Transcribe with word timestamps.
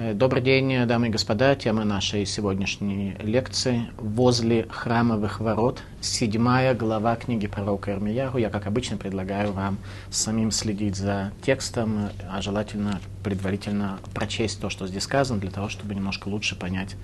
Э, 0.00 0.14
добрый 0.14 0.40
день, 0.40 0.86
дамы 0.86 1.08
и 1.08 1.10
господа. 1.10 1.56
Тема 1.56 1.82
нашей 1.82 2.24
сегодняшней 2.24 3.16
лекции 3.18 3.88
«Возле 3.96 4.64
храмовых 4.70 5.40
ворот». 5.40 5.82
Седьмая 6.00 6.72
глава 6.72 7.16
книги 7.16 7.48
пророка 7.48 7.90
Ирмияру. 7.90 8.38
Я, 8.38 8.48
как 8.48 8.68
обычно, 8.68 8.96
предлагаю 8.96 9.50
вам 9.50 9.76
самим 10.08 10.52
следить 10.52 10.94
за 10.94 11.32
текстом, 11.42 12.10
а 12.30 12.40
желательно 12.42 13.00
предварительно 13.24 13.98
прочесть 14.14 14.60
то, 14.60 14.70
что 14.70 14.86
здесь 14.86 15.02
сказано, 15.02 15.40
для 15.40 15.50
того, 15.50 15.68
чтобы 15.68 15.96
немножко 15.96 16.28
лучше 16.28 16.54
понять. 16.54 16.94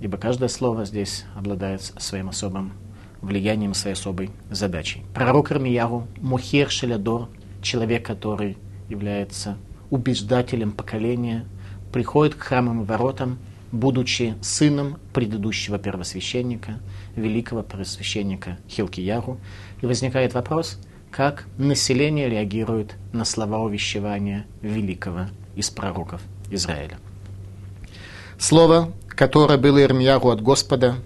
Ибо 0.00 0.16
каждое 0.16 0.48
слово 0.48 0.86
здесь 0.86 1.26
обладает 1.36 1.82
своим 1.82 2.30
особым 2.30 2.72
влиянием, 3.20 3.74
своей 3.74 3.92
особой 3.92 4.30
задачей. 4.48 5.02
Пророк 5.12 5.52
Ирмияру, 5.52 6.08
Мухер 6.22 6.70
Шелядор, 6.70 7.28
человек, 7.60 8.06
который 8.06 8.56
является 8.88 9.58
убеждателем 9.90 10.72
поколения– 10.72 11.44
приходит 11.92 12.34
к 12.34 12.42
храмовым 12.42 12.84
воротам, 12.84 13.38
будучи 13.72 14.34
сыном 14.42 14.98
предыдущего 15.12 15.78
первосвященника, 15.78 16.80
великого 17.16 17.62
первосвященника 17.62 18.58
Хилкияру. 18.68 19.38
И 19.80 19.86
возникает 19.86 20.34
вопрос, 20.34 20.78
как 21.10 21.46
население 21.58 22.28
реагирует 22.28 22.94
на 23.12 23.24
слова 23.24 23.60
увещевания 23.60 24.46
великого 24.62 25.26
из 25.56 25.70
пророков 25.70 26.20
Израиля. 26.50 26.98
Слово, 28.38 28.92
которое 29.08 29.58
было 29.58 29.82
Ирмияру 29.82 30.30
от 30.30 30.40
Господа, 30.40 30.96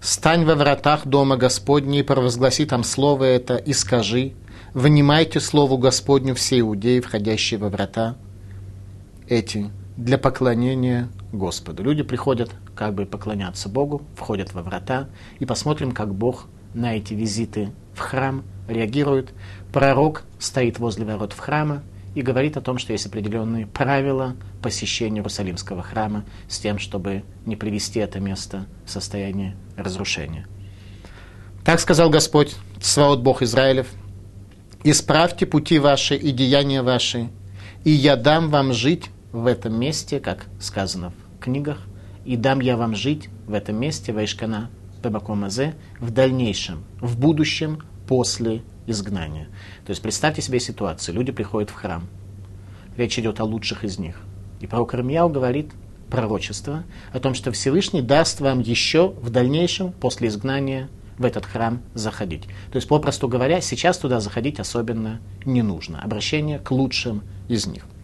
«Стань 0.00 0.46
во 0.46 0.54
вратах 0.54 1.06
дома 1.06 1.36
Господней, 1.36 2.02
провозгласи 2.02 2.64
там 2.64 2.84
слово 2.84 3.24
это 3.24 3.56
и 3.56 3.74
скажи, 3.74 4.32
внимайте 4.72 5.40
слову 5.40 5.76
Господню 5.76 6.34
все 6.34 6.60
иудеи, 6.60 7.00
входящие 7.00 7.60
во 7.60 7.68
врата 7.68 8.16
эти, 9.28 9.70
для 10.00 10.16
поклонения 10.16 11.10
Господу. 11.30 11.82
Люди 11.82 12.02
приходят 12.02 12.50
как 12.74 12.94
бы 12.94 13.04
поклоняться 13.04 13.68
Богу, 13.68 14.02
входят 14.16 14.54
во 14.54 14.62
врата, 14.62 15.08
и 15.38 15.44
посмотрим, 15.44 15.92
как 15.92 16.14
Бог 16.14 16.46
на 16.72 16.96
эти 16.96 17.12
визиты 17.12 17.72
в 17.92 17.98
храм 17.98 18.42
реагирует. 18.66 19.34
Пророк 19.72 20.22
стоит 20.38 20.78
возле 20.78 21.04
ворот 21.04 21.34
в 21.34 21.38
храма 21.38 21.82
и 22.14 22.22
говорит 22.22 22.56
о 22.56 22.62
том, 22.62 22.78
что 22.78 22.94
есть 22.94 23.04
определенные 23.04 23.66
правила 23.66 24.36
посещения 24.62 25.18
Иерусалимского 25.18 25.82
храма 25.82 26.24
с 26.48 26.58
тем, 26.58 26.78
чтобы 26.78 27.22
не 27.44 27.56
привести 27.56 28.00
это 28.00 28.20
место 28.20 28.64
в 28.86 28.90
состояние 28.90 29.54
разрушения. 29.76 30.46
Так 31.62 31.78
сказал 31.78 32.08
Господь, 32.08 32.56
Сваот 32.80 33.20
Бог 33.20 33.42
Израилев, 33.42 33.86
«Исправьте 34.82 35.44
пути 35.44 35.78
ваши 35.78 36.16
и 36.16 36.32
деяния 36.32 36.80
ваши, 36.80 37.28
и 37.84 37.90
я 37.90 38.16
дам 38.16 38.48
вам 38.48 38.72
жить 38.72 39.10
в 39.32 39.46
этом 39.46 39.78
месте, 39.78 40.20
как 40.20 40.46
сказано 40.58 41.10
в 41.10 41.42
книгах, 41.42 41.78
и 42.24 42.36
дам 42.36 42.60
я 42.60 42.76
вам 42.76 42.94
жить 42.94 43.28
в 43.46 43.54
этом 43.54 43.76
месте, 43.76 44.12
Вайшкана 44.12 44.70
Бабакомазе, 45.02 45.74
в 45.98 46.10
дальнейшем, 46.10 46.84
в 47.00 47.18
будущем, 47.18 47.82
после 48.06 48.62
изгнания. 48.86 49.46
То 49.86 49.90
есть 49.90 50.02
представьте 50.02 50.42
себе 50.42 50.58
ситуацию. 50.58 51.14
Люди 51.14 51.30
приходят 51.30 51.70
в 51.70 51.74
храм. 51.74 52.08
Речь 52.96 53.18
идет 53.18 53.40
о 53.40 53.44
лучших 53.44 53.84
из 53.84 53.98
них. 53.98 54.20
И 54.60 54.66
пророк 54.66 54.94
Ирмияу 54.94 55.28
говорит 55.28 55.70
пророчество 56.10 56.82
о 57.12 57.20
том, 57.20 57.34
что 57.34 57.52
Всевышний 57.52 58.02
даст 58.02 58.40
вам 58.40 58.60
еще 58.60 59.10
в 59.22 59.30
дальнейшем, 59.30 59.92
после 59.92 60.28
изгнания, 60.28 60.88
в 61.18 61.24
этот 61.24 61.46
храм 61.46 61.82
заходить. 61.94 62.44
То 62.72 62.76
есть, 62.76 62.88
попросту 62.88 63.28
говоря, 63.28 63.60
сейчас 63.60 63.98
туда 63.98 64.20
заходить 64.20 64.58
особенно 64.58 65.20
не 65.44 65.62
нужно. 65.62 66.02
Обращение 66.02 66.58
к 66.58 66.70
лучшим 66.72 67.22
из 67.48 67.66
них– 67.66 67.84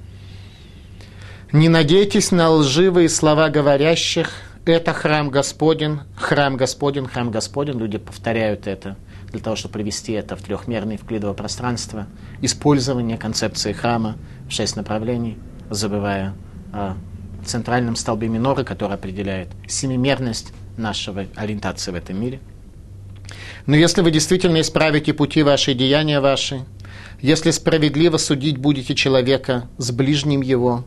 не 1.52 1.68
надейтесь 1.68 2.32
на 2.32 2.50
лживые 2.50 3.08
слова 3.08 3.48
говорящих. 3.50 4.30
Это 4.64 4.92
храм 4.92 5.30
Господен, 5.30 6.00
храм 6.16 6.56
Господен, 6.56 7.06
храм 7.06 7.30
Господен. 7.30 7.78
Люди 7.78 7.98
повторяют 7.98 8.66
это 8.66 8.96
для 9.30 9.38
того, 9.40 9.54
чтобы 9.54 9.74
привести 9.74 10.12
это 10.12 10.34
в 10.34 10.42
трехмерное 10.42 10.98
вклидовое 10.98 11.34
пространство. 11.34 12.08
Использование 12.42 13.16
концепции 13.16 13.72
храма 13.72 14.16
в 14.48 14.52
шесть 14.52 14.74
направлений, 14.74 15.38
забывая 15.70 16.34
о 16.72 16.96
центральном 17.44 17.94
столбе 17.94 18.26
миноры, 18.26 18.64
который 18.64 18.94
определяет 18.94 19.48
семимерность 19.68 20.52
нашего 20.76 21.26
ориентации 21.36 21.92
в 21.92 21.94
этом 21.94 22.20
мире. 22.20 22.40
Но 23.66 23.76
если 23.76 24.02
вы 24.02 24.10
действительно 24.10 24.60
исправите 24.60 25.14
пути 25.14 25.44
ваши 25.44 25.72
и 25.72 25.74
деяния 25.74 26.20
ваши, 26.20 26.64
если 27.20 27.52
справедливо 27.52 28.16
судить 28.16 28.58
будете 28.58 28.96
человека 28.96 29.68
с 29.78 29.92
ближним 29.92 30.42
его, 30.42 30.84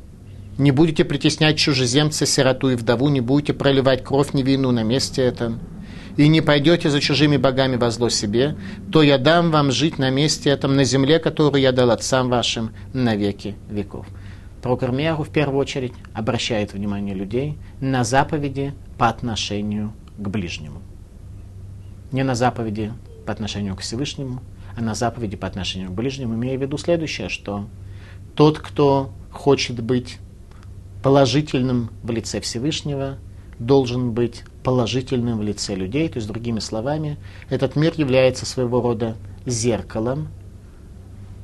не 0.59 0.71
будете 0.71 1.05
притеснять 1.05 1.57
чужеземца, 1.57 2.25
сироту 2.25 2.69
и 2.69 2.75
вдову, 2.75 3.07
не 3.09 3.21
будете 3.21 3.53
проливать 3.53 4.03
кровь 4.03 4.33
невинную 4.33 4.73
на 4.73 4.83
месте 4.83 5.23
этом, 5.23 5.59
и 6.17 6.27
не 6.27 6.41
пойдете 6.41 6.89
за 6.89 6.99
чужими 6.99 7.37
богами 7.37 7.77
во 7.77 7.89
зло 7.91 8.09
себе, 8.09 8.57
то 8.91 9.01
я 9.01 9.17
дам 9.17 9.51
вам 9.51 9.71
жить 9.71 9.97
на 9.97 10.09
месте 10.09 10.49
этом, 10.49 10.75
на 10.75 10.83
земле, 10.83 11.19
которую 11.19 11.61
я 11.61 11.71
дал 11.71 11.91
отцам 11.91 12.29
вашим 12.29 12.71
на 12.91 13.15
веки 13.15 13.55
веков. 13.69 14.05
Ирмияру 14.61 15.23
в 15.23 15.29
первую 15.29 15.59
очередь 15.59 15.93
обращает 16.13 16.73
внимание 16.73 17.15
людей 17.15 17.57
на 17.79 18.03
заповеди 18.03 18.73
по 18.97 19.07
отношению 19.07 19.93
к 20.17 20.27
ближнему. 20.27 20.81
Не 22.11 22.23
на 22.23 22.35
заповеди 22.35 22.91
по 23.25 23.31
отношению 23.31 23.77
к 23.77 23.79
Всевышнему, 23.79 24.41
а 24.75 24.81
на 24.81 24.93
заповеди 24.93 25.37
по 25.37 25.47
отношению 25.47 25.89
к 25.89 25.93
ближнему, 25.93 26.35
имея 26.35 26.57
в 26.57 26.61
виду 26.61 26.77
следующее, 26.77 27.29
что 27.29 27.69
тот, 28.35 28.59
кто 28.59 29.13
хочет 29.31 29.81
быть 29.81 30.17
положительным 31.01 31.91
в 32.03 32.11
лице 32.11 32.41
Всевышнего, 32.41 33.17
должен 33.57 34.11
быть 34.11 34.43
положительным 34.63 35.39
в 35.39 35.41
лице 35.41 35.75
людей. 35.75 36.07
То 36.09 36.17
есть, 36.17 36.27
другими 36.27 36.59
словами, 36.59 37.17
этот 37.49 37.75
мир 37.75 37.93
является 37.95 38.45
своего 38.45 38.81
рода 38.81 39.15
зеркалом, 39.45 40.29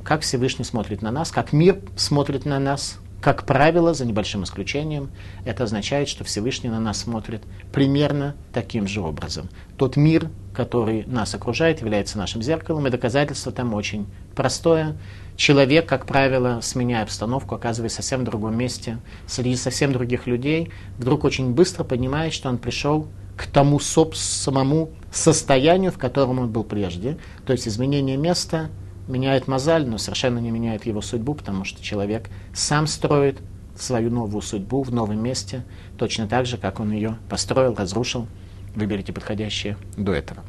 как 0.04 0.22
Всевышний 0.22 0.66
смотрит 0.66 1.02
на 1.02 1.12
нас, 1.12 1.32
как 1.32 1.52
мир 1.52 1.80
смотрит 1.96 2.46
на 2.46 2.60
нас, 2.60 3.00
как 3.22 3.48
правило, 3.48 3.96
за 3.96 4.06
небольшим 4.06 4.44
исключением, 4.44 5.10
это 5.46 5.64
означает, 5.64 6.10
что 6.10 6.24
Всевышний 6.24 6.70
на 6.70 6.80
нас 6.80 7.00
смотрит 7.00 7.42
примерно 7.74 8.36
таким 8.54 8.88
же 8.88 9.02
образом. 9.02 9.50
Тот 9.78 9.96
мир, 9.96 10.30
который 10.54 11.06
нас 11.08 11.34
окружает, 11.34 11.82
является 11.82 12.20
нашим 12.20 12.44
зеркалом, 12.44 12.86
и 12.86 12.92
доказательство 12.92 13.52
там 13.52 13.74
очень 13.74 14.06
простое. 14.36 14.96
Человек, 15.38 15.88
как 15.88 16.06
правило, 16.06 16.60
сменяя 16.62 17.04
обстановку, 17.04 17.56
оказывается 17.56 17.98
совсем 17.98 18.24
другом 18.24 18.58
месте, 18.58 19.00
среди 19.28 19.56
совсем 19.58 19.92
других 19.92 20.28
людей, 20.28 20.72
вдруг 20.98 21.26
очень 21.26 21.54
быстро 21.54 21.84
понимает, 21.84 22.34
что 22.34 22.48
он 22.48 22.58
пришел 22.58 23.08
к 23.36 23.48
тому 23.48 23.80
самому 23.80 24.92
состоянию, 25.12 25.92
в 25.92 25.98
котором 25.98 26.40
он 26.40 26.50
был 26.50 26.64
прежде. 26.64 27.18
То 27.46 27.52
есть 27.52 27.68
изменение 27.68 28.16
места 28.16 28.70
меняет 29.10 29.48
мозаль, 29.48 29.86
но 29.86 29.98
совершенно 29.98 30.40
не 30.40 30.52
меняет 30.52 30.86
его 30.86 31.02
судьбу, 31.02 31.34
потому 31.34 31.66
что 31.66 31.84
человек 31.84 32.30
сам 32.54 32.88
строит 32.88 33.40
свою 33.78 34.10
новую 34.10 34.42
судьбу 34.42 34.84
в 34.84 34.94
новом 34.94 35.22
месте, 35.22 35.64
точно 35.98 36.28
так 36.28 36.46
же, 36.46 36.58
как 36.58 36.80
он 36.80 36.92
ее 36.92 37.18
построил, 37.30 37.76
разрушил. 37.76 38.28
Выберите 38.74 39.12
подходящее 39.14 39.78
до 39.98 40.14
этого. 40.14 40.44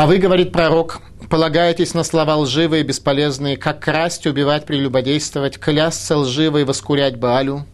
А 0.00 0.06
вы, 0.06 0.16
говорит 0.16 0.50
пророк, 0.50 1.02
полагаетесь 1.28 1.92
на 1.92 2.04
слова 2.04 2.38
лживые 2.38 2.82
и 2.82 2.86
бесполезные, 2.86 3.58
как 3.58 3.80
красть, 3.80 4.26
убивать, 4.26 4.64
прелюбодействовать, 4.64 5.58
клясться 5.58 6.16
лживо 6.16 6.56
воскурять 6.64 7.16
Баалю, 7.16 7.66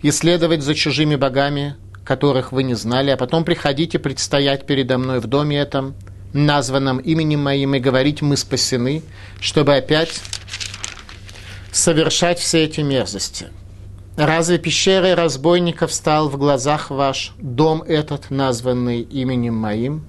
и 0.00 0.10
следовать 0.10 0.62
за 0.62 0.74
чужими 0.74 1.14
богами, 1.14 1.76
которых 2.04 2.50
вы 2.50 2.64
не 2.64 2.74
знали, 2.74 3.10
а 3.10 3.16
потом 3.16 3.44
приходите 3.44 4.00
предстоять 4.00 4.66
передо 4.66 4.98
мной 4.98 5.20
в 5.20 5.28
доме 5.28 5.56
этом, 5.56 5.94
названном 6.32 6.98
именем 6.98 7.44
моим, 7.44 7.76
и 7.76 7.78
говорить 7.78 8.22
«мы 8.22 8.36
спасены», 8.36 9.04
чтобы 9.40 9.76
опять 9.76 10.20
совершать 11.70 12.40
все 12.40 12.64
эти 12.64 12.80
мерзости. 12.80 13.50
Разве 14.16 14.58
пещерой 14.58 15.14
разбойников 15.14 15.92
стал 15.92 16.28
в 16.28 16.36
глазах 16.38 16.90
ваш 16.90 17.34
дом 17.38 17.82
этот, 17.82 18.30
названный 18.30 19.02
именем 19.02 19.54
моим? 19.54 20.06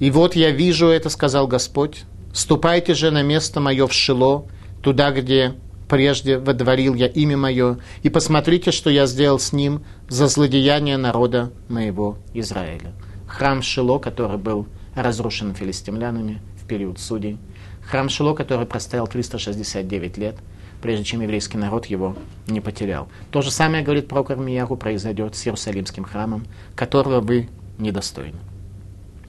И 0.00 0.10
вот 0.10 0.36
я 0.36 0.50
вижу 0.50 0.88
это, 0.88 1.08
сказал 1.08 1.46
Господь. 1.46 2.04
Ступайте 2.32 2.94
же 2.94 3.10
на 3.10 3.22
место 3.22 3.60
мое 3.60 3.86
в 3.86 3.92
Шило, 3.92 4.46
туда, 4.82 5.12
где 5.12 5.54
прежде 5.88 6.38
водворил 6.38 6.94
я 6.94 7.06
имя 7.06 7.36
мое, 7.36 7.78
и 8.02 8.08
посмотрите, 8.08 8.72
что 8.72 8.90
я 8.90 9.06
сделал 9.06 9.38
с 9.38 9.52
ним 9.52 9.84
за 10.08 10.26
злодеяние 10.26 10.96
народа 10.96 11.52
моего 11.68 12.18
Израиля. 12.32 12.92
Храм 13.28 13.62
Шило, 13.62 13.98
который 13.98 14.38
был 14.38 14.66
разрушен 14.94 15.54
филистимлянами 15.54 16.40
в 16.60 16.66
период 16.66 16.98
судей. 16.98 17.38
Храм 17.82 18.08
Шило, 18.08 18.34
который 18.34 18.66
простоял 18.66 19.06
369 19.06 20.18
лет, 20.18 20.36
прежде 20.82 21.04
чем 21.04 21.20
еврейский 21.20 21.58
народ 21.58 21.86
его 21.86 22.16
не 22.46 22.60
потерял. 22.60 23.08
То 23.30 23.42
же 23.42 23.50
самое, 23.50 23.84
говорит 23.84 24.08
пророк 24.08 24.30
Армияру, 24.30 24.76
произойдет 24.76 25.36
с 25.36 25.46
Иерусалимским 25.46 26.04
храмом, 26.04 26.46
которого 26.74 27.20
вы 27.20 27.48
недостойны. 27.78 28.38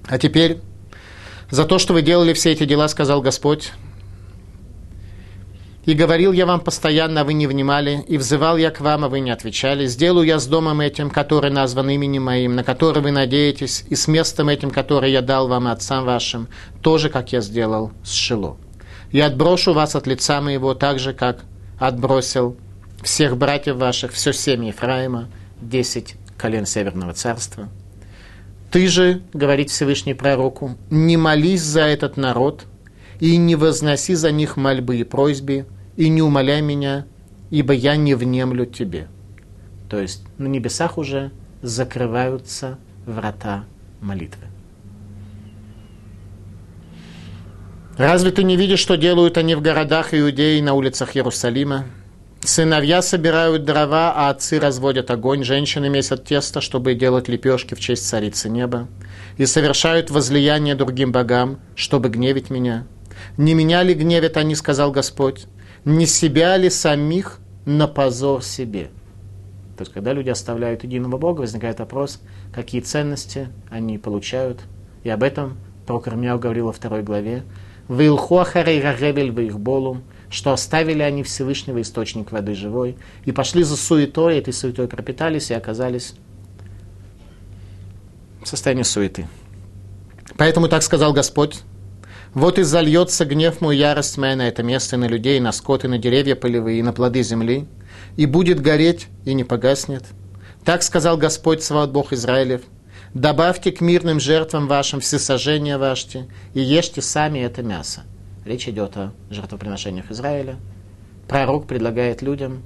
А 0.08 0.18
теперь 0.18 0.60
за 1.50 1.66
то, 1.66 1.80
что 1.80 1.94
вы 1.94 2.02
делали 2.02 2.34
все 2.34 2.52
эти 2.52 2.66
дела, 2.66 2.88
сказал 2.88 3.22
Господь, 3.22 3.72
И 5.86 5.94
говорил 5.94 6.32
я 6.32 6.48
вам 6.48 6.62
постоянно, 6.62 7.22
а 7.22 7.24
вы 7.24 7.34
не 7.34 7.46
внимали, 7.46 8.04
и 8.08 8.18
взывал 8.18 8.58
я 8.58 8.72
к 8.72 8.82
вам, 8.82 9.06
а 9.06 9.08
вы 9.08 9.20
не 9.20 9.30
отвечали. 9.30 9.86
Сделаю 9.86 10.26
я 10.26 10.40
с 10.40 10.48
домом 10.48 10.82
этим, 10.82 11.12
который 11.12 11.52
назван 11.52 11.90
именем 11.90 12.24
моим, 12.24 12.56
на 12.56 12.64
который 12.64 13.04
вы 13.04 13.12
надеетесь, 13.12 13.86
и 13.88 13.96
с 13.96 14.08
местом 14.08 14.50
этим, 14.50 14.72
которое 14.72 15.12
я 15.12 15.22
дал 15.22 15.48
вам 15.48 15.68
и 15.68 15.72
отцам 15.72 16.04
вашим, 16.04 16.48
тоже, 16.82 17.10
как 17.10 17.32
я 17.34 17.42
сделал 17.42 17.92
с 18.04 18.14
Шило. 18.14 18.58
Я 19.12 19.28
отброшу 19.28 19.74
вас 19.74 19.96
от 19.96 20.08
лица 20.08 20.42
моего, 20.42 20.74
так 20.74 20.98
же, 20.98 21.14
как 21.14 21.44
отбросил 21.78 22.58
всех 23.04 23.38
братьев 23.38 23.76
ваших, 23.76 24.12
все 24.12 24.34
семьи 24.34 24.70
Ефраима, 24.70 25.30
десять 25.62 26.16
колен 26.36 26.66
Северного 26.66 27.14
Царства. 27.14 27.70
Ты 28.72 28.88
же, 28.88 29.22
говорит 29.34 29.70
Всевышний 29.70 30.14
пророку, 30.14 30.78
не 30.90 31.18
молись 31.18 31.62
за 31.62 31.82
этот 31.82 32.18
народ 32.18 32.66
и 33.20 33.38
не 33.38 33.56
возноси 33.56 34.16
за 34.16 34.32
них 34.32 34.58
мольбы 34.58 34.98
и 34.98 35.04
просьбы, 35.04 35.66
и 35.96 36.10
не 36.10 36.22
умоляй 36.22 36.62
меня, 36.62 37.06
ибо 37.50 37.74
я 37.74 37.96
не 37.96 38.16
внемлю 38.16 38.66
тебе. 38.66 39.08
То 39.90 40.00
есть 40.00 40.24
на 40.38 40.48
небесах 40.48 40.98
уже 40.98 41.32
закрываются 41.62 42.78
врата 43.06 43.66
молитвы. 44.02 44.46
Разве 47.98 48.32
ты 48.32 48.44
не 48.44 48.58
видишь, 48.58 48.80
что 48.80 48.98
делают 48.98 49.38
они 49.38 49.56
в 49.56 49.62
городах 49.62 50.14
Иудеи 50.14 50.60
на 50.60 50.74
улицах 50.74 51.16
Иерусалима? 51.16 51.86
Сыновья 52.46 53.02
собирают 53.02 53.66
дрова, 53.66 54.14
а 54.16 54.30
отцы 54.30 54.60
разводят 54.60 55.10
огонь, 55.10 55.44
женщины 55.44 55.90
месят 55.90 56.26
тесто, 56.26 56.62
чтобы 56.62 56.94
делать 56.94 57.28
лепешки 57.28 57.74
в 57.74 57.80
честь 57.80 58.08
царицы 58.08 58.50
неба, 58.50 58.88
и 59.38 59.48
совершают 59.48 60.12
возлияние 60.12 60.76
другим 60.76 61.12
богам, 61.12 61.60
чтобы 61.76 62.10
гневить 62.10 62.52
меня. 62.52 62.86
Не 63.38 63.56
меня 63.56 63.82
ли 63.82 63.96
гневят 63.96 64.38
они, 64.38 64.54
сказал 64.54 64.92
Господь, 64.92 65.48
не 65.86 66.06
себя 66.06 66.56
ли 66.58 66.70
самих 66.70 67.40
на 67.66 67.88
позор 67.88 68.44
себе? 68.44 68.90
То 69.76 69.82
есть, 69.82 69.92
когда 69.92 70.14
люди 70.14 70.30
оставляют 70.30 70.84
единого 70.84 71.18
Бога, 71.18 71.42
возникает 71.42 71.80
вопрос, 71.80 72.22
какие 72.54 72.82
ценности 72.82 73.50
они 73.72 73.98
получают. 73.98 74.62
И 75.04 75.10
об 75.10 75.24
этом 75.24 75.58
пророк 75.88 76.08
Ирмияу 76.08 76.38
говорил 76.38 76.68
во 76.68 76.74
второй 76.74 77.02
главе. 77.02 77.42
«Вилхуахарей 77.90 78.82
рагебель 78.82 79.32
болум 79.32 80.04
что 80.36 80.52
оставили 80.52 81.02
они 81.02 81.24
Всевышнего 81.24 81.82
источник 81.82 82.34
воды 82.34 82.56
живой, 82.56 82.98
и 83.24 83.32
пошли 83.32 83.64
за 83.64 83.78
суетой, 83.78 84.38
этой 84.38 84.52
суетой 84.52 84.90
пропитались 84.90 85.50
и 85.50 85.54
оказались 85.54 86.14
в 88.44 88.48
состоянии 88.48 88.84
суеты. 88.84 89.30
Поэтому 90.36 90.68
так 90.68 90.84
сказал 90.84 91.14
Господь, 91.14 91.62
вот 92.34 92.60
и 92.60 92.64
зальется 92.64 93.24
гнев 93.24 93.62
мой, 93.62 93.78
ярость 93.78 94.18
моя 94.18 94.36
на 94.36 94.50
это 94.50 94.62
место, 94.62 94.98
на 94.98 95.06
людей, 95.06 95.40
на 95.40 95.54
скот, 95.54 95.86
и 95.86 95.88
на 95.88 95.98
деревья 95.98 96.36
полевые, 96.36 96.80
и 96.80 96.84
на 96.84 96.92
плоды 96.92 97.24
земли, 97.24 97.66
и 98.18 98.26
будет 98.26 98.60
гореть, 98.60 99.08
и 99.24 99.34
не 99.34 99.46
погаснет. 99.46 100.04
Так 100.66 100.84
сказал 100.84 101.16
Господь, 101.16 101.64
Саваот 101.64 101.92
Бог 101.92 102.12
Израилев, 102.12 102.64
добавьте 103.14 103.72
к 103.72 103.80
мирным 103.80 104.20
жертвам 104.20 104.68
вашим 104.68 105.00
всесожжения 105.00 105.78
ваши, 105.78 106.28
и 106.54 106.60
ешьте 106.60 107.02
сами 107.02 107.40
это 107.40 107.64
мясо. 107.64 108.04
Речь 108.46 108.68
идет 108.70 108.96
о 108.96 109.12
жертвоприношениях 109.32 110.12
Израиля. 110.12 110.58
Пророк 111.28 111.66
предлагает 111.66 112.22
людям, 112.22 112.62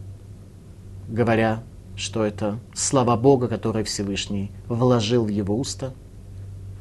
говоря, 1.08 1.64
что 1.96 2.26
это 2.26 2.60
слова 2.74 3.16
Бога, 3.16 3.48
которые 3.48 3.86
Всевышний 3.86 4.52
вложил 4.68 5.24
в 5.24 5.30
его 5.30 5.58
уста, 5.58 5.94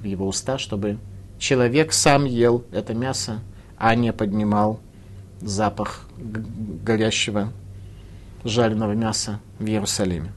в 0.00 0.04
его 0.04 0.26
уста, 0.26 0.58
чтобы 0.58 0.98
человек 1.38 1.92
сам 1.92 2.24
ел 2.24 2.64
это 2.72 2.92
мясо, 2.92 3.38
а 3.76 3.94
не 3.94 4.12
поднимал 4.12 4.80
запах 5.40 6.08
горящего 6.18 7.52
жареного 8.42 8.92
мяса 8.92 9.38
в 9.60 9.66
Иерусалиме. 9.66 10.32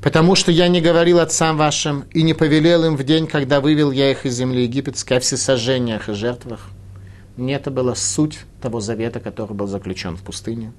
Потому 0.00 0.36
что 0.36 0.52
я 0.52 0.68
не 0.68 0.80
говорил 0.80 1.18
отцам 1.18 1.56
вашим 1.56 2.04
и 2.12 2.22
не 2.22 2.34
повелел 2.34 2.84
им 2.84 2.96
в 2.96 3.02
день, 3.02 3.26
когда 3.26 3.60
вывел 3.60 3.90
я 3.90 4.12
их 4.12 4.24
из 4.26 4.36
земли 4.36 4.62
египетской, 4.62 5.14
о 5.14 5.20
всесожжениях 5.20 6.08
и 6.08 6.12
жертвах. 6.14 6.70
Не 7.40 7.54
это 7.54 7.70
была 7.70 7.94
суть 7.94 8.40
того 8.60 8.80
завета, 8.80 9.18
который 9.18 9.54
был 9.54 9.66
заключен 9.66 10.14
в 10.14 10.22
пустыне. 10.22 10.74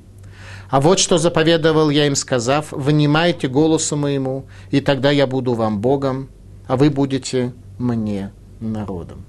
А 0.69 0.80
вот 0.80 1.00
что 1.00 1.18
заповедовал 1.18 1.90
я 1.90 2.06
им, 2.06 2.16
сказав, 2.16 2.72
«Внимайте 2.72 3.48
голосу 3.48 3.98
моему, 3.98 4.46
и 4.69 4.80
тогда 4.80 5.10
я 5.10 5.25
буду 5.25 5.56
вам 5.56 5.81
Богом, 5.81 6.30
а 6.68 6.78
вы 6.78 6.92
будете 6.92 7.54
мне 7.80 8.31
народом». 8.60 9.25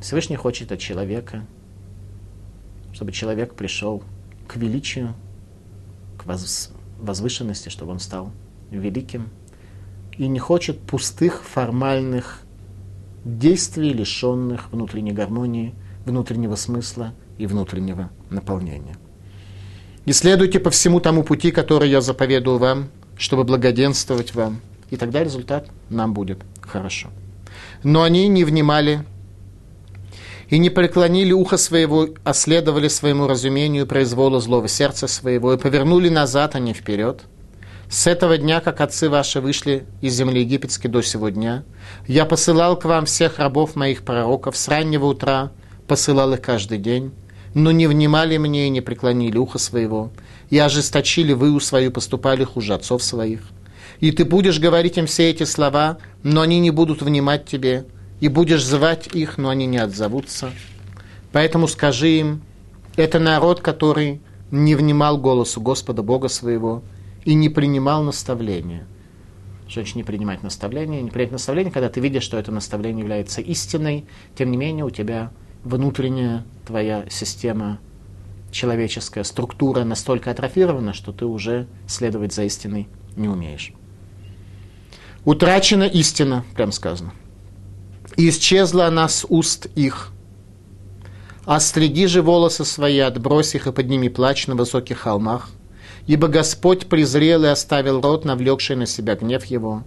Всевышний 0.00 0.34
хочет 0.34 0.72
от 0.72 0.80
человека, 0.80 1.46
чтобы 2.92 3.12
человек 3.12 3.54
пришел 3.54 4.02
к 4.48 4.56
величию, 4.56 5.14
к 6.18 6.26
возвышенности, 6.98 7.68
чтобы 7.68 7.92
он 7.92 8.00
стал 8.00 8.32
великим, 8.72 9.28
и 10.18 10.26
не 10.26 10.40
хочет 10.40 10.80
пустых 10.80 11.44
формальных 11.44 12.40
действий, 13.24 13.92
лишенных 13.92 14.72
внутренней 14.72 15.12
гармонии, 15.12 15.72
внутреннего 16.04 16.56
смысла 16.56 17.12
и 17.38 17.46
внутреннего 17.46 18.10
наполнения. 18.30 18.96
И 20.06 20.12
следуйте 20.12 20.60
по 20.60 20.70
всему 20.70 21.00
тому 21.00 21.22
пути, 21.22 21.50
который 21.50 21.88
я 21.88 22.00
заповедую 22.00 22.58
вам, 22.58 22.88
чтобы 23.16 23.44
благоденствовать 23.44 24.34
вам, 24.34 24.60
и 24.90 24.96
тогда 24.96 25.24
результат 25.24 25.68
нам 25.88 26.12
будет 26.12 26.40
хорошо. 26.60 27.08
Но 27.82 28.02
они 28.02 28.28
не 28.28 28.44
внимали 28.44 29.04
и 30.48 30.58
не 30.58 30.70
преклонили 30.70 31.32
ухо 31.32 31.56
своего, 31.56 32.08
а 32.22 32.34
следовали 32.34 32.88
своему 32.88 33.26
разумению 33.26 33.86
произволу 33.86 34.40
злого 34.40 34.68
сердца 34.68 35.06
своего, 35.06 35.54
и 35.54 35.58
повернули 35.58 36.08
назад, 36.10 36.54
а 36.54 36.58
не 36.58 36.74
вперед. 36.74 37.22
С 37.88 38.06
этого 38.06 38.38
дня, 38.38 38.60
как 38.60 38.80
отцы 38.80 39.08
ваши 39.08 39.40
вышли 39.40 39.86
из 40.00 40.14
земли 40.14 40.40
египетской 40.40 40.88
до 40.88 41.02
сего 41.02 41.28
дня, 41.28 41.64
я 42.06 42.24
посылал 42.24 42.78
к 42.78 42.84
вам 42.84 43.06
всех 43.06 43.38
рабов 43.38 43.76
моих 43.76 44.02
пророков 44.02 44.56
с 44.56 44.68
раннего 44.68 45.06
утра, 45.06 45.52
посылал 45.86 46.32
их 46.34 46.42
каждый 46.42 46.78
день, 46.78 47.12
но 47.54 47.70
не 47.70 47.86
внимали 47.86 48.36
мне 48.36 48.66
и 48.66 48.70
не 48.70 48.80
преклонили 48.80 49.38
ухо 49.38 49.58
своего, 49.58 50.10
и 50.50 50.58
ожесточили 50.58 51.32
вы 51.32 51.60
свою, 51.60 51.90
поступали 51.90 52.44
хуже 52.44 52.74
отцов 52.74 53.02
своих. 53.02 53.40
И 54.00 54.10
ты 54.10 54.24
будешь 54.24 54.58
говорить 54.58 54.98
им 54.98 55.06
все 55.06 55.30
эти 55.30 55.44
слова, 55.44 55.98
но 56.22 56.40
они 56.40 56.58
не 56.58 56.70
будут 56.70 57.00
внимать 57.00 57.46
тебе, 57.46 57.86
и 58.20 58.28
будешь 58.28 58.64
звать 58.64 59.08
их, 59.14 59.38
но 59.38 59.50
они 59.50 59.66
не 59.66 59.78
отзовутся. 59.78 60.50
Поэтому 61.32 61.68
скажи 61.68 62.08
им, 62.10 62.42
это 62.96 63.18
народ, 63.18 63.60
который 63.60 64.20
не 64.50 64.74
внимал 64.74 65.18
голосу 65.18 65.60
Господа 65.60 66.02
Бога 66.02 66.28
своего 66.28 66.82
и 67.24 67.34
не 67.34 67.48
принимал 67.48 68.02
наставления. 68.02 68.86
Что 69.66 69.80
значит 69.80 69.96
не 69.96 70.04
принимать 70.04 70.42
наставления? 70.42 71.00
Не 71.00 71.10
принять 71.10 71.32
наставление, 71.32 71.72
когда 71.72 71.88
ты 71.88 72.00
видишь, 72.00 72.22
что 72.22 72.38
это 72.38 72.52
наставление 72.52 73.00
является 73.00 73.40
истиной, 73.40 74.04
тем 74.36 74.50
не 74.50 74.56
менее 74.56 74.84
у 74.84 74.90
тебя 74.90 75.32
внутренняя 75.64 76.44
твоя 76.66 77.06
система 77.10 77.78
человеческая 78.50 79.24
структура 79.24 79.84
настолько 79.84 80.30
атрофирована, 80.30 80.92
что 80.92 81.12
ты 81.12 81.24
уже 81.24 81.66
следовать 81.88 82.32
за 82.32 82.44
истиной 82.44 82.88
не 83.16 83.28
умеешь. 83.28 83.72
Утрачена 85.24 85.84
истина, 85.84 86.44
прям 86.54 86.70
сказано 86.70 87.12
и 88.16 88.28
исчезла 88.28 88.86
она 88.86 89.08
с 89.08 89.26
уст 89.28 89.66
их. 89.74 90.10
Остриги 91.44 92.06
же 92.06 92.22
волосы 92.22 92.64
свои, 92.64 92.98
отбрось 92.98 93.54
их 93.54 93.66
и 93.66 93.72
подними 93.72 94.08
плач 94.08 94.46
на 94.46 94.54
высоких 94.54 94.98
холмах, 94.98 95.50
ибо 96.06 96.28
Господь 96.28 96.86
презрел 96.86 97.44
и 97.44 97.48
оставил 97.48 98.00
рот, 98.00 98.24
навлекший 98.24 98.76
на 98.76 98.86
себя 98.86 99.14
гнев 99.14 99.44
его. 99.46 99.82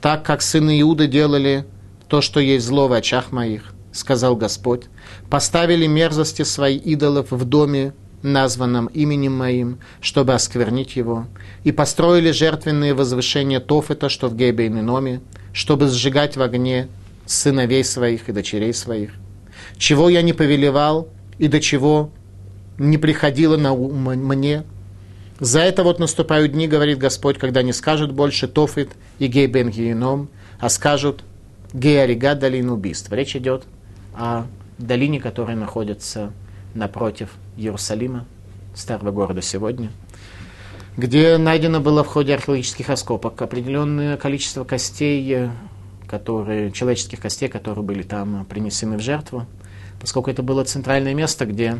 Так 0.00 0.24
как 0.24 0.42
сыны 0.42 0.80
Иуды 0.80 1.06
делали 1.06 1.66
то, 2.08 2.20
что 2.20 2.40
есть 2.40 2.66
зло 2.66 2.88
в 2.88 2.92
очах 2.92 3.30
моих, 3.30 3.72
сказал 3.94 4.36
Господь, 4.36 4.82
поставили 5.30 5.86
мерзости 5.86 6.42
свои 6.42 6.76
идолов 6.76 7.30
в 7.30 7.44
доме, 7.44 7.94
названном 8.22 8.86
именем 8.86 9.36
моим, 9.36 9.78
чтобы 10.00 10.34
осквернить 10.34 10.96
его, 10.96 11.26
и 11.62 11.72
построили 11.72 12.30
жертвенные 12.32 12.94
возвышения 12.94 13.60
Тофета, 13.60 14.08
что 14.08 14.28
в 14.28 14.36
Гебейн 14.36 15.20
чтобы 15.52 15.88
сжигать 15.88 16.36
в 16.36 16.42
огне 16.42 16.88
сыновей 17.26 17.84
своих 17.84 18.28
и 18.28 18.32
дочерей 18.32 18.74
своих, 18.74 19.10
чего 19.78 20.08
я 20.08 20.22
не 20.22 20.32
повелевал 20.32 21.08
и 21.38 21.48
до 21.48 21.60
чего 21.60 22.10
не 22.78 22.98
приходило 22.98 23.56
на 23.56 23.72
ум 23.72 23.94
мне. 23.94 24.64
За 25.38 25.60
это 25.60 25.84
вот 25.84 25.98
наступают 25.98 26.52
дни, 26.52 26.66
говорит 26.66 26.98
Господь, 26.98 27.38
когда 27.38 27.62
не 27.62 27.72
скажут 27.72 28.12
больше 28.12 28.48
Тофит 28.48 28.90
и 29.18 29.26
Гей 29.26 29.46
бен 29.46 30.28
а 30.58 30.68
скажут 30.68 31.22
Георига 31.72 32.34
долин 32.34 32.70
убийств. 32.70 33.12
Речь 33.12 33.36
идет 33.36 33.64
о 34.14 34.46
долине, 34.78 35.20
которая 35.20 35.56
находится 35.56 36.32
напротив 36.74 37.30
Иерусалима, 37.56 38.26
старого 38.74 39.12
города 39.12 39.42
сегодня, 39.42 39.90
где 40.96 41.38
найдено 41.38 41.80
было 41.80 42.02
в 42.02 42.08
ходе 42.08 42.34
археологических 42.34 42.88
раскопок 42.88 43.40
определенное 43.40 44.16
количество 44.16 44.64
костей 44.64 45.50
которые, 46.06 46.70
человеческих 46.70 47.20
костей, 47.20 47.48
которые 47.48 47.84
были 47.84 48.02
там 48.02 48.44
принесены 48.44 48.96
в 48.98 49.00
жертву, 49.00 49.46
поскольку 50.00 50.30
это 50.30 50.42
было 50.42 50.64
центральное 50.64 51.14
место, 51.14 51.46
где 51.46 51.78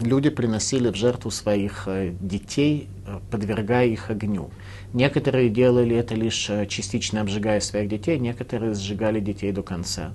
люди 0.00 0.30
приносили 0.30 0.88
в 0.90 0.96
жертву 0.96 1.30
своих 1.30 1.84
э, 1.86 2.14
детей, 2.20 2.88
э, 3.06 3.18
подвергая 3.30 3.86
их 3.86 4.10
огню. 4.10 4.50
Некоторые 4.92 5.50
делали 5.50 5.96
это 5.96 6.14
лишь 6.14 6.48
э, 6.50 6.66
частично 6.66 7.20
обжигая 7.20 7.60
своих 7.60 7.88
детей, 7.88 8.18
некоторые 8.18 8.74
сжигали 8.74 9.20
детей 9.20 9.52
до 9.52 9.62
конца. 9.62 10.12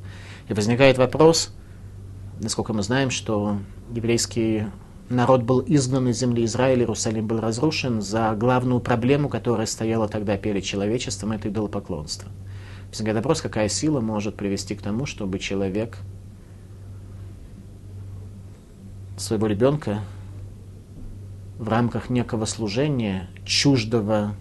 И 0.49 0.53
возникает 0.53 0.97
вопрос, 0.97 1.53
насколько 2.41 2.73
мы 2.73 2.83
знаем, 2.83 3.09
что 3.09 3.57
еврейский 3.93 4.65
народ 5.09 5.43
был 5.43 5.63
изгнан 5.65 6.09
из 6.09 6.19
земли 6.19 6.43
Израиля, 6.45 6.81
Иерусалим 6.81 7.27
был 7.27 7.39
разрушен 7.39 8.01
за 8.01 8.33
главную 8.35 8.79
проблему, 8.81 9.29
которая 9.29 9.65
стояла 9.65 10.07
тогда 10.07 10.37
перед 10.37 10.63
человечеством, 10.63 11.31
это 11.31 11.49
идолопоклонство. 11.49 12.29
Возникает 12.89 13.17
вопрос, 13.17 13.41
какая 13.41 13.69
сила 13.69 14.01
может 14.01 14.35
привести 14.35 14.75
к 14.75 14.81
тому, 14.81 15.05
чтобы 15.05 15.39
человек 15.39 15.97
своего 19.17 19.47
ребенка 19.47 20.01
в 21.57 21.69
рамках 21.69 22.09
некого 22.09 22.45
служения, 22.45 23.29
чуждого 23.45 24.35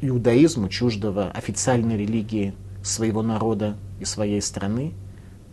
иудаизму, 0.00 0.68
чуждого 0.68 1.30
официальной 1.30 1.96
религии 1.96 2.54
своего 2.82 3.22
народа 3.22 3.76
и 4.00 4.04
своей 4.04 4.40
страны, 4.40 4.92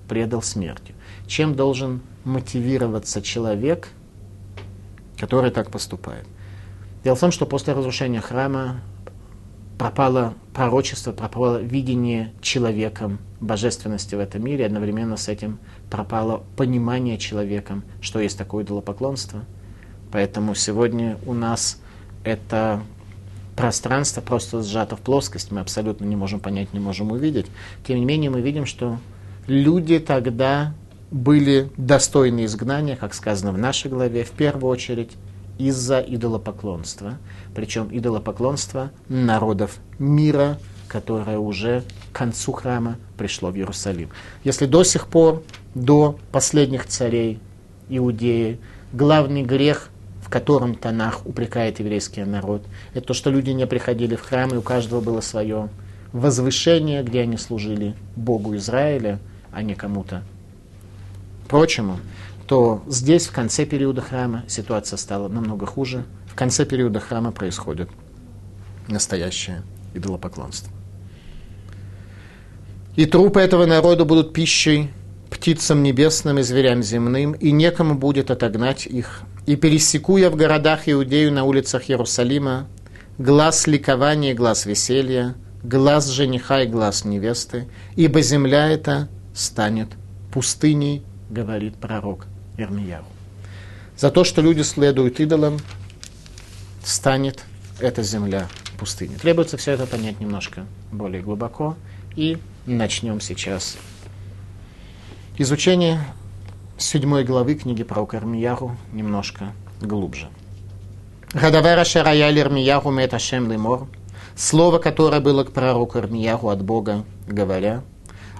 предал 0.08 0.42
смертью. 0.42 0.96
Чем 1.28 1.56
должен 1.56 2.02
мотивироваться 2.24 3.22
человек, 3.22 3.90
который 5.18 5.52
так 5.52 5.70
поступает? 5.70 6.26
Дело 7.04 7.16
в 7.16 7.20
том, 7.20 7.32
что 7.32 7.46
после 7.46 7.74
разрушения 7.74 8.20
храма 8.20 8.82
пропало 9.78 10.34
пророчество, 10.54 11.14
пропало 11.14 11.62
видение 11.62 12.34
человеком 12.42 13.20
божественности 13.40 14.16
в 14.16 14.20
этом 14.20 14.44
мире, 14.44 14.66
одновременно 14.66 15.16
с 15.16 15.30
этим 15.30 15.60
пропало 15.90 16.44
понимание 16.58 17.18
человеком, 17.18 17.84
что 18.02 18.20
есть 18.20 18.38
такое 18.38 18.66
идолопоклонство. 18.66 19.46
Поэтому 20.12 20.56
сегодня 20.56 21.18
у 21.26 21.34
нас 21.34 21.80
это 22.26 22.82
пространство 23.60 24.22
просто 24.22 24.64
сжато 24.64 24.96
в 24.96 25.02
плоскость, 25.02 25.52
мы 25.52 25.60
абсолютно 25.60 26.06
не 26.06 26.16
можем 26.16 26.40
понять, 26.40 26.74
не 26.74 26.80
можем 26.80 27.12
увидеть. 27.12 27.48
Тем 27.86 28.00
не 28.00 28.06
менее, 28.06 28.30
мы 28.30 28.40
видим, 28.40 28.66
что 28.66 29.00
люди 29.48 30.00
тогда 30.00 30.74
были 31.12 31.70
достойны 31.76 32.46
изгнания, 32.46 32.96
как 32.96 33.14
сказано 33.14 33.52
в 33.52 33.58
нашей 33.58 33.92
главе, 33.92 34.24
в 34.24 34.32
первую 34.32 34.72
очередь 34.72 35.12
из-за 35.58 36.00
идолопоклонства. 36.00 37.18
Причем 37.54 37.90
идолопоклонство 37.92 38.92
народов 39.10 39.80
мира, 39.98 40.58
которое 40.88 41.38
уже 41.38 41.84
к 42.14 42.16
концу 42.16 42.54
храма 42.54 42.96
пришло 43.18 43.50
в 43.52 43.58
Иерусалим. 43.58 44.08
Если 44.46 44.68
до 44.68 44.86
сих 44.86 45.08
пор, 45.08 45.44
до 45.76 46.18
последних 46.32 46.86
царей 46.86 47.40
Иудеи, 47.90 48.58
главный 48.94 49.44
грех 49.44 49.90
в 50.30 50.32
котором 50.32 50.76
Танах 50.76 51.26
упрекает 51.26 51.80
еврейский 51.80 52.24
народ. 52.24 52.62
Это 52.94 53.08
то, 53.08 53.14
что 53.16 53.32
люди 53.32 53.50
не 53.50 53.66
приходили 53.66 54.16
в 54.16 54.22
храм, 54.22 54.54
и 54.54 54.58
у 54.58 54.62
каждого 54.62 55.02
было 55.02 55.22
свое 55.22 55.70
возвышение, 56.14 57.02
где 57.02 57.22
они 57.22 57.36
служили 57.36 57.96
Богу 58.16 58.56
Израиля, 58.56 59.18
а 59.52 59.64
не 59.64 59.74
кому-то 59.74 60.22
прочему, 61.48 62.00
то 62.46 62.84
здесь, 62.88 63.26
в 63.26 63.32
конце 63.32 63.66
периода 63.66 64.02
храма, 64.02 64.44
ситуация 64.48 64.98
стала 64.98 65.30
намного 65.30 65.66
хуже. 65.66 66.06
В 66.28 66.36
конце 66.36 66.64
периода 66.64 67.00
храма 67.00 67.32
происходит 67.32 67.90
настоящее 68.88 69.64
идолопоклонство. 69.96 70.72
И 72.96 73.08
трупы 73.08 73.40
этого 73.40 73.66
народа 73.66 74.06
будут 74.06 74.32
пищей 74.32 74.92
птицам 75.32 75.82
небесным 75.82 76.38
и 76.38 76.44
зверям 76.44 76.84
земным, 76.84 77.32
и 77.32 77.52
некому 77.52 77.96
будет 77.96 78.30
отогнать 78.30 78.86
их 78.86 79.24
и 79.50 79.56
пересеку 79.56 80.18
я 80.18 80.30
в 80.30 80.36
городах 80.36 80.88
Иудею 80.88 81.34
на 81.34 81.44
улицах 81.44 81.90
Иерусалима 81.90 82.68
глаз 83.18 83.66
ликования 83.66 84.34
и 84.34 84.36
глаз 84.36 84.68
веселья, 84.68 85.34
глаз 85.64 86.08
жениха 86.08 86.62
и 86.62 86.68
глаз 86.68 87.04
невесты, 87.04 87.68
ибо 87.96 88.22
земля 88.22 88.70
эта 88.70 89.10
станет 89.34 89.88
пустыней, 90.32 91.02
говорит 91.32 91.78
пророк 91.78 92.28
Ирмияру. 92.58 93.06
За 93.98 94.12
то, 94.12 94.24
что 94.24 94.44
люди 94.44 94.62
следуют 94.62 95.20
идолам, 95.20 95.58
станет 96.84 97.44
эта 97.80 98.04
земля 98.04 98.48
пустыней. 98.78 99.16
Требуется 99.16 99.58
все 99.58 99.72
это 99.72 99.88
понять 99.88 100.20
немножко 100.20 100.68
более 100.92 101.24
глубоко. 101.24 101.76
И 102.16 102.38
начнем 102.68 103.20
сейчас 103.20 103.78
изучение 105.40 106.02
седьмой 106.80 107.24
главы 107.24 107.56
книги 107.56 107.84
про 107.84 108.06
Кармияру 108.06 108.76
немножко 108.94 109.54
глубже. 109.82 110.30
Гадавера 111.34 111.84
Шарая 111.84 112.30
Лермияру 112.30 112.90
Меташем 112.90 113.52
Лимор, 113.52 113.88
слово, 114.36 114.80
которое 114.80 115.20
было 115.20 115.44
к 115.44 115.52
пророку 115.52 116.00
Армияру 116.00 116.50
от 116.50 116.64
Бога, 116.64 117.04
говоря, 117.28 117.84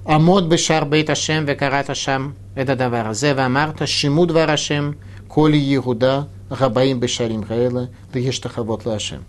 Амод 0.06 0.46
Бешар 0.46 0.86
Бейт 0.86 1.10
Ашем 1.10 1.46
Векарат 1.46 1.90
Ашам 1.90 2.36
это 2.56 2.76
Давара 2.76 3.14
Зева 3.14 3.48
Марта 3.48 3.86
Шиму 3.86 4.26
Двар 4.26 4.58
Коли 5.28 5.58
Егуда 5.58 6.30
Рабаим 6.50 7.00
Бешарим 7.00 7.42
Гаэла 7.42 7.90
Дагештахавот 8.12 8.86
Лашем. 8.86 9.24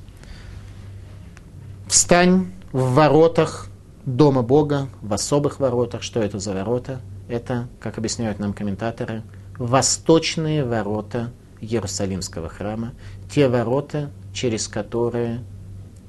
Встань 1.87 2.53
в 2.73 2.95
воротах 2.95 3.67
Дома 4.07 4.43
Бога, 4.43 4.89
в 5.03 5.13
особых 5.13 5.61
воротах. 5.61 6.03
Что 6.03 6.21
это 6.21 6.39
за 6.39 6.55
ворота? 6.55 7.01
Это, 7.33 7.69
как 7.81 7.99
объясняют 7.99 8.39
нам 8.39 8.53
комментаторы, 8.53 9.23
восточные 9.59 10.65
ворота 10.65 11.31
Иерусалимского 11.61 12.49
храма, 12.49 12.93
те 13.31 13.49
ворота, 13.49 14.11
через 14.33 14.69
которые 14.69 15.41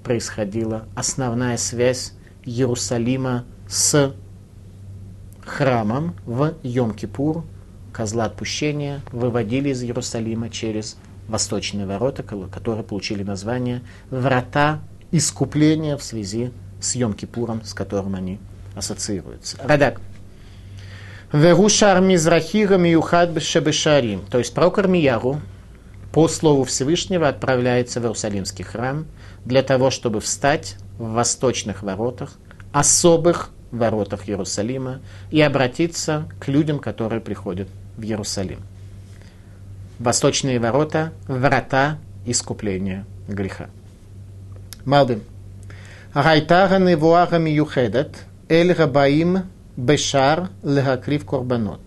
происходила 0.04 0.86
основная 0.96 1.58
связь 1.58 2.14
Иерусалима 2.44 3.46
с 3.68 4.14
храмом 5.46 6.16
в 6.26 6.54
Йом-Кипур, 6.64 7.44
козла 7.94 8.26
отпущения, 8.26 9.02
выводили 9.12 9.70
из 9.70 9.84
Иерусалима 9.84 10.50
через 10.50 10.98
восточные 11.28 11.86
ворота, 11.86 12.24
которые 12.24 12.84
получили 12.84 13.24
название 13.24 13.82
«Врата 14.10 14.80
искупления» 15.12 15.98
в 15.98 16.04
связи 16.04 16.52
с 16.80 16.96
Йом-Кипуром, 16.96 17.66
с 17.66 17.74
которым 17.74 18.16
они 18.16 18.40
ассоциируются. 18.76 19.58
Радак. 19.64 20.02
Верушар 21.34 22.02
Мизрахира 22.02 22.76
Миюхад 22.76 23.42
Шебешарим. 23.42 24.26
То 24.30 24.38
есть 24.38 24.54
пророк 24.54 24.80
Армияру 24.80 25.40
по 26.12 26.28
слову 26.28 26.66
Всевышнего 26.66 27.30
отправляется 27.30 28.02
в 28.02 28.04
Иерусалимский 28.04 28.66
храм 28.66 29.06
для 29.46 29.64
того, 29.64 29.92
чтобы 29.92 30.20
встать 30.20 30.76
в 30.98 31.14
восточных 31.14 31.84
воротах, 31.84 32.34
особых 32.74 33.52
воротах 33.72 34.28
Иерусалима 34.28 35.00
и 35.30 35.40
обратиться 35.40 36.28
к 36.42 36.50
людям, 36.50 36.80
которые 36.80 37.22
приходят 37.22 37.70
в 37.96 38.04
Иерусалим. 38.04 38.60
Восточные 40.00 40.60
ворота– 40.60 41.14
врата 41.30 41.98
искупления 42.26 43.06
греха. 43.30 43.70
Малдым. 44.84 45.22
Райтара 46.14 46.78
невуара 46.78 47.38
миюхедет 47.38 48.18
эль 48.50 48.74
рабаим 48.74 49.44
Бешар 49.82 50.52
Лехакрив 50.62 51.26
Корбанот. 51.26 51.82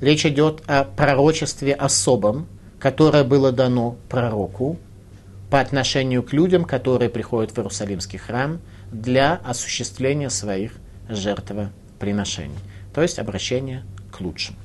Речь 0.00 0.26
идет 0.26 0.62
о 0.66 0.82
пророчестве 0.82 1.72
особом, 1.72 2.48
которое 2.80 3.22
было 3.22 3.52
дано 3.52 3.96
пророку 4.08 4.76
по 5.48 5.60
отношению 5.60 6.24
к 6.24 6.32
людям, 6.32 6.64
которые 6.64 7.08
приходят 7.10 7.52
в 7.52 7.58
Иерусалимский 7.58 8.18
храм 8.18 8.60
для 8.90 9.34
осуществления 9.44 10.30
своих 10.30 10.72
жертвоприношений, 11.08 12.58
то 12.92 13.02
есть 13.02 13.20
обращение 13.20 13.84
к 14.10 14.20
лучшему. 14.20 14.58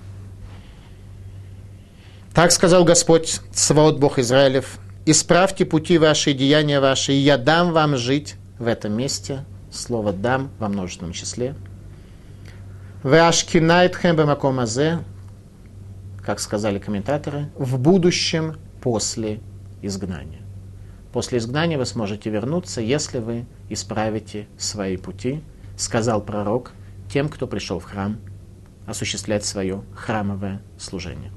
Так 2.34 2.52
сказал 2.52 2.84
Господь, 2.86 3.40
Свод 3.54 4.00
Бог 4.00 4.18
Израилев, 4.18 4.80
«Исправьте 5.06 5.64
пути 5.64 6.00
ваши 6.00 6.32
и 6.32 6.34
деяния 6.34 6.80
ваши, 6.80 7.14
и 7.14 7.18
я 7.18 7.38
дам 7.38 7.72
вам 7.72 7.98
жить 7.98 8.36
в 8.58 8.66
этом 8.66 8.94
месте». 8.94 9.46
Слово 9.72 10.12
«дам» 10.12 10.50
во 10.60 10.70
множественном 10.70 11.14
числе– 11.14 11.54
Веашкинайтхем 13.04 14.16
бемакомазе, 14.16 15.00
как 16.25 16.39
сказали 16.39 16.80
комментаторы, 16.80 17.50
в 17.56 17.77
будущем 17.77 18.58
после 18.82 19.39
изгнания. 19.82 20.42
После 21.13 21.38
изгнания 21.38 21.77
вы 21.77 21.86
сможете 21.86 22.30
вернуться, 22.32 22.82
если 22.82 23.20
вы 23.20 23.46
исправите 23.70 24.48
свои 24.58 24.98
пути, 24.98 25.44
сказал 25.77 26.22
пророк 26.22 26.72
тем, 27.12 27.30
кто 27.30 27.46
пришел 27.46 27.80
в 27.80 27.86
храм 27.86 28.18
осуществлять 28.88 29.46
свое 29.46 29.84
храмовое 29.96 30.62
служение. 30.80 31.32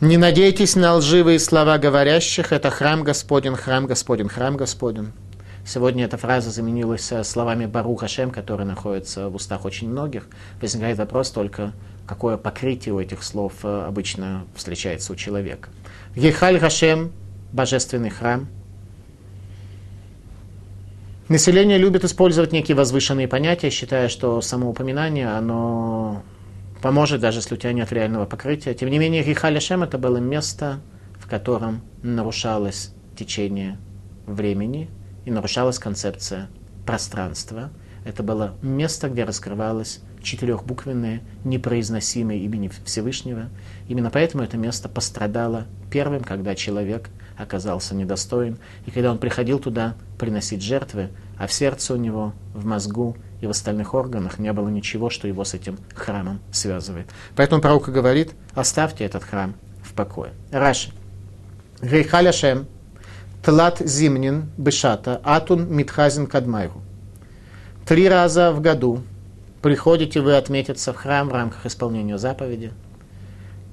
Не 0.00 0.16
надейтесь 0.16 0.76
на 0.76 0.94
лживые 0.94 1.40
слова 1.40 1.76
говорящих, 1.76 2.52
это 2.52 2.70
храм 2.70 3.02
Господень, 3.02 3.56
храм 3.56 3.86
Господень, 3.86 4.28
храм 4.28 4.56
Господень. 4.56 5.12
Сегодня 5.68 6.06
эта 6.06 6.16
фраза 6.16 6.50
заменилась 6.50 7.12
словами 7.24 7.66
Барух 7.66 8.00
Хашем, 8.00 8.30
которые 8.30 8.66
находятся 8.66 9.28
в 9.28 9.34
устах 9.34 9.66
очень 9.66 9.90
многих. 9.90 10.26
Возникает 10.62 10.96
вопрос 10.96 11.30
только, 11.30 11.74
какое 12.06 12.38
покрытие 12.38 12.94
у 12.94 13.00
этих 13.00 13.22
слов 13.22 13.52
э, 13.64 13.84
обычно 13.86 14.46
встречается 14.54 15.12
у 15.12 15.16
человека. 15.16 15.68
Гейхаль 16.16 16.58
Хашем, 16.58 17.12
божественный 17.52 18.08
храм. 18.08 18.48
Население 21.28 21.76
любит 21.76 22.02
использовать 22.02 22.50
некие 22.50 22.74
возвышенные 22.74 23.28
понятия, 23.28 23.68
считая, 23.68 24.08
что 24.08 24.40
самоупоминание, 24.40 25.28
оно 25.28 26.22
поможет, 26.80 27.20
даже 27.20 27.40
если 27.40 27.56
у 27.56 27.58
тебя 27.58 27.74
нет 27.74 27.92
реального 27.92 28.24
покрытия. 28.24 28.72
Тем 28.72 28.88
не 28.88 28.98
менее, 28.98 29.22
Гейхаль 29.22 29.52
Хашем 29.52 29.82
это 29.82 29.98
было 29.98 30.16
место, 30.16 30.80
в 31.18 31.28
котором 31.28 31.82
нарушалось 32.02 32.94
течение 33.18 33.76
времени 34.26 34.88
и 35.28 35.30
нарушалась 35.30 35.78
концепция 35.78 36.48
пространства. 36.86 37.68
Это 38.06 38.22
было 38.22 38.54
место, 38.62 39.10
где 39.10 39.24
раскрывалось 39.24 40.00
четырехбуквенное, 40.22 41.20
непроизносимое 41.44 42.38
имени 42.38 42.70
Всевышнего. 42.86 43.50
Именно 43.88 44.08
поэтому 44.08 44.42
это 44.42 44.56
место 44.56 44.88
пострадало 44.88 45.66
первым, 45.90 46.24
когда 46.24 46.54
человек 46.54 47.10
оказался 47.36 47.94
недостоин, 47.94 48.56
и 48.86 48.90
когда 48.90 49.12
он 49.12 49.18
приходил 49.18 49.58
туда 49.58 49.96
приносить 50.18 50.62
жертвы, 50.62 51.10
а 51.36 51.46
в 51.46 51.52
сердце 51.52 51.92
у 51.92 51.98
него, 51.98 52.32
в 52.54 52.64
мозгу 52.64 53.14
и 53.42 53.46
в 53.46 53.50
остальных 53.50 53.92
органах 53.92 54.38
не 54.38 54.50
было 54.54 54.68
ничего, 54.70 55.10
что 55.10 55.28
его 55.28 55.44
с 55.44 55.52
этим 55.52 55.78
храмом 55.94 56.40
связывает. 56.52 57.06
Поэтому 57.36 57.60
пророк 57.60 57.90
говорит, 57.90 58.32
оставьте 58.54 59.04
этот 59.04 59.24
храм 59.24 59.54
в 59.82 59.92
покое. 59.92 60.32
Раши. 60.50 60.90
Гейхаля 61.82 62.32
Шем, 62.32 62.66
Тлат 63.42 63.78
Зимнин 63.78 64.50
Бешата, 64.58 65.20
Атун 65.22 65.72
Митхазин 65.72 66.26
Кадмайру. 66.26 66.82
Три 67.86 68.08
раза 68.08 68.52
в 68.52 68.60
году 68.60 69.02
приходите 69.62 70.20
вы 70.20 70.36
отметиться 70.36 70.92
в 70.92 70.96
храм 70.96 71.28
в 71.28 71.32
рамках 71.32 71.64
исполнения 71.64 72.18
заповеди. 72.18 72.72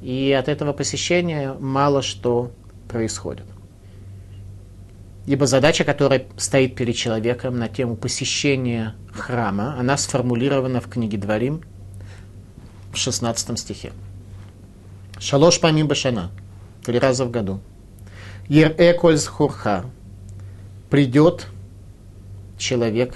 И 0.02 0.32
от 0.32 0.50
этого 0.50 0.72
посещения 0.72 1.56
мало 1.60 2.02
что 2.02 2.52
происходит. 2.88 3.46
Ибо 5.26 5.48
задача, 5.48 5.84
которая 5.84 6.26
стоит 6.38 6.76
перед 6.76 6.96
человеком 6.96 7.58
на 7.58 7.68
тему 7.68 7.96
посещения 7.96 8.94
храма, 9.12 9.76
она 9.80 9.98
сформулирована 9.98 10.80
в 10.80 10.88
книге 10.88 11.18
Дворим 11.18 11.64
в 12.94 12.98
16 12.98 13.58
стихе. 13.58 13.92
Шалош 15.20 15.60
памим 15.60 15.88
башана. 15.88 16.30
Три 16.84 17.00
раза 17.00 17.26
в 17.26 17.32
году. 17.32 17.60
Ер 18.48 18.76
Экольз 18.78 19.26
Хурха. 19.26 19.86
Придет 20.92 21.48
человек, 22.60 23.16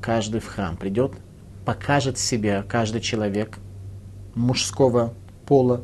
каждый 0.00 0.40
в 0.40 0.46
храм, 0.46 0.74
придет, 0.78 1.12
покажет 1.66 2.16
себя 2.16 2.64
каждый 2.66 3.02
человек 3.02 3.58
мужского 4.34 5.12
пола. 5.44 5.82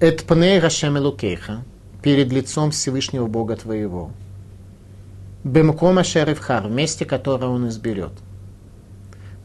Эт 0.00 0.24
пней 0.24 0.58
Рашем 0.60 0.96
Элукейха, 0.96 1.62
перед 2.02 2.32
лицом 2.32 2.70
Всевышнего 2.70 3.26
Бога 3.26 3.54
твоего. 3.54 4.12
Бемкома 5.44 6.02
Шеревхар, 6.02 6.68
в 6.68 6.70
месте, 6.70 7.04
которое 7.04 7.48
он 7.48 7.68
изберет. 7.68 8.12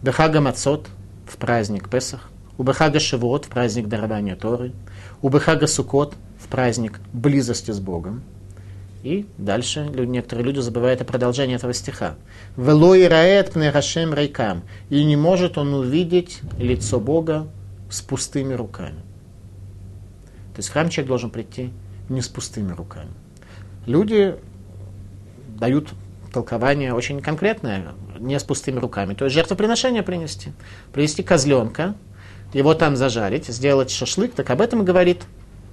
Бехага 0.01 0.39
Мацот, 0.39 0.87
в 1.27 1.35
праздник 1.35 1.89
Песах. 1.89 2.29
У 2.57 2.63
Бехага 2.63 3.01
Шивот, 3.01 3.45
в 3.45 3.49
праздник 3.49 3.89
дарования 3.89 4.37
Торы. 4.37 4.71
У 5.21 5.27
Бехага 5.27 5.67
Сукот, 5.67 6.15
в 6.39 6.47
праздник 6.47 7.01
близости 7.11 7.71
с 7.71 7.81
Богом. 7.81 8.23
И 9.03 9.25
дальше 9.37 9.89
некоторые 9.89 10.45
люди 10.45 10.59
забывают 10.59 11.01
о 11.01 11.05
продолжении 11.05 11.55
этого 11.55 11.73
стиха. 11.73 12.15
«Велой 12.55 13.07
раэт 13.07 13.53
пнерашем 13.53 14.13
рейкам» 14.13 14.61
и 14.89 15.03
не 15.03 15.15
может 15.15 15.57
он 15.57 15.73
увидеть 15.73 16.41
лицо 16.59 16.99
Бога 16.99 17.47
с 17.89 18.01
пустыми 18.01 18.53
руками. 18.53 18.99
То 20.53 20.59
есть 20.59 20.69
в 20.69 20.73
храм 20.73 20.89
человек 20.89 21.07
должен 21.07 21.29
прийти 21.31 21.71
не 22.09 22.21
с 22.21 22.27
пустыми 22.27 22.73
руками. 22.73 23.09
Люди 23.87 24.35
дают 25.59 25.89
толкование 26.31 26.93
очень 26.93 27.21
конкретное, 27.21 27.93
не 28.19 28.39
с 28.39 28.43
пустыми 28.43 28.79
руками. 28.79 29.15
То 29.15 29.25
есть 29.25 29.33
жертвоприношение 29.33 30.03
принести. 30.03 30.53
Принести 30.93 31.23
козленка, 31.23 31.95
его 32.53 32.73
там 32.73 32.95
зажарить, 32.95 33.47
сделать 33.47 33.89
шашлык, 33.89 34.33
так 34.33 34.49
об 34.49 34.61
этом 34.61 34.85
говорит 34.85 35.23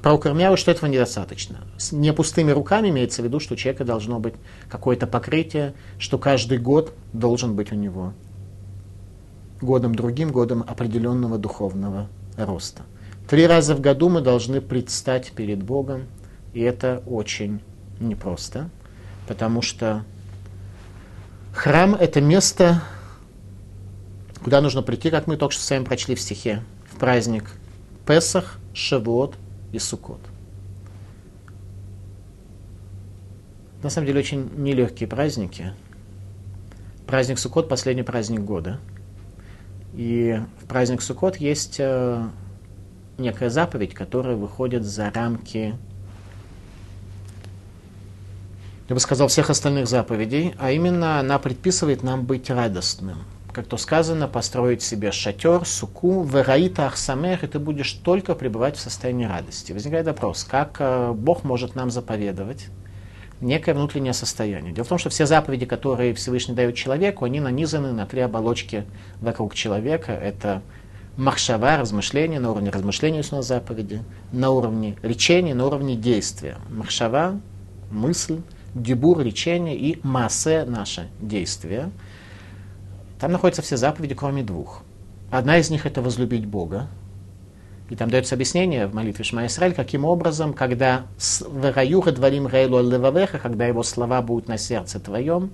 про 0.02 0.14
Укрмяву, 0.14 0.56
что 0.56 0.70
этого 0.70 0.88
недостаточно. 0.88 1.58
С 1.76 1.92
не 1.92 2.12
пустыми 2.12 2.52
руками 2.52 2.88
имеется 2.88 3.22
в 3.22 3.24
виду, 3.24 3.40
что 3.40 3.54
у 3.54 3.56
человека 3.56 3.84
должно 3.84 4.20
быть 4.20 4.34
какое-то 4.68 5.06
покрытие, 5.06 5.74
что 5.98 6.18
каждый 6.18 6.58
год 6.58 6.92
должен 7.12 7.56
быть 7.56 7.72
у 7.72 7.74
него 7.74 8.12
годом 9.60 9.94
другим, 9.94 10.30
годом 10.30 10.64
определенного 10.66 11.36
духовного 11.36 12.08
роста. 12.36 12.82
Три 13.28 13.46
раза 13.46 13.74
в 13.74 13.80
году 13.80 14.08
мы 14.08 14.20
должны 14.20 14.60
предстать 14.60 15.32
перед 15.32 15.62
Богом, 15.62 16.06
и 16.54 16.60
это 16.60 17.02
очень 17.06 17.60
непросто, 17.98 18.70
потому 19.26 19.60
что 19.60 20.04
храм– 21.52 21.94
это 22.00 22.20
место, 22.20 22.82
куда 24.44 24.60
нужно 24.60 24.82
прийти, 24.82 25.10
как 25.10 25.26
мы 25.26 25.36
только 25.36 25.54
что 25.54 25.64
с 25.64 25.70
вами 25.70 25.82
прочли 25.82 26.14
в 26.14 26.20
стихе, 26.20 26.62
в 26.92 26.98
праздник 26.98 27.50
Песах, 28.06 28.58
Шавуот– 28.72 29.34
и 29.72 29.78
Суккот. 29.78 30.20
На 33.82 33.90
самом 33.90 34.06
деле 34.06 34.20
очень 34.20 34.50
нелегкие 34.56 35.08
праздники. 35.08 35.72
Праздник 37.06 37.38
Суккот– 37.38 37.68
последний 37.70 38.02
праздник 38.02 38.40
года. 38.40 38.80
И 39.94 40.40
в 40.62 40.66
праздник 40.66 41.00
Суккот 41.00 41.36
есть 41.36 41.76
э, 41.78 42.28
некая 43.18 43.50
заповедь, 43.50 43.94
которая 43.94 44.36
выходит 44.36 44.84
за 44.84 45.10
рамки, 45.10 45.74
я 48.88 48.94
бы 48.94 49.00
сказал, 49.00 49.28
всех 49.28 49.50
остальных 49.50 49.86
заповедей, 49.86 50.54
а 50.58 50.70
именно 50.70 51.20
она 51.20 51.38
предписывает 51.38 52.02
нам 52.02 52.24
быть 52.24 52.50
радостным– 52.50 53.18
как 53.58 53.66
то 53.66 53.76
сказано, 53.76 54.28
построить 54.28 54.82
себе 54.82 55.10
шатер, 55.10 55.64
суку, 55.64 56.22
вераита 56.22 56.86
ахсамех, 56.86 57.42
и 57.42 57.48
ты 57.48 57.58
будешь 57.58 57.90
только 57.90 58.36
пребывать 58.36 58.76
в 58.76 58.80
состоянии 58.80 59.24
радости. 59.24 59.72
Возникает 59.72 60.06
вопрос, 60.06 60.44
как 60.44 60.76
э, 60.78 61.12
Бог 61.12 61.42
может 61.42 61.74
нам 61.74 61.90
заповедовать 61.90 62.68
некое 63.40 63.74
внутреннее 63.74 64.12
состояние. 64.12 64.72
Дело 64.72 64.84
в 64.84 64.88
том, 64.88 64.98
что 64.98 65.10
все 65.10 65.26
заповеди, 65.26 65.66
которые 65.66 66.14
Всевышний 66.14 66.54
дает 66.54 66.76
человеку, 66.76 67.24
они 67.24 67.40
нанизаны 67.40 67.90
на 67.90 68.06
три 68.06 68.20
оболочки 68.20 68.84
вокруг 69.20 69.56
человека. 69.56 70.12
Это 70.12 70.62
махшава, 71.16 71.78
размышление, 71.78 72.38
на 72.38 72.52
уровне 72.52 72.70
размышления 72.70 73.18
есть 73.18 73.32
у 73.32 73.36
нас 73.36 73.48
заповеди, 73.48 74.04
на 74.30 74.50
уровне 74.50 74.96
речения, 75.02 75.52
на 75.52 75.66
уровне 75.66 75.96
действия. 75.96 76.58
Махшава, 76.70 77.40
мысль, 77.90 78.38
дебур, 78.72 79.20
речение 79.20 79.76
и 79.76 79.98
массе 80.04 80.64
наше 80.64 81.08
действие– 81.20 81.90
там 83.20 83.32
находятся 83.32 83.62
все 83.62 83.76
заповеди, 83.76 84.14
кроме 84.14 84.42
двух. 84.42 84.82
Одна 85.30 85.58
из 85.58 85.70
них 85.70 85.86
это 85.86 86.00
возлюбить 86.00 86.46
Бога. 86.46 86.88
И 87.90 87.96
там 87.96 88.10
дается 88.10 88.34
объяснение 88.34 88.86
в 88.86 88.94
молитве 88.94 89.24
Шма 89.24 89.46
Исраиль, 89.46 89.74
каким 89.74 90.04
образом, 90.04 90.52
когда 90.52 91.06
в 91.18 92.12
дворим 92.12 92.46
рейлу 92.46 92.80
левавеха, 92.80 93.38
когда 93.38 93.66
его 93.66 93.82
слова 93.82 94.20
будут 94.20 94.46
на 94.46 94.58
сердце 94.58 95.00
твоем, 95.00 95.50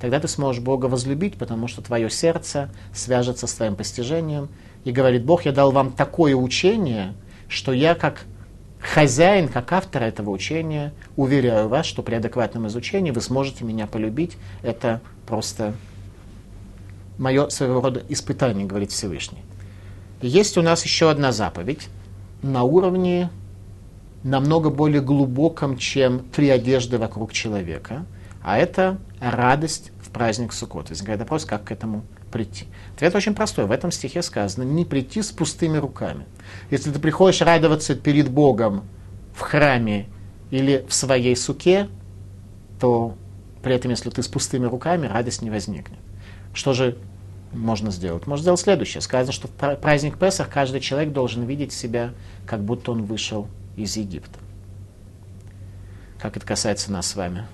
тогда 0.00 0.20
ты 0.20 0.28
сможешь 0.28 0.62
Бога 0.62 0.86
возлюбить, 0.86 1.36
потому 1.36 1.68
что 1.68 1.80
твое 1.80 2.10
сердце 2.10 2.68
свяжется 2.92 3.46
с 3.46 3.54
твоим 3.54 3.74
постижением. 3.74 4.48
И 4.84 4.92
говорит 4.92 5.24
Бог, 5.24 5.46
я 5.46 5.52
дал 5.52 5.72
вам 5.72 5.92
такое 5.92 6.34
учение, 6.34 7.14
что 7.48 7.72
я 7.72 7.94
как 7.94 8.24
хозяин, 8.80 9.48
как 9.48 9.72
автор 9.72 10.02
этого 10.02 10.30
учения, 10.30 10.92
уверяю 11.16 11.68
вас, 11.68 11.86
что 11.86 12.02
при 12.02 12.16
адекватном 12.16 12.66
изучении 12.66 13.12
вы 13.12 13.20
сможете 13.20 13.64
меня 13.64 13.86
полюбить. 13.86 14.36
Это 14.62 15.00
просто 15.26 15.74
мое 17.18 17.48
своего 17.48 17.80
рода 17.80 18.02
испытание, 18.08 18.66
говорит 18.66 18.92
Всевышний. 18.92 19.42
есть 20.20 20.56
у 20.56 20.62
нас 20.62 20.84
еще 20.84 21.10
одна 21.10 21.32
заповедь 21.32 21.88
на 22.42 22.62
уровне 22.62 23.30
намного 24.22 24.70
более 24.70 25.00
глубоком, 25.00 25.76
чем 25.76 26.20
три 26.30 26.48
одежды 26.48 26.98
вокруг 26.98 27.32
человека, 27.32 28.06
а 28.42 28.58
это 28.58 28.98
радость 29.20 29.92
в 30.00 30.10
праздник 30.10 30.52
Суккот. 30.52 30.90
Возникает 30.90 31.20
вопрос, 31.20 31.44
как 31.44 31.64
к 31.64 31.72
этому 31.72 32.04
прийти. 32.30 32.66
Ответ 32.96 33.14
очень 33.14 33.34
простой. 33.34 33.66
В 33.66 33.70
этом 33.70 33.92
стихе 33.92 34.22
сказано, 34.22 34.64
не 34.64 34.84
прийти 34.84 35.22
с 35.22 35.30
пустыми 35.30 35.78
руками. 35.78 36.26
Если 36.70 36.90
ты 36.90 36.98
приходишь 36.98 37.40
радоваться 37.40 37.94
перед 37.94 38.30
Богом 38.30 38.84
в 39.34 39.40
храме 39.40 40.06
или 40.50 40.84
в 40.88 40.94
своей 40.94 41.36
суке, 41.36 41.88
то 42.80 43.14
при 43.62 43.74
этом, 43.74 43.90
если 43.92 44.10
ты 44.10 44.22
с 44.22 44.28
пустыми 44.28 44.66
руками, 44.66 45.06
радость 45.06 45.42
не 45.42 45.50
возникнет. 45.50 45.98
Что 46.52 46.72
же 46.72 46.96
можно 47.52 47.90
сделать? 47.90 48.26
Можно 48.26 48.42
сделать 48.42 48.60
следующее. 48.60 49.00
Сказано, 49.00 49.32
что 49.32 49.48
в 49.48 49.76
праздник 49.76 50.18
Песах 50.18 50.48
каждый 50.48 50.80
человек 50.80 51.12
должен 51.12 51.44
видеть 51.44 51.72
себя, 51.72 52.12
как 52.46 52.62
будто 52.62 52.92
он 52.92 53.04
вышел 53.04 53.48
из 53.76 53.96
Египта. 53.96 54.38
Как 56.18 56.36
это 56.36 56.46
касается 56.46 56.92
нас 56.92 57.06
с 57.08 57.16
вами? 57.16 57.46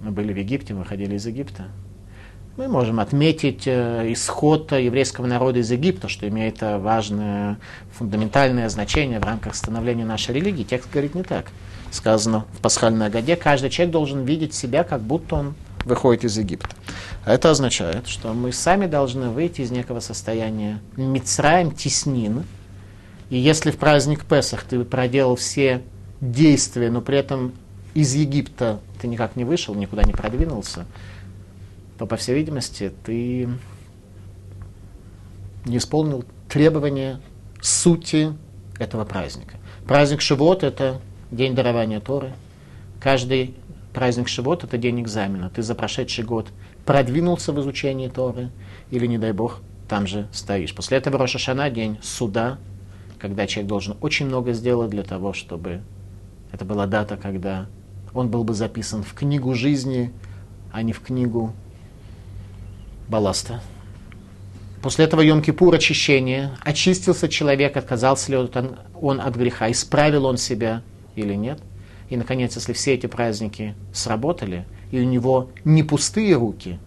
Мы 0.00 0.10
были 0.10 0.32
в 0.32 0.36
Египте, 0.36 0.74
мы 0.74 0.80
выходили 0.80 1.16
из 1.16 1.26
Египта. 1.26 1.66
Мы 2.56 2.68
можем 2.68 3.00
отметить 3.00 3.66
э, 3.66 4.10
исход 4.12 4.72
еврейского 4.72 5.26
народа 5.26 5.58
из 5.58 5.70
Египта, 5.70 6.08
что 6.08 6.26
имеет 6.26 6.62
э, 6.62 6.78
важное 6.78 7.58
фундаментальное 7.92 8.68
значение 8.70 9.20
в 9.20 9.24
рамках 9.24 9.54
становления 9.54 10.06
нашей 10.06 10.36
религии. 10.36 10.62
Текст 10.62 10.90
говорит 10.90 11.14
не 11.14 11.22
так. 11.22 11.50
Сказано 11.90 12.46
в 12.54 12.60
пасхальной 12.60 13.10
годе, 13.10 13.36
каждый 13.36 13.68
человек 13.68 13.92
должен 13.92 14.24
видеть 14.24 14.54
себя, 14.54 14.84
как 14.84 15.02
будто 15.02 15.34
он 15.34 15.54
выходит 15.86 16.24
из 16.24 16.36
Египта. 16.36 16.68
А 17.24 17.32
это 17.32 17.50
означает, 17.50 18.08
что 18.08 18.34
мы 18.34 18.52
сами 18.52 18.86
должны 18.86 19.30
выйти 19.30 19.62
из 19.62 19.70
некого 19.70 20.00
состояния 20.00 20.80
Мицраем 20.96 21.70
теснин. 21.70 22.44
И 23.30 23.38
если 23.38 23.70
в 23.70 23.78
праздник 23.78 24.24
Песах 24.24 24.64
ты 24.64 24.84
проделал 24.84 25.36
все 25.36 25.82
действия, 26.20 26.90
но 26.90 27.00
при 27.00 27.18
этом 27.18 27.52
из 27.94 28.14
Египта 28.14 28.80
ты 29.00 29.08
никак 29.08 29.36
не 29.36 29.44
вышел, 29.44 29.74
никуда 29.74 30.02
не 30.02 30.12
продвинулся, 30.12 30.86
то, 31.98 32.06
по 32.06 32.16
всей 32.16 32.34
видимости, 32.34 32.92
ты 33.04 33.48
не 35.64 35.78
исполнил 35.78 36.24
требования 36.48 37.20
сути 37.62 38.32
этого 38.78 39.04
праздника. 39.04 39.56
Праздник 39.86 40.20
Шивот– 40.20 40.62
это 40.64 41.00
день 41.30 41.54
дарования 41.54 42.00
Торы. 42.00 42.34
Каждый 43.00 43.54
праздник 43.96 44.28
Шивот– 44.28 44.62
это 44.64 44.76
день 44.76 45.00
экзамена. 45.00 45.48
Ты 45.48 45.62
за 45.62 45.74
прошедший 45.74 46.22
год 46.22 46.48
продвинулся 46.84 47.50
в 47.54 47.60
изучении 47.60 48.08
Торы 48.08 48.50
или, 48.90 49.06
не 49.06 49.16
дай 49.16 49.32
Бог, 49.32 49.62
там 49.88 50.06
же 50.06 50.28
стоишь. 50.32 50.74
После 50.74 50.98
этого 50.98 51.18
Рошашана– 51.18 51.70
день 51.70 51.96
суда, 52.02 52.58
когда 53.18 53.46
человек 53.46 53.70
должен 53.70 53.96
очень 54.02 54.26
много 54.26 54.52
сделать 54.52 54.90
для 54.90 55.02
того, 55.02 55.32
чтобы 55.32 55.80
это 56.52 56.66
была 56.66 56.86
дата, 56.86 57.16
когда 57.16 57.68
он 58.12 58.28
был 58.28 58.44
бы 58.44 58.52
записан 58.52 59.02
в 59.02 59.14
книгу 59.14 59.54
жизни, 59.54 60.12
а 60.72 60.82
не 60.82 60.92
в 60.92 61.00
книгу 61.00 61.54
балласта. 63.08 63.62
После 64.82 65.06
этого 65.06 65.22
Йом-Кипур 65.22 65.74
очищение. 65.74 66.50
Очистился 66.62 67.30
человек, 67.30 67.78
отказался 67.78 68.30
ли 68.30 68.36
он, 69.00 69.20
от 69.22 69.36
греха, 69.36 69.70
исправил 69.70 70.26
он 70.26 70.36
себя 70.36 70.82
или 71.14 71.32
нет. 71.32 71.60
И, 72.08 72.16
наконец, 72.16 72.54
если 72.56 72.72
все 72.72 72.94
эти 72.94 73.06
праздники 73.06 73.74
сработали, 73.92 74.64
и 74.90 75.00
у 75.00 75.04
него 75.04 75.50
не 75.64 75.82
пустые 75.82 76.36
руки, 76.36 76.78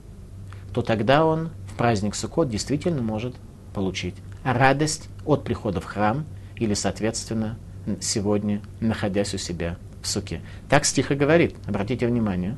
то 0.73 0.81
тогда 0.81 1.25
он 1.25 1.49
в 1.67 1.75
праздник 1.75 2.15
Суккот 2.15 2.49
действительно 2.49 3.01
может 3.01 3.35
получить 3.73 4.15
радость 4.43 5.09
от 5.25 5.43
прихода 5.43 5.81
в 5.81 5.85
храм 5.85 6.25
или, 6.55 6.73
соответственно, 6.73 7.57
сегодня, 7.99 8.61
находясь 8.79 9.33
у 9.33 9.37
себя 9.37 9.77
в 10.01 10.07
суке. 10.07 10.41
Так 10.69 10.85
стих 10.85 11.11
и 11.11 11.15
говорит, 11.15 11.55
обратите 11.65 12.07
внимание. 12.07 12.57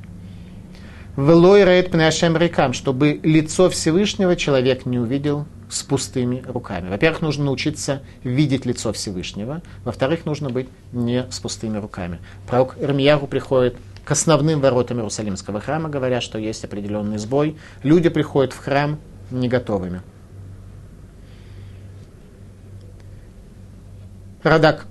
Велой 1.17 1.65
рейд 1.65 1.91
пнешем 1.91 2.37
рекам, 2.37 2.73
чтобы 2.73 3.19
лицо 3.23 3.69
Всевышнего 3.69 4.35
человек 4.35 4.85
не 4.85 4.97
увидел 4.97 5.45
с 5.71 5.83
пустыми 5.83 6.43
руками. 6.45 6.89
Во-первых, 6.89 7.21
нужно 7.21 7.45
научиться 7.45 8.01
видеть 8.23 8.65
лицо 8.65 8.91
Всевышнего. 8.91 9.61
Во-вторых, 9.85 10.25
нужно 10.25 10.49
быть 10.49 10.67
не 10.91 11.25
с 11.31 11.39
пустыми 11.39 11.77
руками. 11.77 12.19
Пророк 12.45 12.75
Ирмияру 12.79 13.25
приходит 13.25 13.77
к 14.03 14.11
основным 14.11 14.59
воротам 14.59 14.97
Иерусалимского 14.97 15.61
храма, 15.61 15.87
говоря, 15.87 16.19
что 16.19 16.37
есть 16.37 16.65
определенный 16.65 17.17
сбой. 17.17 17.57
Люди 17.83 18.09
приходят 18.09 18.51
в 18.51 18.57
храм 18.57 18.99
не 19.31 19.47
готовыми. 19.47 20.01
Радак. 24.43 24.87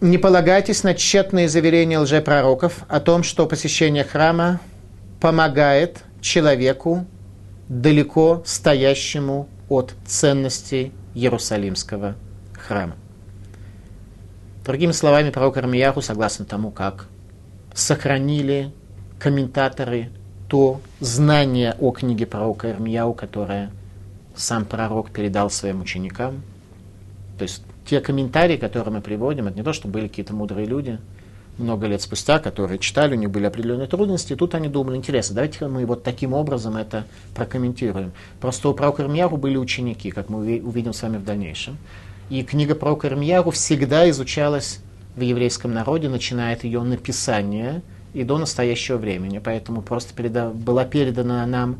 Не 0.00 0.16
полагайтесь 0.16 0.84
на 0.84 0.94
тщетные 0.94 1.48
заверения 1.48 1.98
лжепророков 1.98 2.84
о 2.88 3.00
том, 3.00 3.24
что 3.24 3.46
посещение 3.46 4.04
храма 4.04 4.60
помогает 5.20 6.04
человеку, 6.20 7.04
далеко 7.68 8.42
стоящему 8.46 9.48
от 9.68 9.94
ценностей 10.06 10.92
Иерусалимского 11.14 12.14
храма. 12.54 12.96
Другими 14.64 14.92
словами, 14.92 15.30
пророк 15.30 15.56
Армияху, 15.56 16.02
согласно 16.02 16.44
тому, 16.44 16.70
как 16.70 17.08
сохранили 17.74 18.72
комментаторы 19.18 20.10
то 20.48 20.80
знание 21.00 21.74
о 21.78 21.90
книге 21.90 22.26
пророка 22.26 22.70
Ирмияу, 22.70 23.12
которое 23.12 23.70
сам 24.34 24.64
пророк 24.64 25.10
передал 25.10 25.50
своим 25.50 25.82
ученикам. 25.82 26.42
То 27.38 27.42
есть 27.42 27.62
те 27.86 28.00
комментарии, 28.00 28.56
которые 28.56 28.94
мы 28.94 29.00
приводим, 29.00 29.46
это 29.46 29.56
не 29.56 29.62
то, 29.62 29.72
что 29.72 29.88
были 29.88 30.08
какие-то 30.08 30.34
мудрые 30.34 30.66
люди– 30.66 30.98
много 31.58 31.86
лет 31.86 32.00
спустя, 32.00 32.38
которые 32.38 32.78
читали, 32.78 33.14
у 33.14 33.18
них 33.18 33.30
были 33.30 33.44
определенные 33.44 33.88
трудности, 33.88 34.32
и 34.32 34.36
тут 34.36 34.54
они 34.54 34.68
думали, 34.68 34.96
интересно, 34.96 35.34
давайте 35.34 35.66
мы 35.66 35.84
вот 35.84 36.02
таким 36.02 36.32
образом 36.32 36.76
это 36.76 37.04
прокомментируем. 37.34 38.12
Просто 38.40 38.68
у 38.68 38.74
пророка 38.74 39.02
Ирмьяру 39.02 39.36
были 39.36 39.56
ученики, 39.56 40.10
как 40.10 40.28
мы 40.28 40.38
увидим 40.38 40.92
с 40.92 41.02
вами 41.02 41.18
в 41.18 41.24
дальнейшем. 41.24 41.76
И 42.30 42.42
книга 42.42 42.74
пророка 42.74 43.08
Ирмьяру 43.08 43.50
всегда 43.50 44.08
изучалась 44.10 44.80
в 45.16 45.20
еврейском 45.20 45.72
народе, 45.72 46.08
начиная 46.08 46.54
от 46.54 46.64
ее 46.64 46.82
написания 46.82 47.82
и 48.14 48.22
до 48.22 48.38
настоящего 48.38 48.96
времени. 48.96 49.40
Поэтому 49.42 49.82
просто 49.82 50.14
переда... 50.14 50.50
была 50.50 50.84
передана 50.84 51.44
нам 51.46 51.76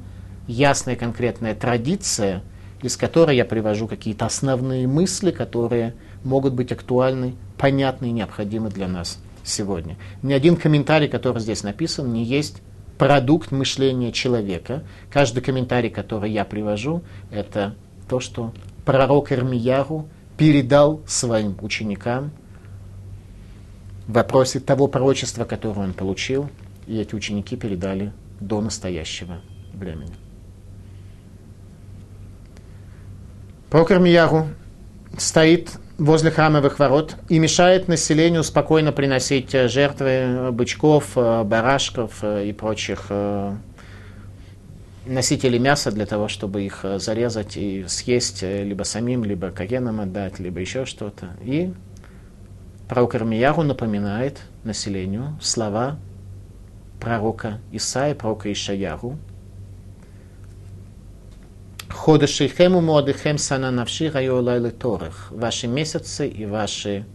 ясная 0.46 0.96
конкретная 0.96 1.54
традиция, 1.54 2.42
из 2.82 2.96
которой 2.96 3.36
я 3.36 3.44
привожу 3.44 3.86
какие-то 3.86 4.26
основные 4.26 4.86
мысли, 4.86 5.30
которые 5.30 5.94
могут 6.24 6.54
быть 6.54 6.72
актуальны, 6.72 7.34
понятны 7.56 8.06
и 8.06 8.12
необходимы 8.12 8.70
для 8.70 8.88
нас 8.88 9.18
сегодня. 9.48 9.96
Ни 10.22 10.32
один 10.32 10.56
комментарий, 10.56 11.08
который 11.08 11.40
здесь 11.40 11.62
написан, 11.62 12.12
не 12.12 12.24
есть 12.24 12.62
продукт 12.98 13.50
мышления 13.52 14.12
человека. 14.12 14.82
Каждый 15.10 15.42
комментарий, 15.42 15.90
который 15.90 16.30
я 16.30 16.44
привожу, 16.44 17.02
это 17.30 17.74
то, 18.08 18.20
что 18.20 18.52
пророк 18.84 19.32
Ирмияру 19.32 20.08
передал 20.36 21.00
своим 21.06 21.56
ученикам 21.60 22.30
в 24.06 24.12
вопросе 24.12 24.60
того 24.60 24.88
пророчества, 24.88 25.44
которое 25.44 25.82
он 25.82 25.92
получил, 25.92 26.48
и 26.86 26.98
эти 26.98 27.14
ученики 27.14 27.56
передали 27.56 28.12
до 28.40 28.60
настоящего 28.60 29.40
времени. 29.72 30.14
Пророк 33.70 33.90
Ирмияру 33.90 34.48
стоит 35.18 35.72
возле 35.98 36.30
храмовых 36.30 36.78
ворот 36.78 37.16
и 37.28 37.38
мешает 37.38 37.88
населению 37.88 38.44
спокойно 38.44 38.92
приносить 38.92 39.54
э, 39.54 39.68
жертвы 39.68 40.08
э, 40.08 40.50
бычков, 40.52 41.12
э, 41.16 41.42
барашков 41.42 42.22
и 42.24 42.52
прочих 42.52 43.10
носителей 45.06 45.58
мяса 45.58 45.90
для 45.90 46.06
того, 46.06 46.28
чтобы 46.28 46.62
их 46.62 46.84
зарезать 46.98 47.56
и 47.56 47.86
съесть 47.88 48.42
либо 48.42 48.82
самим, 48.82 49.24
либо 49.24 49.50
кагенам 49.50 50.00
отдать, 50.00 50.38
либо 50.38 50.60
еще 50.60 50.84
что-то. 50.84 51.30
И 51.42 51.72
пророк 52.88 53.14
Армияру 53.14 53.62
напоминает 53.62 54.38
населению 54.64 55.38
слова 55.40 55.98
пророка 57.00 57.58
Исаия, 57.72 58.14
пророка 58.14 58.52
Ишаяру, 58.52 59.16
Ходышейхем 61.90 62.76
у 62.76 62.80
Муадыхем 62.80 63.38
сана 63.38 63.70
навши 63.70 64.10
райолайлы 64.10 64.70
торах. 64.70 65.28
Ваши 65.30 65.66
месяцы 65.66 66.28
и 66.28 66.46
ваши 66.46 67.06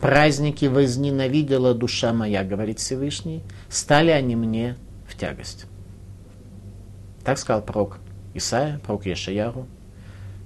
праздники 0.00 0.66
возненавидела 0.66 1.74
душа 1.74 2.12
моя, 2.12 2.44
говорит 2.44 2.78
Всевышний, 2.78 3.42
стали 3.68 4.10
они 4.10 4.36
мне 4.36 4.76
в 5.08 5.16
тягость. 5.16 5.66
Так 7.24 7.38
сказал 7.38 7.62
пророк 7.62 7.98
Исаия, 8.34 8.80
пророк 8.84 9.06
Ешаяру, 9.06 9.66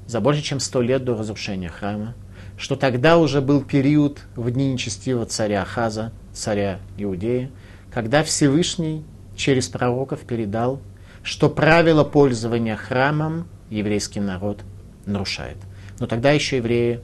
за 0.06 0.20
больше 0.20 0.42
чем 0.42 0.60
сто 0.60 0.80
лет 0.82 1.04
до 1.04 1.16
разрушения 1.16 1.68
храма, 1.68 2.14
что 2.56 2.76
тогда 2.76 3.18
уже 3.18 3.40
был 3.40 3.62
период 3.62 4.20
в 4.36 4.50
дни 4.50 4.72
нечестивого 4.72 5.26
царя 5.26 5.62
Ахаза, 5.62 6.12
царя 6.32 6.80
Иудеи, 6.96 7.50
когда 7.92 8.22
Всевышний 8.22 9.04
через 9.36 9.68
пророков 9.68 10.20
передал, 10.20 10.80
что 11.22 11.48
правило 11.48 12.04
пользования 12.04 12.76
храмом 12.76 13.46
еврейский 13.74 14.20
народ 14.20 14.62
нарушает. 15.06 15.56
Но 15.98 16.06
тогда 16.06 16.30
еще 16.30 16.56
евреи 16.56 17.00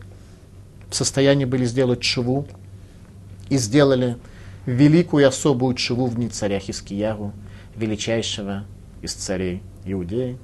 в 0.88 0.94
состоянии 0.94 1.44
были 1.44 1.64
сделать 1.64 2.00
чуву 2.00 2.46
и 3.48 3.58
сделали 3.58 4.16
великую 4.66 5.26
особую 5.26 5.74
чуву 5.74 6.06
в 6.06 6.14
дни 6.14 6.28
царя 6.28 6.58
Хискияру, 6.58 7.32
величайшего 7.76 8.64
из 9.02 9.14
царей 9.14 9.62
Иудеи. 9.84 10.38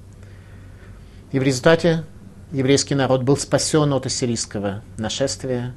И 1.32 1.38
в 1.38 1.42
результате 1.42 2.04
еврейский 2.52 2.94
народ 2.94 3.22
был 3.22 3.36
спасен 3.36 3.92
от 3.92 4.06
ассирийского 4.06 4.82
нашествия. 4.96 5.74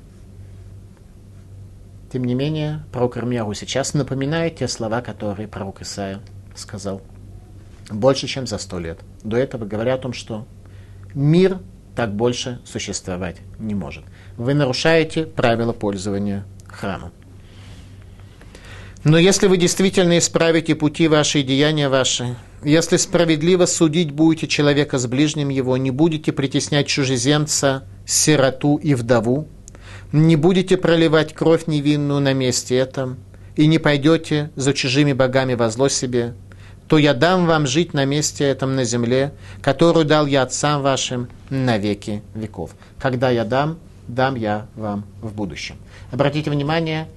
Тем 2.11 2.23
не 2.23 2.33
менее, 2.33 2.83
пророк 2.91 3.17
Ирмияру 3.17 3.53
сейчас 3.53 3.93
напоминает 3.93 4.57
те 4.57 4.67
слова, 4.67 5.01
которые 5.01 5.47
пророк 5.47 5.81
Исаия 5.81 6.19
сказал– 6.55 7.01
больше, 7.89 8.27
чем 8.27 8.47
за 8.47 8.57
сто 8.57 8.79
лет. 8.79 8.99
До 9.23 9.37
этого 9.37 9.65
говоря 9.65 9.95
о 9.95 9.97
том, 9.97 10.13
что 10.13 10.47
мир 11.13 11.59
так 11.95 12.15
больше 12.15 12.59
существовать 12.65 13.37
не 13.57 13.75
может. 13.75 14.03
Вы 14.37 14.53
нарушаете 14.53 15.25
правила 15.25 15.73
пользования 15.73 16.45
храмом. 16.67 17.11
Но 19.03 19.17
если 19.17 19.47
вы 19.47 19.57
действительно 19.57 20.17
исправите 20.17 20.75
пути 20.75 21.07
ваши 21.07 21.39
и 21.39 21.43
деяния 21.43 21.87
ваши, 21.87 22.35
если 22.63 22.97
справедливо 22.97 23.65
судить 23.65 24.11
будете 24.11 24.47
человека 24.47 24.97
с 24.97 25.07
ближним 25.07 25.49
его, 25.49 25.77
не 25.77 25.91
будете 25.91 26.33
притеснять 26.33 26.87
чужеземца, 26.87 27.85
сироту 28.05 28.75
и 28.75 28.93
вдову, 28.95 29.47
не 30.11 30.35
будете 30.35 30.75
проливать 30.75 31.33
кровь 31.33 31.67
невинную 31.67 32.19
на 32.19 32.33
месте 32.33 32.75
этом, 32.75 33.17
и 33.55 33.67
не 33.67 33.77
пойдете 33.77 34.51
за 34.55 34.73
чужими 34.73 35.13
богами 35.13 35.53
во 35.53 35.69
зло 35.69 35.87
себе, 35.87 36.33
то 36.89 36.97
я 36.97 37.13
дам 37.13 37.45
вам 37.45 37.67
жить 37.67 37.93
на 37.93 38.03
месте 38.03 38.43
этом 38.43 38.75
на 38.75 38.83
земле, 38.83 39.31
которую 39.61 40.05
дал 40.05 40.25
я 40.25 40.41
отцам 40.41 40.81
вашим 40.81 41.29
на 41.51 41.77
веки 41.77 42.23
веков. 42.33 42.71
Когда 42.99 43.29
я 43.29 43.45
дам, 43.45 43.77
дам 44.07 44.33
я 44.33 44.65
вам 44.75 45.05
в 45.21 45.31
будущем. 45.31 45.77
Обратите 46.11 46.49
внимание, 46.49 47.07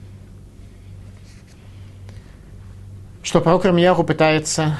что 3.22 3.40
пророк 3.40 3.64
Рамьяху 3.64 4.04
пытается 4.04 4.78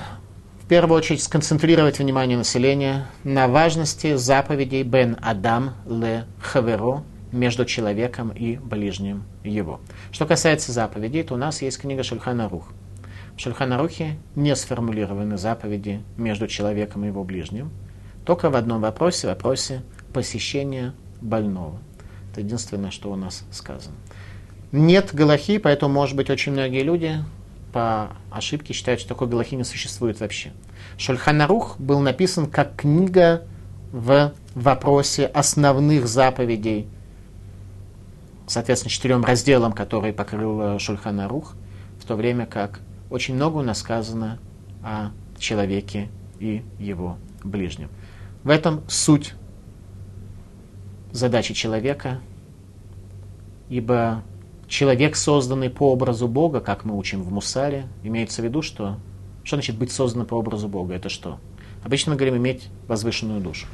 в 0.63 0.69
первую 0.69 0.99
очередь 0.99 1.23
сконцентрировать 1.23 1.99
внимание 1.99 2.37
населения 2.37 3.07
на 3.25 3.49
важности 3.49 4.17
заповедей 4.17 4.83
Бен 4.83 5.17
Адам 5.23 5.73
Ле 5.89 6.27
Хаверо 6.39 7.03
между 7.33 7.65
человеком 7.65 8.29
и 8.29 8.57
ближним 8.59 9.25
его. 9.43 9.81
Что 10.11 10.27
касается 10.27 10.71
заповедей, 10.71 11.23
то 11.23 11.33
у 11.33 11.39
нас 11.39 11.63
есть 11.63 11.81
книга 11.81 12.03
Шульхана 12.03 12.51
Рух. 12.51 12.69
В 13.37 13.41
Шульхана 13.41 13.79
Рухе 13.79 14.19
не 14.37 14.55
сформулированы 14.55 15.37
заповеди 15.39 16.03
между 16.17 16.47
человеком 16.47 17.05
и 17.05 17.09
его 17.09 17.25
ближним, 17.25 17.71
только 18.25 18.51
в 18.51 18.57
одном 18.57 18.81
вопросе, 18.83 19.27
вопросе 19.27 19.83
посещения 20.13 20.95
больного. 21.21 21.79
Это 22.31 22.41
единственное, 22.41 22.91
что 22.91 23.11
у 23.11 23.17
нас 23.17 23.45
сказано. 23.51 23.97
Нет 24.71 25.11
галахи, 25.13 25.59
поэтому, 25.59 25.93
может 25.95 26.17
быть, 26.17 26.31
очень 26.31 26.53
многие 26.53 26.83
люди 26.83 27.17
по 27.73 28.11
ошибке 28.31 28.75
считают, 28.75 29.01
что 29.01 29.11
такой 29.11 29.29
галахи 29.29 29.55
не 29.55 29.65
существует 29.65 30.21
вообще. 30.21 30.53
Шульханарух 30.99 31.79
был 31.79 32.01
написан 32.01 32.47
как 32.47 32.77
книга 32.77 33.45
в 33.93 34.33
вопросе 34.55 35.27
основных 35.27 36.07
заповедей, 36.07 36.87
соответственно, 38.47 38.91
четырем 38.91 39.25
разделам, 39.25 39.73
которые 39.73 40.13
покрыл 40.13 40.79
Шульханарух, 40.79 41.55
в 42.01 42.05
то 42.05 42.15
время 42.15 42.47
как 42.47 42.81
очень 43.13 43.35
много 43.35 43.59
у 43.59 43.63
нас 43.63 43.79
сказано 43.79 44.39
о 44.83 45.11
человеке 45.39 46.09
и 46.41 46.63
его 46.79 47.19
ближнем. 47.45 47.91
В 48.43 48.49
этом 48.49 48.83
суть 48.89 49.35
задачи 51.13 51.53
человека, 51.53 52.21
ибо 53.69 54.23
человек, 54.67 55.17
созданный 55.17 55.69
по 55.69 55.93
образу 55.93 56.27
Бога, 56.27 56.61
как 56.61 56.87
мы 56.87 56.97
учим 56.97 57.23
в 57.23 57.31
Мусаре, 57.31 57.87
имеется 58.03 58.41
в 58.41 58.45
виду, 58.47 58.63
что 58.63 58.97
что 59.45 59.57
значит 59.57 59.77
быть 59.77 59.93
созданным 59.93 60.27
по 60.27 60.35
образу 60.37 60.69
Бога? 60.69 60.95
Это 60.95 61.09
что? 61.09 61.39
Обычно 61.85 62.13
мы 62.13 62.17
говорим 62.17 62.37
иметь 62.39 62.69
возвышенную 62.87 63.41
душу. 63.41 63.67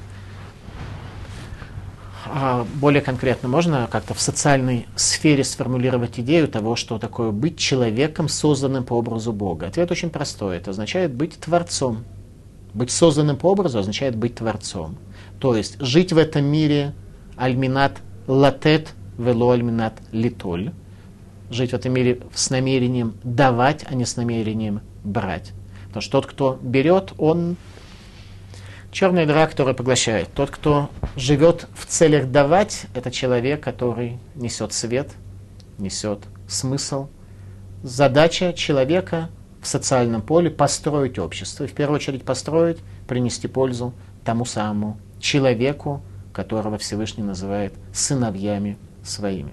А 2.30 2.66
более 2.74 3.00
конкретно 3.00 3.48
можно 3.48 3.88
как-то 3.90 4.14
в 4.14 4.20
социальной 4.20 4.86
сфере 4.96 5.44
сформулировать 5.44 6.20
идею 6.20 6.48
того, 6.48 6.76
что 6.76 6.98
такое 6.98 7.30
быть 7.30 7.58
человеком, 7.58 8.28
созданным 8.28 8.84
по 8.84 8.94
образу 8.94 9.32
Бога? 9.32 9.66
Ответ 9.66 9.90
очень 9.90 10.10
простой. 10.10 10.56
Это 10.58 10.70
означает 10.70 11.12
быть 11.12 11.38
творцом. 11.38 12.04
Быть 12.74 12.90
созданным 12.90 13.36
по 13.36 13.46
образу 13.46 13.78
означает 13.78 14.14
быть 14.14 14.36
творцом. 14.36 14.96
То 15.40 15.56
есть 15.56 15.80
жить 15.80 16.12
в 16.12 16.18
этом 16.18 16.44
мире 16.44 16.94
альминат 17.36 17.98
латет 18.26 18.94
вело 19.16 19.50
альминат 19.50 19.94
литоль 20.12 20.72
жить 21.50 21.70
в 21.70 21.74
этом 21.74 21.92
мире 21.92 22.20
с 22.34 22.50
намерением 22.50 23.14
давать, 23.24 23.84
а 23.88 23.94
не 23.94 24.04
с 24.04 24.16
намерением 24.16 24.80
брать. 25.04 25.52
Потому 25.86 26.02
что 26.02 26.12
тот, 26.12 26.26
кто 26.26 26.58
берет, 26.60 27.12
он 27.18 27.56
черная 28.90 29.26
дыра, 29.26 29.46
которая 29.46 29.74
поглощает. 29.74 30.28
Тот, 30.34 30.50
кто 30.50 30.90
живет 31.16 31.66
в 31.74 31.86
целях 31.86 32.30
давать, 32.30 32.86
это 32.94 33.10
человек, 33.10 33.62
который 33.62 34.18
несет 34.34 34.72
свет, 34.72 35.10
несет 35.78 36.20
смысл. 36.46 37.08
Задача 37.82 38.52
человека 38.52 39.30
в 39.62 39.66
социальном 39.66 40.22
поле 40.22 40.50
построить 40.50 41.18
общество. 41.18 41.64
И 41.64 41.68
в 41.68 41.72
первую 41.72 41.96
очередь 41.96 42.24
построить, 42.24 42.78
принести 43.06 43.48
пользу 43.48 43.92
тому 44.24 44.44
самому 44.44 44.98
человеку, 45.20 46.02
которого 46.32 46.78
Всевышний 46.78 47.24
называет 47.24 47.72
сыновьями 47.92 48.78
своими 49.02 49.52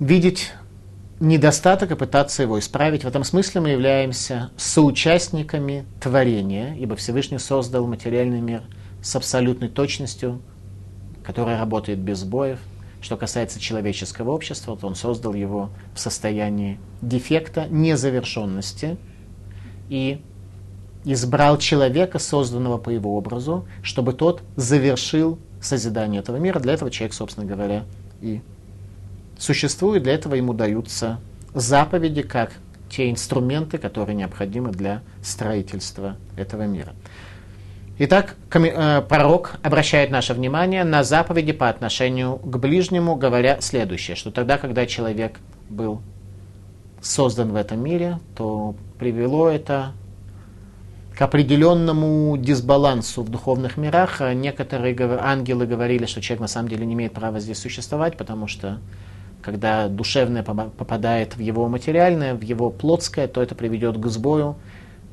видеть 0.00 0.52
недостаток 1.20 1.90
и 1.90 1.96
пытаться 1.96 2.42
его 2.42 2.58
исправить. 2.58 3.04
В 3.04 3.08
этом 3.08 3.24
смысле 3.24 3.60
мы 3.60 3.68
являемся 3.70 4.50
соучастниками 4.56 5.86
творения, 6.00 6.74
ибо 6.74 6.96
Всевышний 6.96 7.38
создал 7.38 7.86
материальный 7.86 8.40
мир 8.40 8.62
с 9.02 9.16
абсолютной 9.16 9.68
точностью, 9.68 10.42
которая 11.24 11.58
работает 11.58 11.98
без 11.98 12.18
сбоев. 12.18 12.58
Что 13.00 13.16
касается 13.16 13.60
человеческого 13.60 14.30
общества, 14.32 14.76
то 14.76 14.86
он 14.86 14.94
создал 14.94 15.34
его 15.34 15.70
в 15.94 16.00
состоянии 16.00 16.80
дефекта, 17.02 17.66
незавершенности 17.68 18.96
и 19.88 20.20
избрал 21.04 21.58
человека, 21.58 22.18
созданного 22.18 22.78
по 22.78 22.90
его 22.90 23.16
образу, 23.16 23.66
чтобы 23.82 24.12
тот 24.12 24.42
завершил 24.56 25.38
созидание 25.60 26.20
этого 26.20 26.36
мира. 26.36 26.58
Для 26.58 26.72
этого 26.72 26.90
человек, 26.90 27.14
собственно 27.14 27.46
говоря, 27.46 27.84
и 28.20 28.40
существует, 29.38 30.02
для 30.02 30.14
этого 30.14 30.34
ему 30.34 30.52
даются 30.52 31.18
заповеди, 31.54 32.22
как 32.22 32.52
те 32.88 33.10
инструменты, 33.10 33.78
которые 33.78 34.14
необходимы 34.14 34.70
для 34.70 35.02
строительства 35.22 36.16
этого 36.36 36.62
мира. 36.62 36.92
Итак, 37.98 38.36
э, 38.52 39.02
пророк 39.08 39.56
обращает 39.62 40.10
наше 40.10 40.34
внимание 40.34 40.84
на 40.84 41.02
заповеди 41.02 41.52
по 41.52 41.68
отношению 41.70 42.36
к 42.36 42.58
ближнему, 42.58 43.16
говоря 43.16 43.60
следующее, 43.60 44.16
что 44.16 44.30
тогда, 44.30 44.58
когда 44.58 44.84
человек 44.84 45.40
был 45.70 46.02
создан 47.00 47.52
в 47.52 47.56
этом 47.56 47.82
мире, 47.82 48.18
то 48.34 48.74
привело 48.98 49.48
это 49.48 49.92
к 51.16 51.22
определенному 51.22 52.36
дисбалансу 52.36 53.22
в 53.22 53.30
духовных 53.30 53.78
мирах. 53.78 54.20
Некоторые 54.20 54.94
ангелы 55.18 55.66
говорили, 55.66 56.04
что 56.04 56.20
человек 56.20 56.42
на 56.42 56.48
самом 56.48 56.68
деле 56.68 56.84
не 56.84 56.92
имеет 56.92 57.14
права 57.14 57.40
здесь 57.40 57.58
существовать, 57.58 58.18
потому 58.18 58.46
что 58.46 58.78
когда 59.46 59.86
душевное 59.86 60.42
попадает 60.42 61.36
в 61.36 61.38
его 61.38 61.68
материальное, 61.68 62.34
в 62.34 62.42
его 62.42 62.68
плотское, 62.68 63.28
то 63.28 63.40
это 63.40 63.54
приведет 63.54 63.96
к 63.96 64.04
сбою. 64.08 64.56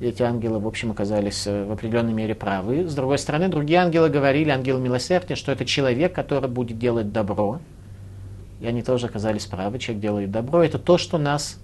Эти 0.01 0.23
ангелы, 0.23 0.57
в 0.57 0.65
общем, 0.65 0.89
оказались 0.89 1.45
э, 1.45 1.65
в 1.65 1.71
определенной 1.71 2.13
мере 2.13 2.33
правы. 2.33 2.87
С 2.87 2.95
другой 2.95 3.19
стороны, 3.19 3.47
другие 3.47 3.77
ангелы 3.77 4.09
говорили, 4.09 4.49
ангелы 4.49 4.81
милосердия, 4.81 5.35
что 5.35 5.51
это 5.51 5.65
человек, 5.65 6.13
который 6.13 6.49
будет 6.49 6.79
делать 6.79 7.11
добро. 7.11 7.59
И 8.59 8.65
они 8.65 8.81
тоже 8.81 9.05
оказались 9.05 9.45
правы. 9.45 9.77
Человек 9.77 10.01
делает 10.01 10.31
добро. 10.31 10.63
Это 10.63 10.79
то, 10.79 10.97
что 10.97 11.19
нас 11.19 11.59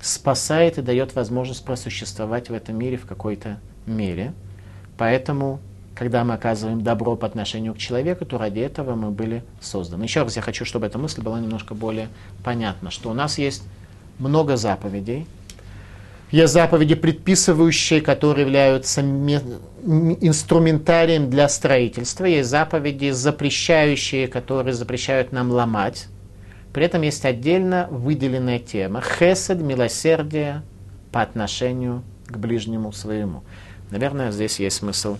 спасает 0.00 0.78
и 0.78 0.82
дает 0.82 1.14
возможность 1.14 1.64
просуществовать 1.64 2.50
в 2.50 2.54
этом 2.54 2.76
мире 2.76 2.96
в 2.96 3.06
какой-то 3.06 3.60
мере. 3.86 4.32
Поэтому 4.96 5.60
когда 5.98 6.22
мы 6.22 6.34
оказываем 6.34 6.82
добро 6.82 7.16
по 7.16 7.26
отношению 7.26 7.74
к 7.74 7.78
человеку, 7.78 8.24
то 8.24 8.38
ради 8.38 8.60
этого 8.60 8.94
мы 8.94 9.10
были 9.10 9.42
созданы. 9.60 10.04
Еще 10.04 10.22
раз 10.22 10.36
я 10.36 10.42
хочу, 10.42 10.64
чтобы 10.64 10.86
эта 10.86 10.96
мысль 10.96 11.22
была 11.22 11.40
немножко 11.40 11.74
более 11.74 12.08
понятна, 12.44 12.92
что 12.92 13.10
у 13.10 13.14
нас 13.14 13.36
есть 13.36 13.64
много 14.20 14.56
заповедей. 14.56 15.26
Есть 16.30 16.52
заповеди, 16.52 16.94
предписывающие, 16.94 18.00
которые 18.00 18.44
являются 18.44 19.00
инструментарием 19.00 21.30
для 21.30 21.48
строительства. 21.48 22.26
Есть 22.26 22.48
заповеди, 22.48 23.10
запрещающие, 23.10 24.28
которые 24.28 24.74
запрещают 24.74 25.32
нам 25.32 25.50
ломать. 25.50 26.06
При 26.72 26.84
этом 26.84 27.02
есть 27.02 27.24
отдельно 27.24 27.88
выделенная 27.90 28.60
тема. 28.60 29.02
Хесед, 29.02 29.60
милосердие 29.60 30.62
по 31.10 31.22
отношению 31.22 32.04
к 32.26 32.36
ближнему 32.36 32.92
своему. 32.92 33.42
Наверное, 33.90 34.30
здесь 34.30 34.60
есть 34.60 34.76
смысл 34.76 35.16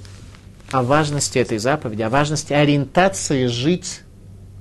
о 0.71 0.83
важности 0.83 1.39
этой 1.39 1.59
заповеди, 1.59 2.03
о 2.03 2.11
важности 2.11 2.53
ориентации 2.53 3.47
жить 3.47 4.03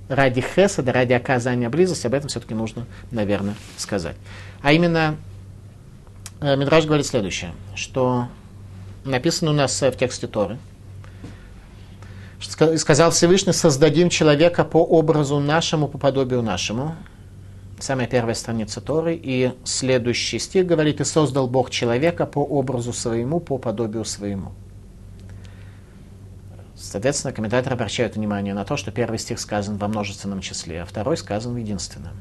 ради 0.07 0.41
хесада, 0.41 0.93
ради 0.93 1.13
оказания 1.13 1.69
близости, 1.69 2.07
об 2.07 2.13
этом 2.13 2.29
все-таки 2.29 2.53
нужно, 2.53 2.85
наверное, 3.11 3.55
сказать. 3.77 4.15
А 4.61 4.71
именно, 4.71 5.17
э, 6.39 6.55
Мидраж 6.55 6.85
говорит 6.85 7.05
следующее, 7.05 7.51
что 7.75 8.27
написано 9.03 9.51
у 9.51 9.53
нас 9.53 9.81
в 9.81 9.91
тексте 9.91 10.27
Торы, 10.27 10.57
сказал 12.39 13.11
Всевышний, 13.11 13.53
создадим 13.53 14.09
человека 14.09 14.63
по 14.63 14.77
образу 14.77 15.39
нашему, 15.39 15.87
по 15.87 15.97
подобию 15.97 16.41
нашему. 16.41 16.95
Самая 17.79 18.07
первая 18.07 18.35
страница 18.35 18.81
Торы. 18.81 19.19
И 19.21 19.53
следующий 19.63 20.39
стих 20.39 20.65
говорит, 20.65 21.01
и 21.01 21.03
создал 21.03 21.47
Бог 21.47 21.69
человека 21.69 22.25
по 22.25 22.39
образу 22.39 22.93
своему, 22.93 23.39
по 23.39 23.57
подобию 23.57 24.05
своему. 24.05 24.51
Соответственно, 26.77 27.33
комментаторы 27.33 27.73
обращают 27.73 28.15
внимание 28.15 28.53
на 28.53 28.63
то, 28.63 28.77
что 28.77 28.91
первый 28.91 29.17
стих 29.17 29.39
сказан 29.39 29.77
во 29.77 29.87
множественном 29.87 30.41
числе, 30.41 30.83
а 30.83 30.85
второй 30.85 31.17
сказан 31.17 31.55
в 31.55 31.57
единственном. 31.57 32.13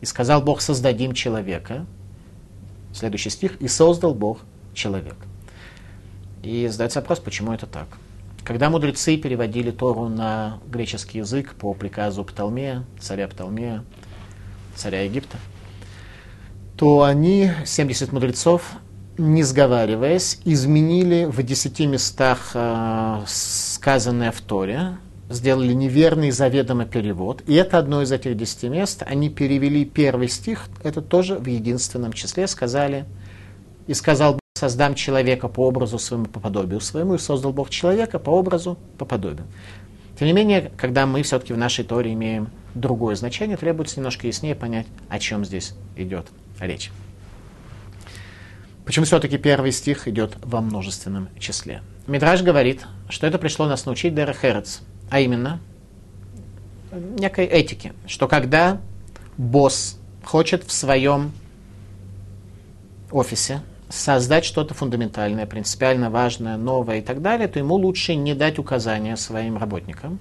И 0.00 0.06
сказал 0.06 0.42
Бог, 0.42 0.60
создадим 0.60 1.14
человека. 1.14 1.86
Следующий 2.92 3.30
стих. 3.30 3.60
И 3.60 3.68
создал 3.68 4.12
Бог 4.12 4.40
человека. 4.74 5.24
И 6.42 6.66
задается 6.66 7.00
вопрос, 7.00 7.20
почему 7.20 7.52
это 7.52 7.66
так? 7.66 7.86
Когда 8.42 8.70
мудрецы 8.70 9.16
переводили 9.16 9.70
Тору 9.70 10.08
на 10.08 10.58
греческий 10.66 11.18
язык 11.18 11.54
по 11.54 11.72
приказу 11.72 12.24
Птолмея, 12.24 12.84
царя 12.98 13.28
Птолмея, 13.28 13.84
царя 14.74 15.02
Египта, 15.02 15.38
то 16.76 17.04
они, 17.04 17.52
70 17.64 18.10
мудрецов, 18.10 18.72
не 19.18 19.42
сговариваясь, 19.42 20.38
изменили 20.44 21.24
в 21.24 21.42
десяти 21.42 21.86
местах 21.86 22.52
э, 22.54 23.22
сказанное 23.26 24.32
в 24.32 24.40
Торе, 24.40 24.96
сделали 25.28 25.72
неверный 25.72 26.30
заведомо 26.30 26.84
перевод. 26.84 27.42
И 27.46 27.54
это 27.54 27.78
одно 27.78 28.02
из 28.02 28.12
этих 28.12 28.36
десяти 28.36 28.68
мест. 28.68 29.02
Они 29.06 29.28
перевели 29.30 29.84
первый 29.84 30.28
стих, 30.28 30.66
это 30.82 31.02
тоже 31.02 31.36
в 31.36 31.46
единственном 31.46 32.12
числе, 32.12 32.46
сказали, 32.46 33.04
и 33.86 33.94
сказал 33.94 34.38
создам 34.58 34.94
человека 34.94 35.48
по 35.48 35.66
образу 35.66 35.98
своему, 35.98 36.26
по 36.26 36.40
подобию 36.40 36.80
своему, 36.80 37.14
и 37.14 37.18
создал 37.18 37.52
Бог 37.52 37.70
человека 37.70 38.18
по 38.18 38.30
образу, 38.30 38.78
по 38.98 39.04
подобию. 39.04 39.46
Тем 40.18 40.26
не 40.26 40.32
менее, 40.32 40.70
когда 40.76 41.06
мы 41.06 41.22
все-таки 41.22 41.52
в 41.52 41.58
нашей 41.58 41.84
Торе 41.84 42.12
имеем 42.12 42.48
другое 42.74 43.16
значение, 43.16 43.56
требуется 43.56 43.96
немножко 43.96 44.26
яснее 44.26 44.54
понять, 44.54 44.86
о 45.08 45.18
чем 45.18 45.44
здесь 45.44 45.74
идет 45.96 46.26
речь. 46.60 46.90
Почему 48.84 49.04
все-таки 49.04 49.38
первый 49.38 49.72
стих 49.72 50.08
идет 50.08 50.36
во 50.42 50.60
множественном 50.60 51.28
числе? 51.38 51.82
Мидраж 52.06 52.42
говорит, 52.42 52.84
что 53.08 53.26
это 53.26 53.38
пришло 53.38 53.66
нас 53.66 53.86
научить 53.86 54.14
Дерехерец, 54.14 54.80
а 55.10 55.20
именно 55.20 55.60
некой 56.92 57.46
этике, 57.46 57.92
что 58.06 58.26
когда 58.26 58.80
босс 59.38 59.98
хочет 60.24 60.64
в 60.64 60.72
своем 60.72 61.32
офисе 63.10 63.62
создать 63.88 64.44
что-то 64.44 64.74
фундаментальное, 64.74 65.46
принципиально 65.46 66.10
важное, 66.10 66.56
новое 66.56 66.98
и 66.98 67.02
так 67.02 67.22
далее, 67.22 67.46
то 67.46 67.58
ему 67.58 67.74
лучше 67.74 68.14
не 68.14 68.34
дать 68.34 68.58
указания 68.58 69.16
своим 69.16 69.58
работникам, 69.58 70.18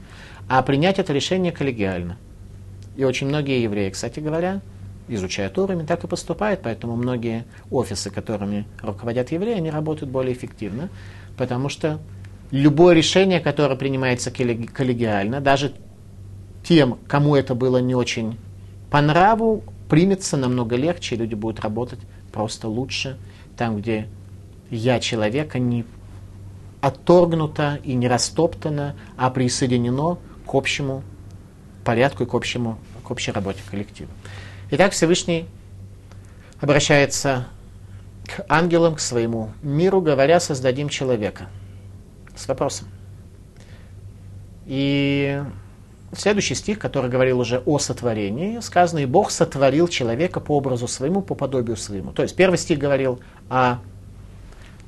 а 0.47 0.62
принять 0.62 1.00
это 1.00 1.13
решение 1.13 1.52
коллегиально. 1.52 2.17
И 2.97 3.06
очень 3.06 3.28
многие 3.28 3.63
евреи, 3.63 3.89
кстати 3.89 4.19
говоря, 4.19 4.62
изучая 5.15 5.50
Торами, 5.50 5.86
так 5.86 6.04
и 6.04 6.08
поступают, 6.08 6.62
поэтому 6.63 6.95
многие 6.95 7.45
офисы, 7.69 8.10
которыми 8.10 8.65
руководят 8.82 9.32
евреи, 9.32 9.56
они 9.56 9.69
работают 9.69 10.12
более 10.12 10.34
эффективно, 10.34 10.89
потому 11.38 11.69
что 11.69 12.00
любое 12.52 12.95
решение, 12.95 13.39
которое 13.39 13.76
принимается 13.76 14.32
коллегиально, 14.32 15.41
даже 15.41 15.74
тем, 16.63 17.00
кому 17.08 17.36
это 17.36 17.56
было 17.56 17.78
не 17.78 17.95
очень 17.95 18.38
по 18.89 19.02
нраву, 19.02 19.63
примется 19.89 20.38
намного 20.38 20.76
легче, 20.76 21.15
люди 21.15 21.36
будут 21.36 21.60
работать 21.60 22.00
просто 22.32 22.67
лучше, 22.67 23.17
там, 23.58 23.78
где 23.78 24.08
я 24.69 25.00
человека 25.00 25.60
не 25.60 25.86
отторгнуто 26.82 27.80
и 27.84 27.93
не 27.93 28.08
растоптано, 28.08 28.95
а 29.17 29.30
присоединено 29.30 30.17
к 30.45 30.56
общему 30.56 31.04
порядку 31.84 32.24
и 32.24 32.26
к, 32.26 32.34
общему, 32.34 32.78
к 33.04 33.12
общей 33.12 33.32
работе 33.32 33.60
коллектива. 33.69 34.10
Итак, 34.73 34.93
Всевышний 34.93 35.47
обращается 36.62 37.45
к 38.25 38.45
ангелам, 38.47 38.95
к 38.95 39.01
своему 39.01 39.51
миру, 39.62 39.99
говоря, 39.99 40.39
создадим 40.39 40.88
человека. 40.88 41.49
С 42.38 42.47
вопросом. 42.47 42.88
И 44.65 45.43
следующий 46.13 46.55
стих, 46.55 46.79
который 46.79 47.12
говорил 47.12 47.41
уже 47.41 47.60
о 47.65 47.79
сотворении, 47.79 48.62
сказано, 48.62 48.99
и 48.99 49.05
Бог 49.05 49.31
сотворил 49.31 49.89
человека 49.89 50.39
по 50.39 50.55
образу 50.55 50.88
своему, 50.88 51.21
по 51.21 51.36
подобию 51.36 51.75
своему. 51.75 52.13
То 52.13 52.23
есть 52.23 52.38
первый 52.38 52.55
стих 52.55 52.79
говорил 52.79 53.19
о 53.49 53.79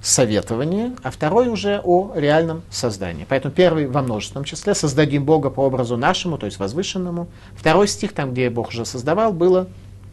советовании, 0.04 0.92
а 1.02 1.10
второй 1.10 1.48
уже 1.48 1.80
о 1.82 2.12
реальном 2.13 2.62
создании. 2.70 3.26
Поэтому 3.28 3.54
первый 3.54 3.88
во 3.88 4.02
множественном 4.02 4.44
числе 4.44 4.76
«создадим 4.76 5.24
Бога 5.24 5.50
по 5.50 5.62
образу 5.62 5.96
нашему», 5.96 6.38
то 6.38 6.46
есть 6.46 6.60
возвышенному. 6.60 7.30
Второй 7.56 7.88
стих, 7.88 8.12
там, 8.13 8.34
где 8.34 8.50
Бог 8.50 8.70
уже 8.70 8.86
создавал, 8.86 9.32
было 9.32 9.68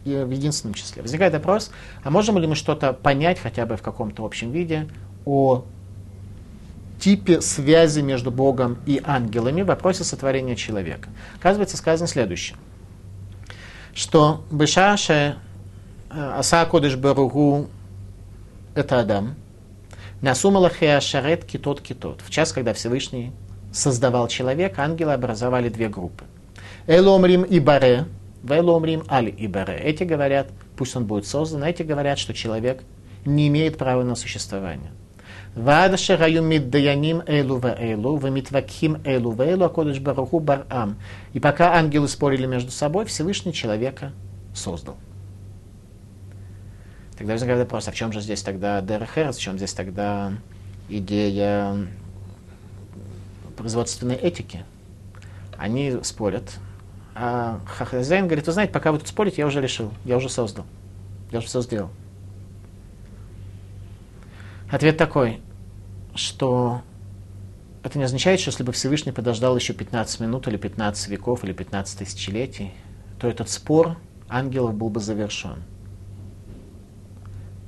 в 0.05 0.31
единственном 0.31 0.73
числе. 0.73 1.01
Возникает 1.01 1.33
вопрос, 1.33 1.71
а 2.03 2.09
можем 2.09 2.37
ли 2.37 2.47
мы 2.47 2.55
что-то 2.55 2.93
понять, 2.93 3.37
хотя 3.37 3.65
бы 3.65 3.75
в 3.75 3.81
каком-то 3.81 4.25
общем 4.25 4.51
виде, 4.51 4.87
о 5.25 5.65
типе 6.99 7.41
связи 7.41 7.99
между 7.99 8.31
Богом 8.31 8.77
и 8.85 9.01
ангелами 9.03 9.61
в 9.61 9.65
вопросе 9.65 10.03
сотворения 10.03 10.55
человека. 10.55 11.09
Оказывается, 11.37 11.75
сказано 11.75 12.07
следующее, 12.07 12.57
что 13.93 14.43
Бешаше 14.51 15.35
э, 16.09 16.33
Аса 16.37 16.65
Кодыш 16.65 16.95
Баругу 16.95 17.67
это 18.73 18.99
Адам, 18.99 19.35
Насумалахе 20.21 20.97
Ашарет 20.97 21.45
Китот 21.45 21.81
Китот. 21.81 22.21
В 22.21 22.29
час, 22.29 22.53
когда 22.53 22.73
Всевышний 22.73 23.31
создавал 23.73 24.27
человека, 24.27 24.83
ангелы 24.83 25.13
образовали 25.13 25.67
две 25.69 25.89
группы. 25.89 26.25
Эломрим 26.85 27.41
и 27.41 27.59
Баре, 27.59 28.05
Веломрим 28.43 29.03
аль 29.09 29.33
и 29.35 29.47
Баре. 29.47 29.79
Эти 29.79 30.03
говорят, 30.03 30.49
пусть 30.77 30.95
он 30.95 31.05
будет 31.05 31.25
создан, 31.25 31.63
а 31.63 31.69
эти 31.71 31.81
говорят, 31.81 32.19
что 32.19 32.35
человек 32.35 32.83
не 33.25 33.47
имеет 33.47 33.79
права 33.79 34.03
на 34.03 34.13
существование. 34.13 34.91
Вадаше 35.55 36.15
раю 36.15 36.43
миддаяним 36.43 37.23
элу 37.25 37.57
ва 37.57 37.75
элу, 37.75 38.17
вамитвакхим 38.17 39.01
элу 39.03 39.31
ва 39.31 39.41
элу, 39.41 39.65
акодыш 39.65 39.99
барам. 39.99 40.97
И 41.33 41.39
пока 41.39 41.73
ангелы 41.73 42.07
спорили 42.07 42.45
между 42.45 42.69
собой, 42.69 43.05
Всевышний 43.05 43.53
человека 43.53 44.11
создал. 44.53 44.97
Тогда 47.21 47.33
возникает 47.33 47.59
вопрос, 47.59 47.87
а 47.87 47.91
в 47.91 47.95
чем 47.95 48.11
же 48.11 48.19
здесь 48.19 48.41
тогда 48.41 48.81
Дерехерс, 48.81 49.37
в 49.37 49.39
чем 49.39 49.55
здесь 49.55 49.73
тогда 49.73 50.33
идея 50.89 51.87
производственной 53.55 54.15
этики? 54.15 54.65
Они 55.55 55.99
спорят, 56.01 56.55
а 57.13 57.59
хозяин 57.67 58.25
говорит, 58.25 58.47
вы 58.47 58.53
знаете, 58.53 58.73
пока 58.73 58.91
вы 58.91 58.97
тут 58.97 59.07
спорите, 59.07 59.35
я 59.37 59.45
уже 59.45 59.61
решил, 59.61 59.93
я 60.03 60.17
уже 60.17 60.29
создал, 60.29 60.65
я 61.31 61.37
уже 61.37 61.45
все 61.47 61.61
сделал. 61.61 61.91
Ответ 64.71 64.97
такой, 64.97 65.41
что 66.15 66.81
это 67.83 67.99
не 67.99 68.05
означает, 68.05 68.39
что 68.39 68.49
если 68.49 68.63
бы 68.63 68.71
Всевышний 68.71 69.11
подождал 69.11 69.55
еще 69.55 69.73
15 69.73 70.21
минут 70.21 70.47
или 70.47 70.57
15 70.57 71.07
веков 71.09 71.43
или 71.43 71.53
15 71.53 71.99
тысячелетий, 71.99 72.73
то 73.19 73.27
этот 73.27 73.47
спор 73.47 73.99
ангелов 74.27 74.73
был 74.73 74.89
бы 74.89 74.99
завершен. 74.99 75.61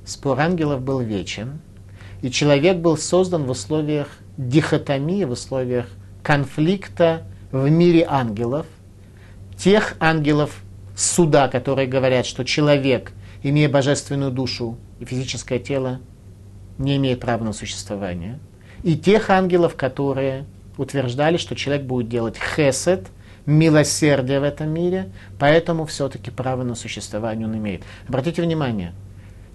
Спор 0.04 0.40
ангелов 0.40 0.82
был 0.82 1.00
вечен, 1.00 1.60
и 2.20 2.30
человек 2.30 2.78
был 2.78 2.96
создан 2.96 3.44
в 3.44 3.50
условиях 3.50 4.08
дихотомии, 4.36 5.24
в 5.24 5.30
условиях 5.30 5.86
конфликта 6.22 7.22
в 7.52 7.68
мире 7.70 8.06
ангелов, 8.08 8.66
тех 9.56 9.94
ангелов 10.00 10.62
суда, 10.96 11.48
которые 11.48 11.88
говорят, 11.88 12.26
что 12.26 12.44
человек, 12.44 13.12
имея 13.42 13.68
божественную 13.68 14.30
душу 14.30 14.76
и 15.00 15.04
физическое 15.04 15.58
тело, 15.58 16.00
не 16.78 16.96
имеет 16.96 17.20
права 17.20 17.44
на 17.44 17.52
существование, 17.52 18.38
и 18.82 18.96
тех 18.96 19.30
ангелов, 19.30 19.76
которые 19.76 20.44
утверждали, 20.76 21.36
что 21.36 21.54
человек 21.54 21.84
будет 21.84 22.08
делать 22.08 22.36
хесед, 22.36 23.06
милосердие 23.46 24.40
в 24.40 24.42
этом 24.42 24.70
мире, 24.70 25.12
поэтому 25.38 25.84
все-таки 25.86 26.30
право 26.30 26.62
на 26.62 26.74
существование 26.74 27.46
он 27.46 27.56
имеет. 27.56 27.82
Обратите 28.08 28.42
внимание, 28.42 28.92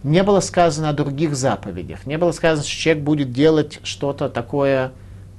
не 0.03 0.23
было 0.23 0.39
сказано 0.39 0.89
о 0.89 0.93
других 0.93 1.35
заповедях, 1.35 2.05
не 2.05 2.17
было 2.17 2.31
сказано, 2.31 2.65
что 2.65 2.77
человек 2.77 3.03
будет 3.03 3.31
делать 3.31 3.79
что-то 3.83 4.29
такое, 4.29 4.91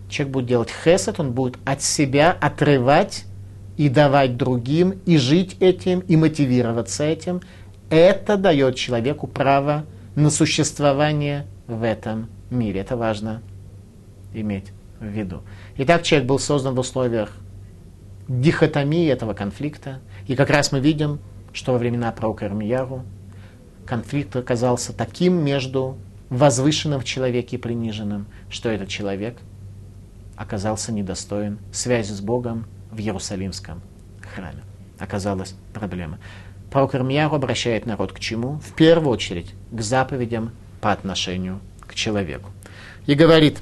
человек 0.08 0.32
будет 0.32 0.46
делать 0.46 0.70
хесед, 0.70 1.18
он 1.18 1.32
будет 1.32 1.56
от 1.64 1.82
себя 1.82 2.36
отрывать 2.38 3.24
и 3.76 3.88
давать 3.88 4.36
другим, 4.36 5.00
и 5.06 5.16
жить 5.16 5.56
этим, 5.60 6.00
и 6.00 6.16
мотивироваться 6.16 7.04
этим. 7.04 7.40
Это 7.88 8.36
дает 8.36 8.76
человеку 8.76 9.26
право 9.26 9.86
на 10.14 10.30
существование 10.30 11.46
в 11.66 11.82
этом 11.82 12.28
мире. 12.50 12.80
Это 12.80 12.96
важно 12.96 13.42
иметь 14.34 14.72
в 14.98 15.06
виду. 15.06 15.42
Итак, 15.78 16.02
человек 16.02 16.28
был 16.28 16.38
создан 16.38 16.74
в 16.74 16.78
условиях 16.78 17.34
дихотомии 18.28 19.08
этого 19.08 19.34
конфликта. 19.34 20.00
И 20.26 20.36
как 20.36 20.50
раз 20.50 20.72
мы 20.72 20.80
видим, 20.80 21.18
что 21.52 21.72
во 21.72 21.78
времена 21.78 22.12
пророка 22.12 22.46
Ирмияру 22.46 23.02
конфликт 23.90 24.36
оказался 24.36 24.92
таким 24.92 25.44
между 25.44 25.98
возвышенным 26.28 27.00
в 27.00 27.04
человеке 27.04 27.56
и 27.56 27.58
приниженным, 27.58 28.26
что 28.48 28.68
этот 28.68 28.88
человек 28.88 29.36
оказался 30.36 30.92
недостоин 30.92 31.58
связи 31.72 32.12
с 32.12 32.20
Богом 32.20 32.66
в 32.92 33.00
Иерусалимском 33.00 33.82
храме. 34.32 34.62
Оказалась 35.00 35.56
проблема. 35.74 36.20
Пророк 36.70 36.94
Ирмияру 36.94 37.34
обращает 37.34 37.84
народ 37.84 38.12
к 38.12 38.20
чему? 38.20 38.60
В 38.60 38.74
первую 38.74 39.10
очередь 39.10 39.56
к 39.72 39.80
заповедям 39.80 40.52
по 40.80 40.92
отношению 40.92 41.58
к 41.80 41.94
человеку. 41.96 42.50
И 43.06 43.14
говорит, 43.14 43.58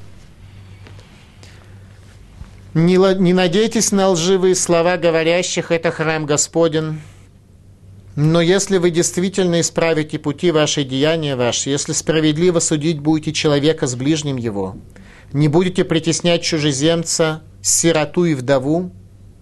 не, 2.75 2.97
не 3.19 3.33
надейтесь 3.33 3.93
на 3.93 4.11
лживые 4.11 4.55
слова 4.55 4.99
говорящих, 4.99 5.73
это 5.73 5.91
храм 5.91 6.27
Господен, 6.27 7.01
Но 8.21 8.41
если 8.41 8.79
вы 8.79 8.91
действительно 8.91 9.61
исправите 9.61 10.19
пути 10.19 10.51
ваши 10.51 10.83
деяния 10.83 11.37
ваши, 11.37 11.71
если 11.71 11.93
справедливо 11.93 12.59
судить 12.59 12.99
будете 12.99 13.33
человека 13.33 13.87
с 13.87 13.95
ближним 13.95 14.35
его, 14.35 14.77
не 15.33 15.47
будете 15.47 15.85
притеснять 15.85 16.43
чужеземца, 16.43 17.43
сироту 17.63 18.25
и 18.25 18.35
вдову, 18.35 18.91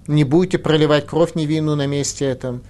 не 0.07 0.25
будете 0.25 0.59
проливать 0.59 1.07
кровь 1.07 1.35
невинную 1.37 1.79
на 1.79 1.87
месте 1.87 2.27
этом, 2.27 2.63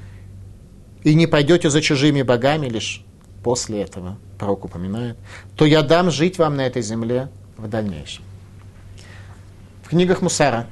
и 1.03 1.13
не 1.17 1.27
пойдете 1.27 1.71
за 1.71 1.83
чужими 1.83 2.23
богами 2.23 2.69
лишь 2.69 3.05
после 3.43 3.83
этого, 3.83 4.17
пророк 4.39 4.65
упоминает, 4.65 5.17
то 5.57 5.65
я 5.65 5.83
дам 5.83 6.13
жить 6.13 6.39
вам 6.39 6.55
на 6.55 6.69
этой 6.69 6.83
земле 6.83 7.31
в 7.57 7.67
дальнейшем. 7.67 8.23
В 9.83 9.89
книгах 9.89 10.23
Мусара 10.23 10.69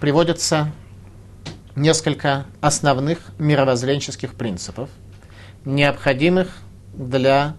приводятся 0.00 0.72
несколько 1.76 2.46
основных 2.60 3.18
мировоззренческих 3.38 4.34
принципов, 4.34 4.90
необходимых 5.64 6.58
для 6.92 7.56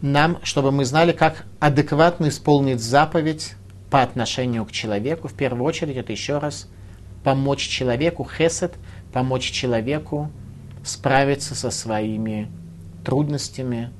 нам, 0.00 0.38
чтобы 0.42 0.72
мы 0.72 0.84
знали, 0.84 1.12
как 1.12 1.44
адекватно 1.58 2.28
исполнить 2.28 2.80
заповедь 2.80 3.54
по 3.90 4.02
отношению 4.02 4.64
к 4.64 4.72
человеку. 4.72 5.28
В 5.28 5.34
первую 5.34 5.64
очередь, 5.64 5.96
это 5.96 6.12
еще 6.12 6.38
раз 6.38 6.68
помочь 7.22 7.66
человеку, 7.68 8.26
хесед, 8.26 8.74
помочь 9.12 9.50
человеку 9.50 10.30
справиться 10.84 11.54
со 11.54 11.70
своими 11.70 12.50
трудностями, 13.04 13.90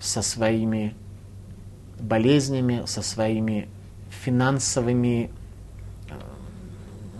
со 0.00 0.22
своими 0.22 0.94
болезнями, 2.00 2.84
со 2.86 3.02
своими 3.02 3.68
финансовыми 4.24 5.30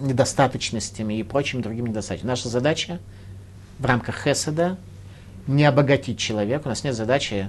недостаточностями 0.00 1.14
и 1.14 1.22
прочими 1.22 1.62
другими 1.62 1.88
недостаточностями. 1.88 2.30
Наша 2.30 2.48
задача 2.48 3.00
в 3.78 3.84
рамках 3.84 4.22
Хеседа 4.24 4.76
не 5.46 5.64
обогатить 5.64 6.18
человека. 6.18 6.66
У 6.66 6.68
нас 6.68 6.84
нет 6.84 6.94
задачи 6.94 7.48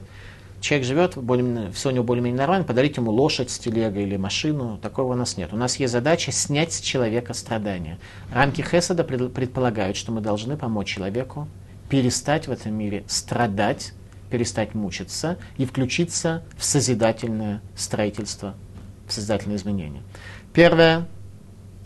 человек 0.66 0.88
живет, 0.88 1.18
более, 1.18 1.72
все 1.72 1.90
у 1.90 1.92
него 1.92 2.04
более-менее 2.04 2.40
нормально, 2.40 2.66
подарить 2.66 2.98
ему 2.98 3.12
лошадь 3.12 3.52
с 3.52 3.60
телегой 3.60 4.04
или 4.04 4.18
машину, 4.18 4.80
такого 4.82 5.14
у 5.14 5.16
нас 5.16 5.38
нет. 5.38 5.54
У 5.54 5.58
нас 5.58 5.78
есть 5.78 5.94
задача 5.94 6.32
снять 6.32 6.74
с 6.74 6.80
человека 6.82 7.34
страдания. 7.34 8.00
Рамки 8.34 8.62
Хесада 8.62 9.04
предполагают, 9.04 9.96
что 9.96 10.12
мы 10.12 10.22
должны 10.22 10.58
помочь 10.58 10.88
человеку 10.88 11.48
перестать 11.90 12.48
в 12.48 12.52
этом 12.52 12.74
мире 12.74 13.04
страдать, 13.08 13.94
перестать 14.32 14.74
мучиться 14.74 15.38
и 15.58 15.66
включиться 15.66 16.44
в 16.58 16.66
созидательное 16.66 17.62
строительство, 17.76 18.56
в 19.08 19.14
созидательное 19.14 19.58
изменение. 19.58 20.02
Первая 20.52 21.08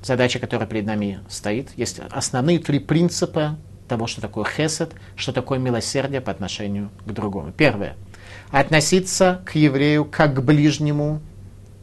задача, 0.02 0.40
которая 0.40 0.68
перед 0.68 0.86
нами 0.86 1.20
стоит, 1.30 1.72
есть 1.76 2.00
основные 2.12 2.60
три 2.60 2.80
принципа 2.80 3.58
того, 3.88 4.08
что 4.08 4.22
такое 4.22 4.46
хесед, 4.46 4.94
что 5.16 5.34
такое 5.34 5.60
милосердие 5.60 6.22
по 6.22 6.32
отношению 6.32 6.90
к 7.06 7.12
другому. 7.12 7.52
Первое– 7.52 7.96
относиться 8.52 9.42
к 9.46 9.56
еврею 9.56 10.06
как 10.06 10.36
к 10.36 10.42
ближнему, 10.42 11.22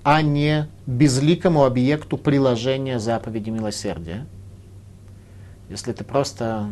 а 0.02 0.22
не 0.22 0.68
безликому 0.86 1.64
объекту 1.64 2.16
приложения 2.16 2.98
заповеди 2.98 3.50
милосердия. 3.50 4.26
Если 5.68 5.92
ты 5.92 6.04
просто 6.04 6.70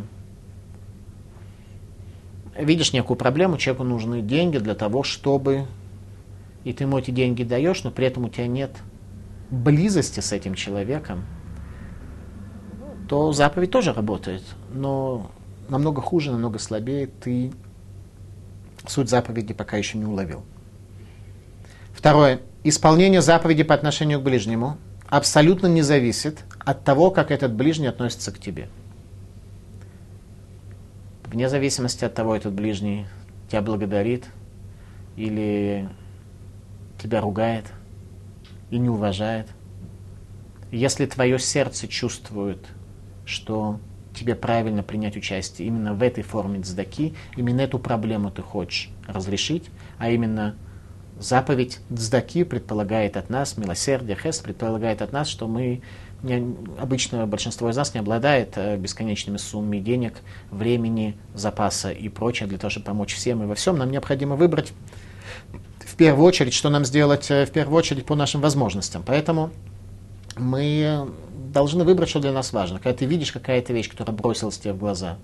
видишь 2.57 2.93
некую 2.93 3.17
проблему, 3.17 3.57
человеку 3.57 3.83
нужны 3.83 4.21
деньги 4.21 4.57
для 4.57 4.75
того, 4.75 5.03
чтобы... 5.03 5.65
И 6.63 6.73
ты 6.73 6.85
ему 6.85 6.97
эти 6.97 7.11
деньги 7.11 7.43
даешь, 7.43 7.83
но 7.83 7.91
при 7.91 8.07
этом 8.07 8.25
у 8.25 8.29
тебя 8.29 8.47
нет 8.47 8.71
близости 9.51 10.19
с 10.19 10.31
этим 10.31 10.55
человеком, 10.55 11.25
то 13.07 13.31
заповедь 13.31 13.71
тоже 13.71 13.93
работает, 13.93 14.43
но 14.73 15.29
намного 15.69 16.01
хуже, 16.01 16.31
намного 16.31 16.59
слабее. 16.59 17.07
Ты 17.07 17.51
суть 18.87 19.09
заповеди 19.09 19.53
пока 19.53 19.77
еще 19.77 19.97
не 19.97 20.05
уловил. 20.05 20.43
Второе. 21.93 22.41
Исполнение 22.63 23.21
заповеди 23.21 23.63
по 23.63 23.75
отношению 23.75 24.19
к 24.19 24.23
ближнему 24.23 24.77
абсолютно 25.07 25.67
не 25.67 25.81
зависит 25.81 26.43
от 26.59 26.83
того, 26.83 27.11
как 27.11 27.31
этот 27.31 27.53
ближний 27.53 27.87
относится 27.87 28.31
к 28.31 28.39
тебе. 28.39 28.69
Вне 31.25 31.47
зависимости 31.47 32.05
от 32.05 32.13
того, 32.13 32.35
этот 32.35 32.53
ближний 32.53 33.05
тебя 33.49 33.61
благодарит 33.61 34.25
или 35.15 35.89
тебя 36.97 37.21
ругает 37.21 37.65
и 38.71 38.77
не 38.77 38.89
уважает. 38.89 39.47
Если 40.71 41.05
твое 41.05 41.37
сердце 41.37 41.87
чувствует, 41.87 42.65
что 43.25 43.79
тебе 44.15 44.35
правильно 44.35 44.81
принять 44.81 45.17
участие 45.17 45.67
именно 45.67 45.93
в 45.93 46.01
этой 46.01 46.23
форме 46.23 46.61
цдаки, 46.61 47.13
именно 47.35 47.61
эту 47.61 47.79
проблему 47.79 48.31
ты 48.31 48.41
хочешь 48.41 48.89
разрешить, 49.07 49.65
а 49.97 50.09
именно 50.09 50.55
заповедь 51.19 51.79
цдаки 51.93 52.43
предполагает 52.43 53.17
от 53.17 53.29
нас, 53.29 53.57
милосердие, 53.57 54.17
хест 54.17 54.43
предполагает 54.43 55.01
от 55.01 55.11
нас, 55.11 55.27
что 55.27 55.47
мы 55.47 55.81
не, 56.23 56.55
обычно 56.79 57.27
большинство 57.27 57.69
из 57.69 57.75
нас 57.75 57.93
не 57.93 57.99
обладает 57.99 58.53
э, 58.55 58.77
бесконечными 58.77 59.37
суммами 59.37 59.79
денег, 59.79 60.15
времени, 60.49 61.17
запаса 61.33 61.91
и 61.91 62.09
прочее 62.09 62.47
для 62.47 62.57
того, 62.57 62.71
чтобы 62.71 62.85
помочь 62.85 63.13
всем 63.13 63.43
и 63.43 63.45
во 63.45 63.55
всем. 63.55 63.77
Нам 63.77 63.91
необходимо 63.91 64.35
выбрать 64.35 64.73
в 65.79 65.95
первую 65.95 66.25
очередь, 66.25 66.53
что 66.53 66.69
нам 66.69 66.83
сделать 66.83 67.29
э, 67.29 67.45
в 67.45 67.51
первую 67.51 67.77
очередь 67.77 68.05
по 68.05 68.15
нашим 68.15 68.41
возможностям. 68.41 69.03
Поэтому 69.05 69.51
мы 70.37 71.09
должны 71.53 71.83
выбрать, 71.83 72.09
что 72.09 72.19
для 72.19 72.31
нас 72.31 72.53
важно. 72.53 72.79
Когда 72.79 72.97
ты 72.97 73.05
видишь 73.05 73.31
какая-то 73.31 73.73
вещь, 73.73 73.89
которая 73.89 74.15
бросилась 74.15 74.57
тебе 74.57 74.73
в 74.73 74.77
глаза, 74.77 75.17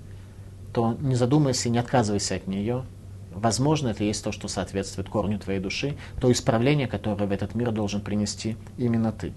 то 0.74 0.98
не 1.00 1.16
задумайся 1.16 1.70
и 1.70 1.72
не 1.72 1.78
отказывайся 1.78 2.36
от 2.36 2.48
нее. 2.48 2.86
Возможно, 3.34 3.90
это 3.90 4.04
есть 4.04 4.24
то, 4.24 4.32
что 4.32 4.48
соответствует 4.48 5.10
корню 5.10 5.40
твоей 5.40 5.60
души, 5.60 5.98
то 6.20 6.32
исправление, 6.32 6.88
которое 6.88 7.28
в 7.28 7.32
этот 7.32 7.56
мир 7.56 7.72
должен 7.72 8.02
принести 8.02 8.58
именно 8.78 9.12
ты. 9.12 9.34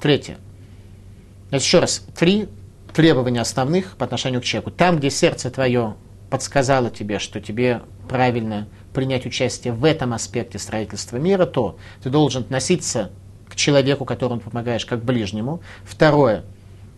Третье. 0.00 0.38
Еще 1.50 1.78
раз, 1.78 2.04
три 2.16 2.48
требования 2.92 3.40
основных 3.40 3.96
по 3.96 4.04
отношению 4.04 4.40
к 4.40 4.44
человеку. 4.44 4.70
Там, 4.70 4.98
где 4.98 5.10
сердце 5.10 5.50
твое 5.50 5.94
подсказало 6.30 6.90
тебе, 6.90 7.18
что 7.18 7.40
тебе 7.40 7.82
правильно 8.08 8.68
принять 8.92 9.26
участие 9.26 9.72
в 9.72 9.84
этом 9.84 10.12
аспекте 10.12 10.58
строительства 10.58 11.16
мира, 11.16 11.46
то 11.46 11.78
ты 12.02 12.10
должен 12.10 12.42
относиться 12.42 13.10
человеку, 13.58 14.04
которому 14.04 14.40
помогаешь, 14.40 14.86
как 14.86 15.04
ближнему. 15.04 15.60
Второе. 15.84 16.44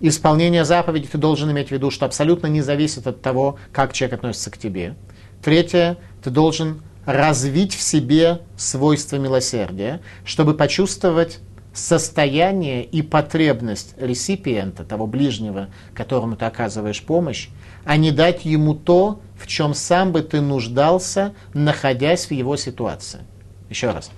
Исполнение 0.01 0.65
заповеди 0.65 1.09
ты 1.09 1.19
должен 1.19 1.51
иметь 1.51 1.69
в 1.69 1.71
виду, 1.73 1.91
что 1.91 2.07
абсолютно 2.07 2.47
не 2.47 2.63
зависит 2.63 3.07
от 3.07 3.21
того, 3.21 3.59
как 3.73 3.93
человек 3.93 4.19
относится 4.19 4.51
к 4.51 4.59
тебе. 4.59 4.95
Третье. 5.43 5.99
Ты 6.23 6.31
должен 6.31 6.83
развить 7.05 7.75
в 7.75 7.83
себе 7.83 8.43
свойства 8.57 9.17
милосердия, 9.17 10.01
чтобы 10.25 10.55
почувствовать 10.55 11.41
состояние 11.73 12.85
и 12.85 13.03
потребность 13.03 13.95
реципиента, 13.99 14.85
того 14.85 15.07
ближнего, 15.07 15.69
которому 15.95 16.37
ты 16.37 16.45
оказываешь 16.45 17.03
помощь, 17.03 17.49
а 17.85 17.97
не 17.97 18.11
дать 18.11 18.45
ему 18.45 18.75
то, 18.75 19.21
в 19.39 19.47
чем 19.47 19.75
сам 19.75 20.13
бы 20.13 20.23
ты 20.23 20.41
нуждался, 20.41 21.33
находясь 21.55 22.27
в 22.27 22.33
его 22.33 22.57
ситуации. 22.57 23.21
Еще 23.69 23.91
раз. 23.91 24.11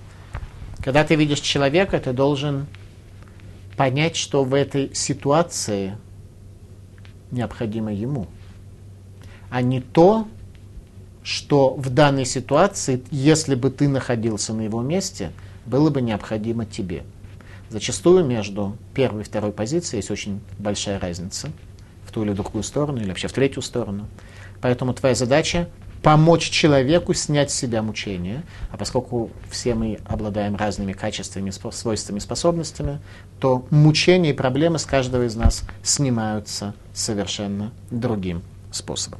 Когда 0.83 1.05
ты 1.05 1.15
видишь 1.15 1.39
человека, 1.39 1.97
ты 1.99 2.11
должен 2.11 2.67
понять, 3.77 4.17
что 4.17 4.43
в 4.43 4.53
этой 4.53 4.93
ситуации 4.93 5.97
необходимо 7.31 7.93
ему, 7.93 8.27
а 9.49 9.61
не 9.61 9.79
то, 9.79 10.27
что 11.23 11.73
в 11.73 11.89
данной 11.89 12.25
ситуации, 12.25 13.01
если 13.11 13.55
бы 13.55 13.69
ты 13.69 13.87
находился 13.87 14.53
на 14.53 14.61
его 14.61 14.81
месте, 14.81 15.31
было 15.65 15.89
бы 15.89 16.01
необходимо 16.01 16.65
тебе. 16.65 17.03
Зачастую 17.69 18.25
между 18.25 18.75
первой 18.93 19.21
и 19.21 19.25
второй 19.25 19.53
позицией 19.53 19.99
есть 19.99 20.11
очень 20.11 20.41
большая 20.59 20.99
разница 20.99 21.49
в 22.05 22.11
ту 22.11 22.23
или 22.23 22.33
другую 22.33 22.63
сторону, 22.63 22.99
или 22.99 23.07
вообще 23.07 23.29
в 23.29 23.33
третью 23.33 23.61
сторону. 23.61 24.05
Поэтому 24.61 24.93
твоя 24.93 25.15
задача 25.15 25.69
помочь 26.03 26.49
человеку 26.49 27.13
снять 27.13 27.49
с 27.49 27.55
себя 27.55 27.81
мучение. 27.81 28.43
А 28.69 28.77
поскольку 28.77 29.31
все 29.49 29.73
мы 29.73 29.99
обладаем 30.05 30.55
разными 30.55 30.91
качествами, 30.91 31.51
свойствами, 31.71 32.19
способностями, 32.19 32.99
то 33.39 33.65
мучения 33.71 34.31
и 34.31 34.33
проблемы 34.33 34.77
с 34.77 34.85
каждого 34.85 35.25
из 35.25 35.35
нас 35.35 35.63
снимаются 35.81 36.75
совершенно 36.93 37.71
другим 37.89 38.43
способом. 38.71 39.19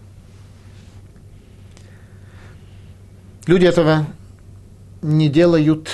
Люди 3.47 3.65
этого 3.65 4.05
не 5.01 5.29
делают 5.29 5.89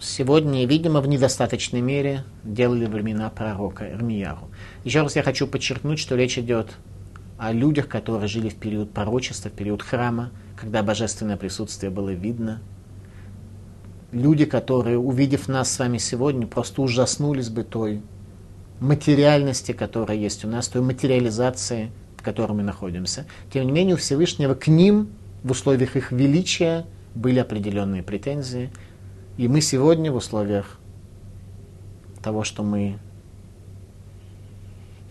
сегодня, 0.00 0.66
видимо, 0.66 1.00
в 1.00 1.08
недостаточной 1.08 1.80
мере 1.80 2.24
делали 2.44 2.86
времена 2.86 3.30
пророка 3.30 3.90
Ирмияру. 3.90 4.48
Еще 4.84 5.02
раз 5.02 5.16
я 5.16 5.22
хочу 5.22 5.46
подчеркнуть, 5.46 5.98
что 5.98 6.14
речь 6.14 6.38
идет 6.38 6.72
о 7.38 7.52
людях, 7.52 7.88
которые 7.88 8.28
жили 8.28 8.48
в 8.48 8.56
период 8.56 8.92
пророчества, 8.92 9.48
в 9.48 9.52
период 9.52 9.82
храма, 9.82 10.30
когда 10.56 10.82
божественное 10.82 11.36
присутствие 11.36 11.90
было 11.90 12.10
видно. 12.10 12.60
Люди, 14.12 14.44
которые, 14.44 14.98
увидев 14.98 15.48
нас 15.48 15.70
с 15.70 15.78
вами 15.78 15.98
сегодня, 15.98 16.46
просто 16.46 16.82
ужаснулись 16.82 17.50
бы 17.50 17.64
той 17.64 18.02
материальности, 18.80 19.72
которая 19.72 20.16
есть 20.16 20.44
у 20.44 20.48
нас, 20.48 20.68
той 20.68 20.82
материализации, 20.82 21.90
котором 22.26 22.56
мы 22.56 22.64
находимся, 22.64 23.24
тем 23.52 23.66
не 23.66 23.72
менее 23.72 23.94
у 23.94 23.98
Всевышнего 23.98 24.54
к 24.54 24.66
ним 24.66 25.10
в 25.44 25.52
условиях 25.52 25.94
их 25.94 26.10
величия 26.10 26.84
были 27.14 27.38
определенные 27.38 28.02
претензии. 28.02 28.72
И 29.36 29.46
мы 29.46 29.60
сегодня 29.60 30.10
в 30.10 30.16
условиях 30.16 30.80
того, 32.20 32.42
что 32.42 32.64
мы 32.64 32.98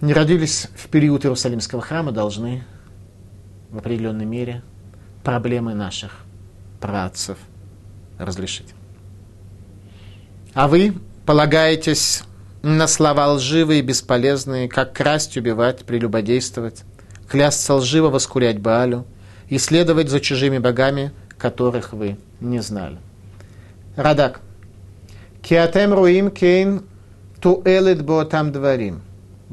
не 0.01 0.13
родились 0.13 0.67
в 0.75 0.87
период 0.89 1.25
Иерусалимского 1.25 1.81
храма, 1.81 2.11
должны 2.11 2.63
в 3.69 3.77
определенной 3.77 4.25
мере 4.25 4.63
проблемы 5.23 5.73
наших 5.73 6.11
працев 6.79 7.37
разрешить. 8.17 8.73
А 10.53 10.67
вы 10.67 10.93
полагаетесь 11.25 12.23
на 12.61 12.87
слова 12.87 13.33
лживые 13.33 13.79
и 13.79 13.83
бесполезные, 13.83 14.69
как 14.69 14.93
красть, 14.93 15.37
убивать, 15.37 15.85
прелюбодействовать, 15.85 16.83
клясться 17.27 17.75
лживо, 17.75 18.09
воскурять 18.09 18.59
Баалю 18.59 19.05
и 19.49 19.57
следовать 19.57 20.09
за 20.09 20.19
чужими 20.19 20.57
богами, 20.57 21.11
которых 21.37 21.93
вы 21.93 22.17
не 22.39 22.59
знали. 22.61 22.97
Радак. 23.95 24.41
Киатем 25.41 25.93
руим 25.93 26.31
кейн 26.31 26.85
туэлет 27.39 28.03
там 28.29 28.51
дворим. 28.51 29.01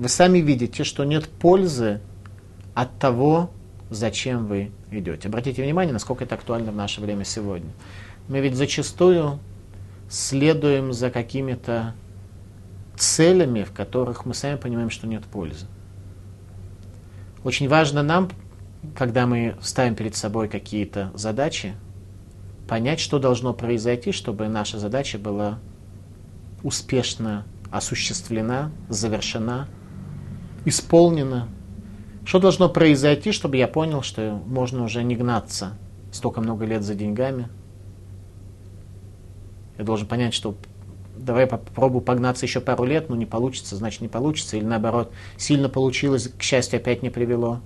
Вы 0.02 0.08
сами 0.08 0.40
видите, 0.40 0.82
что 0.82 1.04
нет 1.04 1.28
пользы 1.28 2.00
от 2.74 2.98
того, 2.98 3.52
зачем 3.88 4.48
вы 4.48 4.72
идете. 4.90 5.28
Обратите 5.28 5.62
внимание, 5.62 5.92
насколько 5.92 6.24
это 6.24 6.34
актуально 6.34 6.72
в 6.72 6.74
наше 6.74 7.00
время 7.00 7.24
сегодня. 7.24 7.70
Мы 8.26 8.40
ведь 8.40 8.56
зачастую 8.56 9.38
следуем 10.10 10.92
за 10.92 11.12
какими-то 11.12 11.94
целями, 12.96 13.62
в 13.62 13.70
которых 13.70 14.26
мы 14.26 14.34
сами 14.34 14.56
понимаем, 14.56 14.90
что 14.90 15.06
нет 15.06 15.22
пользы. 15.22 15.66
Очень 17.44 17.68
важно 17.68 18.02
нам, 18.02 18.28
когда 18.96 19.28
мы 19.28 19.54
ставим 19.62 19.94
перед 19.94 20.16
собой 20.16 20.48
какие-то 20.48 21.12
задачи, 21.14 21.74
понять, 22.66 22.98
что 22.98 23.20
должно 23.20 23.54
произойти, 23.54 24.10
чтобы 24.10 24.48
наша 24.48 24.80
задача 24.80 25.20
была 25.20 25.60
успешно 26.64 27.46
осуществлена, 27.70 28.72
завершена, 28.88 29.68
исполнена. 30.64 31.48
Что 32.24 32.38
должно 32.38 32.68
произойти, 32.68 33.32
чтобы 33.32 33.56
я 33.56 33.66
понял, 33.66 34.02
что 34.02 34.40
можно 34.46 34.84
уже 34.84 35.02
не 35.02 35.16
гнаться 35.16 35.72
столько 36.12 36.40
много 36.40 36.64
лет 36.64 36.82
за 36.82 36.94
деньгами. 36.94 37.48
Я 39.78 39.84
должен 39.84 40.06
понять, 40.06 40.34
что 40.34 40.54
давай 41.16 41.46
попробую 41.46 42.02
погнаться 42.02 42.46
еще 42.46 42.60
пару 42.60 42.84
лет, 42.84 43.08
но 43.08 43.16
не 43.16 43.26
получится, 43.26 43.76
значит 43.76 44.02
не 44.02 44.08
получится. 44.08 44.56
Или 44.56 44.64
наоборот, 44.64 45.12
сильно 45.36 45.68
получилось, 45.68 46.28
к 46.28 46.42
счастью, 46.42 46.78
опять 46.78 47.02
не 47.02 47.10
привело, 47.10 47.60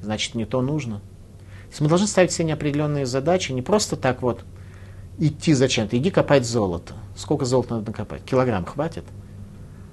значит 0.00 0.34
не 0.34 0.44
то 0.44 0.60
нужно. 0.60 0.96
То 0.96 1.68
есть 1.70 1.80
мы 1.80 1.88
должны 1.88 2.06
ставить 2.06 2.32
себе 2.32 2.48
неопределенные 2.48 3.06
задачи, 3.06 3.52
не 3.52 3.62
просто 3.62 3.96
так 3.96 4.20
вот 4.20 4.44
идти 5.18 5.54
зачем-то, 5.54 5.96
иди 5.96 6.10
копать 6.10 6.44
золото. 6.44 6.94
Сколько 7.16 7.44
золота 7.44 7.76
надо 7.76 7.92
накопать? 7.92 8.24
Килограмм 8.24 8.64
хватит? 8.64 9.04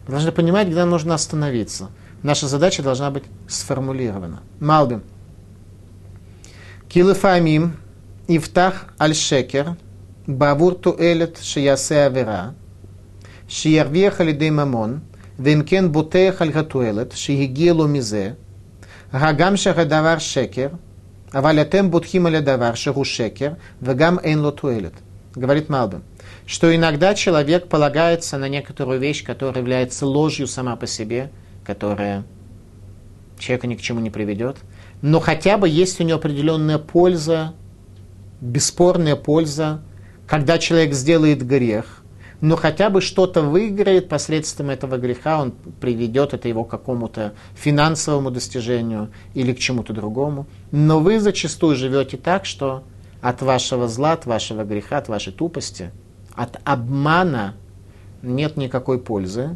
Мы 0.07 0.11
должны 0.11 0.31
понимать, 0.31 0.67
нам 0.69 0.89
нужно 0.89 1.13
остановиться. 1.13 1.89
Наша 2.21 2.47
задача 2.47 2.83
должна 2.83 3.11
быть 3.11 3.23
сформулирована. 3.47 4.41
Малбим. 4.59 5.03
Килыфамим 6.89 7.77
Ифтах 8.27 8.87
Аль-Шекер 8.99 9.77
бавурту 10.27 10.95
элет 10.99 11.37
Шиясе 11.37 12.07
Авера 12.07 12.55
Шиярвеха 13.47 14.23
Лидей 14.23 14.49
Мамон 14.49 15.01
Вемкен 15.37 15.91
Бутеях 15.91 16.41
Аль-Гатуэлет 16.41 17.13
Шиегелу 17.13 17.87
Мизе 17.87 18.35
Гагам 19.11 19.55
Шахадавар 19.55 20.19
Шекер 20.19 20.73
Авалятем 21.31 21.89
Бутхим 21.89 22.25
Алядавар 22.25 22.75
Шаху 22.75 23.05
Шекер 23.05 23.57
Вегам 23.79 24.19
Эйнло 24.21 24.51
Туэлет 24.51 24.95
Говорит 25.35 25.69
Малбим 25.69 26.03
что 26.45 26.75
иногда 26.75 27.13
человек 27.13 27.67
полагается 27.67 28.39
на 28.39 28.49
некоторую 28.49 28.99
вещь, 28.99 29.23
которая 29.23 29.61
является 29.61 30.07
ложью 30.07 30.47
сама 30.47 30.75
по 30.75 30.87
себе– 30.87 31.29
которая 31.69 32.23
человека 33.37 33.67
ни 33.67 33.75
к 33.75 33.81
чему 33.81 33.99
не 33.99 34.09
приведет, 34.09 34.57
но 35.03 35.19
хотя 35.19 35.55
бы 35.55 35.69
есть 35.69 36.01
у 36.01 36.03
него 36.03 36.17
определенная 36.17 36.79
польза, 36.79 37.53
бесспорная 38.41 39.15
польза, 39.15 39.83
когда 40.25 40.57
человек 40.57 40.95
сделает 40.95 41.45
грех, 41.45 42.03
но 42.41 42.55
хотя 42.55 42.89
бы 42.89 43.01
что-то 43.01 43.43
выиграет 43.43 44.09
посредством 44.09 44.71
этого 44.71 44.97
греха, 44.97 45.39
он 45.39 45.51
приведет 45.79 46.33
это 46.33 46.47
его 46.47 46.63
к 46.63 46.71
какому-то 46.71 47.35
финансовому 47.53 48.31
достижению 48.31 49.11
или 49.35 49.53
к 49.53 49.59
чему-то 49.59 49.93
другому. 49.93 50.47
Но 50.71 50.99
вы 50.99 51.19
зачастую 51.19 51.75
живете 51.75 52.17
так, 52.17 52.45
что 52.45 52.81
от 53.21 53.43
вашего 53.43 53.87
зла, 53.87 54.13
от 54.13 54.25
вашего 54.25 54.63
греха, 54.63 54.97
от 54.97 55.07
вашей 55.07 55.33
тупости, 55.33 55.91
от 56.33 56.59
обмана 56.63 57.53
нет 58.23 58.57
никакой 58.57 58.97
пользы, 58.99 59.55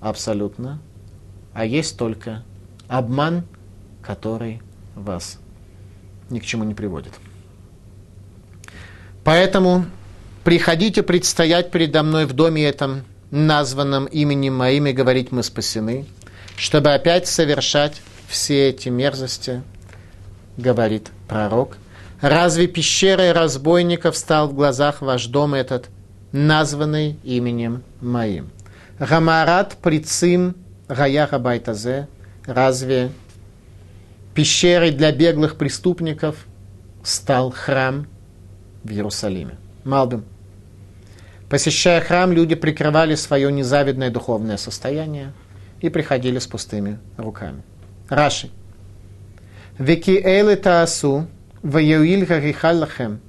абсолютно, 0.00 0.80
а 1.52 1.64
есть 1.64 1.96
только 1.96 2.42
обман, 2.88 3.44
который 4.02 4.60
вас 4.94 5.38
ни 6.30 6.38
к 6.38 6.44
чему 6.44 6.64
не 6.64 6.74
приводит. 6.74 7.12
Поэтому 9.24 9.84
приходите 10.44 11.02
предстоять 11.02 11.70
передо 11.70 12.02
мной 12.02 12.26
в 12.26 12.32
доме 12.32 12.64
этом, 12.64 13.04
названном 13.30 14.06
именем 14.06 14.56
моим, 14.56 14.86
и 14.86 14.92
говорить, 14.92 15.30
мы 15.32 15.42
спасены, 15.42 16.06
чтобы 16.56 16.92
опять 16.94 17.26
совершать 17.26 18.00
все 18.28 18.68
эти 18.68 18.88
мерзости, 18.88 19.62
говорит 20.56 21.10
пророк. 21.28 21.76
Разве 22.20 22.66
пещерой 22.66 23.32
разбойников 23.32 24.16
стал 24.16 24.48
в 24.48 24.54
глазах 24.54 25.00
ваш 25.00 25.26
дом 25.26 25.54
этот, 25.54 25.88
названный 26.32 27.18
именем 27.24 27.82
моим? 28.00 28.50
Гамарат 28.98 29.76
прицим 29.80 30.54
гаяха 30.90 31.38
байтазе, 31.38 32.08
разве 32.44 33.10
пещерой 34.34 34.90
для 34.90 35.12
беглых 35.12 35.56
преступников 35.56 36.46
стал 37.02 37.50
храм 37.50 38.06
в 38.82 38.90
Иерусалиме? 38.90 39.56
Малбим. 39.84 40.24
Посещая 41.48 42.00
храм, 42.00 42.32
люди 42.32 42.54
прикрывали 42.54 43.14
свое 43.14 43.50
незавидное 43.50 44.10
духовное 44.10 44.56
состояние 44.56 45.32
и 45.80 45.88
приходили 45.88 46.38
с 46.38 46.46
пустыми 46.46 46.98
руками. 47.16 47.62
Раши. 48.08 48.50
Веки 49.78 50.10
эйлы 50.10 50.56
таасу, 50.56 51.26
ваюиль 51.62 52.24
гарихаллахем. 52.24 53.20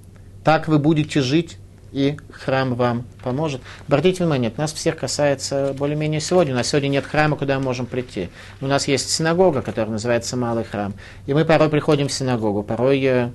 Так 0.43 0.68
вы 0.68 0.80
будете 0.80 1.22
жить, 1.22 1.57
и 1.92 2.18
храм 2.32 2.76
вам 2.76 3.06
поможет. 3.24 3.62
Обратите 3.88 4.24
внимание, 4.24 4.50
это 4.50 4.62
нас 4.62 4.74
всех 4.74 4.98
касается 4.98 5.74
более-менее 5.78 6.22
сегодня. 6.22 6.54
У 6.54 6.58
нас 6.58 6.68
сегодня 6.68 6.88
нет 6.88 7.06
храма, 7.06 7.36
куда 7.36 7.60
мы 7.60 7.66
можем 7.66 7.86
прийти. 7.86 8.30
У 8.62 8.68
нас 8.68 8.88
есть 8.88 9.10
синагога, 9.10 9.62
которая 9.62 9.92
называется 9.92 10.38
Малый 10.38 10.64
храм. 10.64 10.94
И 11.26 11.34
мы 11.34 11.44
порой 11.46 11.70
приходим 11.70 12.08
в 12.08 12.14
синагогу, 12.14 12.64
порой 12.64 13.04
э, 13.04 13.32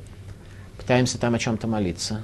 пытаемся 0.78 1.18
там 1.18 1.34
о 1.34 1.38
чем-то 1.38 1.66
молиться. 1.66 2.22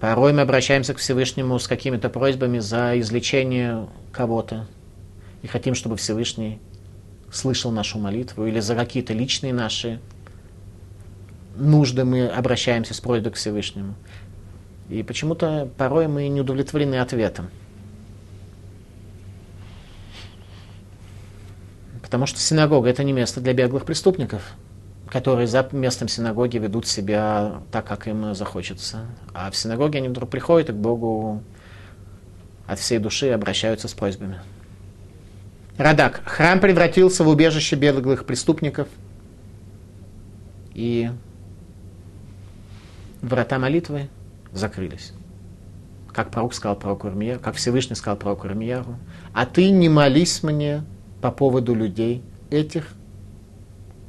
Порой 0.00 0.32
мы 0.32 0.40
обращаемся 0.40 0.94
к 0.94 0.98
Всевышнему 0.98 1.58
с 1.58 1.68
какими-то 1.68 2.08
просьбами 2.10 2.58
за 2.58 2.98
излечение 2.98 3.86
кого-то 4.10 4.66
и 5.42 5.46
хотим, 5.46 5.76
чтобы 5.76 5.96
Всевышний 5.96 6.58
слышал 7.30 7.70
нашу 7.70 7.98
молитву 7.98 8.46
или 8.46 8.58
за 8.58 8.74
какие-то 8.74 9.12
личные 9.12 9.52
наши 9.52 10.00
нужды 11.56 12.04
мы 12.04 12.26
обращаемся 12.26 12.94
с 12.94 13.00
просьбой 13.00 13.32
к 13.32 13.36
Всевышнему. 13.36 13.94
И 14.92 15.02
почему-то 15.02 15.70
порой 15.78 16.06
мы 16.06 16.28
не 16.28 16.42
удовлетворены 16.42 16.96
ответом. 16.96 17.48
Потому 22.02 22.26
что 22.26 22.38
синагога 22.40 22.90
это 22.90 23.02
не 23.02 23.14
место 23.14 23.40
для 23.40 23.54
беглых 23.54 23.86
преступников 23.86 24.54
которые 25.08 25.46
за 25.46 25.68
местом 25.72 26.08
синагоги 26.08 26.56
ведут 26.56 26.86
себя 26.86 27.60
так, 27.70 27.86
как 27.86 28.08
им 28.08 28.34
захочется. 28.34 29.04
А 29.34 29.50
в 29.50 29.56
синагоге 29.56 29.98
они 29.98 30.08
вдруг 30.08 30.30
приходят 30.30 30.70
и 30.70 30.72
к 30.72 30.76
Богу 30.76 31.42
от 32.66 32.78
всей 32.78 32.98
души 32.98 33.28
обращаются 33.28 33.88
с 33.88 33.92
просьбами. 33.92 34.40
Радак. 35.76 36.22
Храм 36.24 36.60
превратился 36.60 37.24
в 37.24 37.28
убежище 37.28 37.76
беглых 37.76 38.24
преступников. 38.24 38.88
И 40.72 41.10
врата 43.20 43.58
молитвы 43.58 44.08
закрылись. 44.52 45.12
Как 46.12 46.30
пророк 46.30 46.52
сказал 46.54 46.76
пророку 46.76 47.08
Ирмия, 47.08 47.38
как 47.38 47.54
Всевышний 47.56 47.96
сказал 47.96 48.18
пророку 48.18 48.46
Ирмияру, 48.46 48.96
а 49.32 49.46
ты 49.46 49.70
не 49.70 49.88
молись 49.88 50.42
мне 50.42 50.84
по 51.22 51.30
поводу 51.30 51.74
людей 51.74 52.22
этих, 52.50 52.88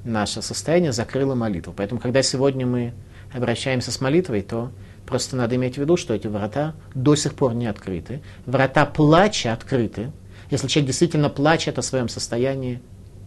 наше 0.04 0.42
состояние 0.42 0.92
закрыло 0.92 1.34
молитву. 1.36 1.74
Поэтому, 1.76 2.02
когда 2.02 2.22
сегодня 2.22 2.66
мы 2.66 2.94
обращаемся 3.34 3.92
с 3.92 4.02
молитвой, 4.02 4.42
то 4.42 4.72
просто 5.06 5.36
надо 5.36 5.56
иметь 5.56 5.76
в 5.76 5.78
виду, 5.78 5.96
что 5.96 6.14
эти 6.14 6.28
врата 6.28 6.76
до 6.94 7.16
сих 7.16 7.36
пор 7.36 7.54
не 7.54 7.68
открыты. 7.68 8.22
Врата 8.46 8.86
плача 8.86 9.54
открыты. 9.54 10.12
Если 10.52 10.68
человек 10.68 10.88
действительно 10.88 11.30
плачет 11.30 11.80
о 11.80 11.82
своем 11.82 12.10
состоянии, 12.10 12.82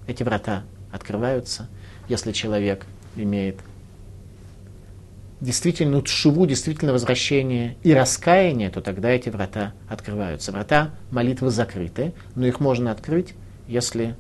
эти 0.07 0.23
врата 0.23 0.65
открываются. 0.93 1.69
Если 2.09 2.33
человек 2.33 2.87
имеет 3.17 3.59
действительно 5.41 6.03
тшуву, 6.03 6.47
действительно 6.47 6.93
возвращение 6.93 7.77
и 7.83 7.93
раскаяние, 7.93 8.71
то 8.71 8.81
тогда 8.81 9.11
эти 9.11 9.29
врата 9.29 9.75
открываются. 9.89 10.53
Врата 10.53 10.91
молитвы 11.11 11.51
закрыты, 11.51 12.15
но 12.35 12.47
их 12.47 12.61
можно 12.61 12.91
открыть, 12.91 13.35
если 13.69 14.17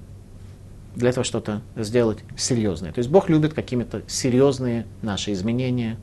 для 0.95 1.11
этого 1.11 1.25
что-то 1.25 1.62
сделать 1.77 2.19
серьезное. 2.37 2.93
То 2.93 2.99
есть 2.99 3.11
Бог 3.11 3.29
любит 3.29 3.55
какими-то 3.55 4.03
серьезные 4.07 4.87
наши 5.03 5.33
изменения, 5.33 5.99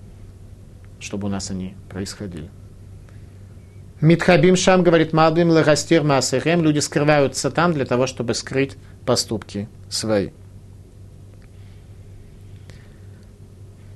чтобы 0.99 1.28
у 1.28 1.30
нас 1.30 1.51
они 1.51 1.76
происходили. 1.89 2.49
Митхабим 4.01 4.55
Шам 4.55 4.84
говорит, 4.84 5.14
Малбим 5.14 5.49
Лагастир 5.49 6.03
Масахем, 6.03 6.61
люди 6.61 6.80
скрываются 6.80 7.49
там 7.51 7.74
для 7.74 7.86
того, 7.86 8.05
чтобы 8.05 8.34
скрыть 8.34 8.76
поступки 9.05 9.70
свои. 9.89 10.32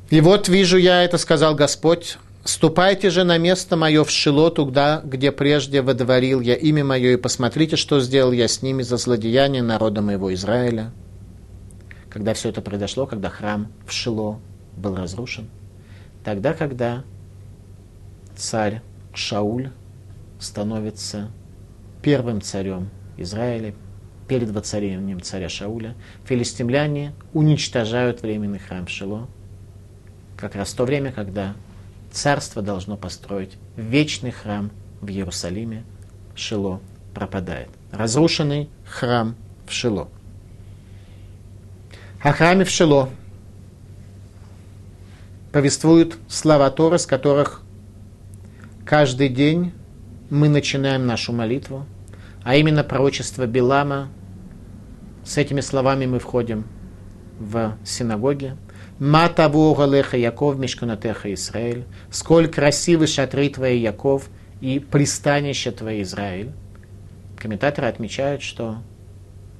И 0.09 0.21
вот 0.21 0.47
вижу 0.47 0.77
я 0.77 1.03
это, 1.03 1.17
сказал 1.17 1.53
Господь, 1.53 2.17
ступайте 2.45 3.09
же 3.09 3.25
на 3.25 3.37
место 3.37 3.75
мое 3.75 4.05
в 4.05 4.09
Шило, 4.09 4.49
туда, 4.49 5.01
где 5.03 5.33
прежде 5.33 5.81
водворил 5.81 6.39
я 6.39 6.55
имя 6.55 6.85
мое, 6.85 7.13
и 7.13 7.17
посмотрите, 7.17 7.75
что 7.75 7.99
сделал 7.99 8.31
я 8.31 8.47
с 8.47 8.61
ними 8.61 8.83
за 8.83 8.95
злодеяние 8.95 9.63
народа 9.63 10.01
моего 10.01 10.33
Израиля. 10.33 10.91
Когда 12.09 12.33
все 12.33 12.49
это 12.49 12.61
произошло, 12.61 13.05
когда 13.05 13.29
храм 13.29 13.67
в 13.85 13.91
Шило 13.91 14.39
был 14.77 14.95
разрушен, 14.95 15.49
тогда, 16.23 16.53
когда 16.53 17.03
царь 18.35 18.81
Шауль 19.13 19.71
становится 20.39 21.31
первым 22.01 22.41
царем 22.41 22.89
Израиля, 23.17 23.73
перед 24.27 24.49
воцарением 24.51 25.21
царя 25.21 25.49
Шауля, 25.49 25.95
филистимляне 26.25 27.13
уничтожают 27.33 28.21
временный 28.21 28.59
храм 28.59 28.85
в 28.85 28.89
Шило, 28.89 29.27
как 30.37 30.55
раз 30.55 30.73
то 30.73 30.85
время, 30.85 31.11
когда 31.11 31.55
царство 32.11 32.61
должно 32.61 32.95
построить 32.95 33.57
вечный 33.75 34.31
храм 34.31 34.71
в 35.01 35.09
Иерусалиме, 35.09 35.83
Шило 36.35 36.79
пропадает. 37.13 37.69
Разрушенный 37.91 38.69
храм 38.85 39.35
в 39.65 39.73
Шило. 39.73 40.09
О 42.21 42.31
храме 42.31 42.63
в 42.63 42.69
Шило 42.69 43.09
повествуют 45.51 46.17
слова 46.27 46.69
Торы, 46.69 46.99
с 46.99 47.05
которых 47.05 47.61
каждый 48.85 49.29
день 49.29 49.73
мы 50.29 50.49
начинаем 50.49 51.07
нашу 51.07 51.33
молитву, 51.33 51.85
а 52.43 52.55
именно 52.55 52.83
пророчество 52.83 53.47
Билама. 53.47 54.09
С 55.25 55.37
этими 55.37 55.61
словами 55.61 56.05
мы 56.05 56.19
входим 56.19 56.65
в 57.39 57.77
синагоге, 57.83 58.55
Мата 58.99 59.47
Леха 59.85 60.17
Яков 60.17 60.57
Мишканатеха 60.57 61.33
Израиль. 61.33 61.85
Сколь 62.09 62.47
красивы 62.47 63.05
шатры 63.05 63.49
твои, 63.49 63.79
Яков, 63.79 64.29
и 64.59 64.79
пристанище 64.79 65.71
твое, 65.71 66.01
Израиль. 66.01 66.51
Комментаторы 67.37 67.87
отмечают, 67.87 68.41
что 68.41 68.77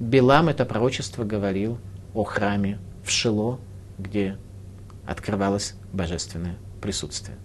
Билам 0.00 0.48
это 0.48 0.64
пророчество 0.64 1.24
говорил 1.24 1.78
о 2.14 2.24
храме 2.24 2.78
в 3.04 3.10
Шило, 3.10 3.60
где 3.98 4.36
открывалось 5.06 5.74
божественное 5.92 6.56
присутствие. 6.80 7.36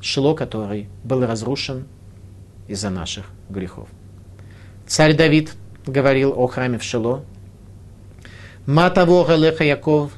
Шило, 0.00 0.34
который 0.34 0.88
был 1.02 1.24
разрушен 1.26 1.86
из-за 2.66 2.90
наших 2.90 3.26
грехов. 3.48 3.88
Царь 4.86 5.16
Давид 5.16 5.54
говорил 5.86 6.34
о 6.36 6.46
храме 6.46 6.78
в 6.78 6.82
Шило. 6.82 7.24
Матаво 8.66 9.34
Леха 9.34 9.64
Яков 9.64 10.12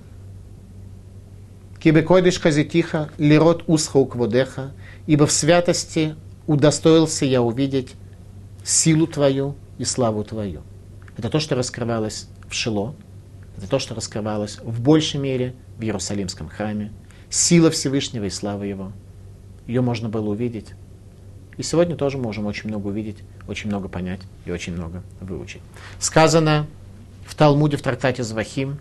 Кибекойдыш 1.80 2.38
казитиха, 2.38 3.08
лирот 3.16 3.64
усха 3.66 3.96
укводеха, 3.96 4.72
ибо 5.06 5.26
в 5.26 5.32
святости 5.32 6.14
удостоился 6.46 7.24
я 7.24 7.40
увидеть 7.40 7.94
силу 8.62 9.06
твою 9.06 9.54
и 9.78 9.84
славу 9.84 10.22
твою. 10.22 10.60
Это 11.16 11.30
то, 11.30 11.40
что 11.40 11.54
раскрывалось 11.54 12.28
в 12.48 12.54
Шило, 12.54 12.94
это 13.56 13.66
то, 13.66 13.78
что 13.78 13.94
раскрывалось 13.94 14.58
в 14.62 14.80
большей 14.80 15.20
мере 15.20 15.54
в 15.78 15.82
Иерусалимском 15.82 16.48
храме. 16.48 16.92
Сила 17.30 17.70
Всевышнего 17.70 18.24
и 18.24 18.30
слава 18.30 18.64
Его. 18.64 18.92
Ее 19.66 19.80
можно 19.80 20.08
было 20.08 20.30
увидеть. 20.30 20.68
И 21.56 21.62
сегодня 21.62 21.96
тоже 21.96 22.18
можем 22.18 22.46
очень 22.46 22.68
много 22.68 22.88
увидеть, 22.88 23.18
очень 23.48 23.68
много 23.68 23.88
понять 23.88 24.20
и 24.44 24.50
очень 24.50 24.74
много 24.74 25.02
выучить. 25.20 25.62
Сказано 25.98 26.66
в 27.24 27.34
Талмуде, 27.34 27.76
в 27.76 27.82
трактате 27.82 28.22
Звахим, 28.22 28.78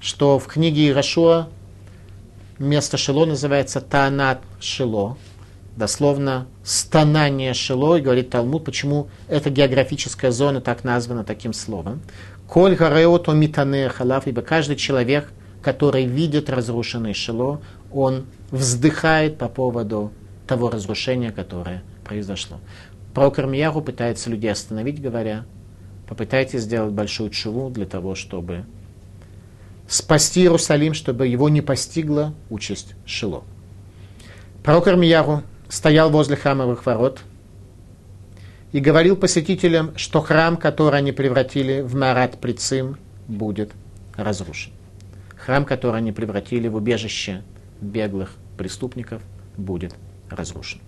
что 0.00 0.38
в 0.38 0.46
книге 0.46 0.88
Ирашуа 0.88 1.48
Место 2.58 2.96
Шило 2.96 3.24
называется 3.26 3.80
Таанат 3.80 4.40
Шило, 4.60 5.18
дословно 5.76 6.46
стонание 6.62 7.52
Шило, 7.52 7.96
и 7.96 8.00
говорит 8.00 8.30
Талмуд, 8.30 8.64
почему 8.64 9.08
эта 9.28 9.50
географическая 9.50 10.30
зона 10.30 10.60
так 10.60 10.84
названа 10.84 11.24
таким 11.24 11.52
словом. 11.52 12.00
Коль 12.48 12.76
гареото 12.76 13.32
митане 13.32 13.88
халав, 13.88 14.28
ибо 14.28 14.42
каждый 14.42 14.76
человек, 14.76 15.32
который 15.62 16.04
видит 16.04 16.48
разрушенный 16.48 17.12
Шило, 17.12 17.60
он 17.92 18.26
вздыхает 18.52 19.36
по 19.36 19.48
поводу 19.48 20.12
того 20.46 20.70
разрушения, 20.70 21.32
которое 21.32 21.82
произошло. 22.04 22.60
Пророк 23.14 23.40
Армияру 23.40 23.80
пытается 23.80 24.30
людей 24.30 24.52
остановить, 24.52 25.02
говоря, 25.02 25.44
попытайтесь 26.08 26.62
сделать 26.62 26.92
большую 26.92 27.30
чуву 27.30 27.70
для 27.70 27.86
того, 27.86 28.14
чтобы 28.14 28.64
спасти 29.88 30.42
Иерусалим, 30.42 30.94
чтобы 30.94 31.26
его 31.26 31.48
не 31.48 31.60
постигла 31.60 32.34
участь 32.50 32.94
Шило. 33.04 33.44
Пророк 34.62 34.86
Армияру 34.88 35.42
стоял 35.68 36.10
возле 36.10 36.36
храмовых 36.36 36.86
ворот 36.86 37.20
и 38.72 38.80
говорил 38.80 39.16
посетителям, 39.16 39.96
что 39.96 40.20
храм, 40.20 40.56
который 40.56 40.98
они 40.98 41.12
превратили 41.12 41.80
в 41.80 41.94
Марат 41.94 42.40
Прицим, 42.40 42.96
будет 43.28 43.72
разрушен. 44.16 44.72
Храм, 45.36 45.64
который 45.64 45.98
они 45.98 46.12
превратили 46.12 46.68
в 46.68 46.76
убежище 46.76 47.42
беглых 47.80 48.32
преступников, 48.56 49.22
будет 49.56 49.94
разрушен. 50.30 50.80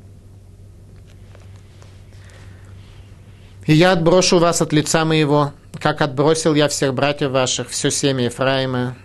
И 3.66 3.74
я 3.74 3.92
отброшу 3.92 4.38
вас 4.38 4.62
от 4.62 4.72
лица 4.72 5.04
моего, 5.04 5.52
как 5.80 6.02
отбросил 6.02 6.54
я 6.54 6.68
всех 6.68 6.94
братьев 6.94 7.30
ваших, 7.30 7.68
все 7.70 7.90
семя 7.90 8.24
Ефраима. 8.24 8.96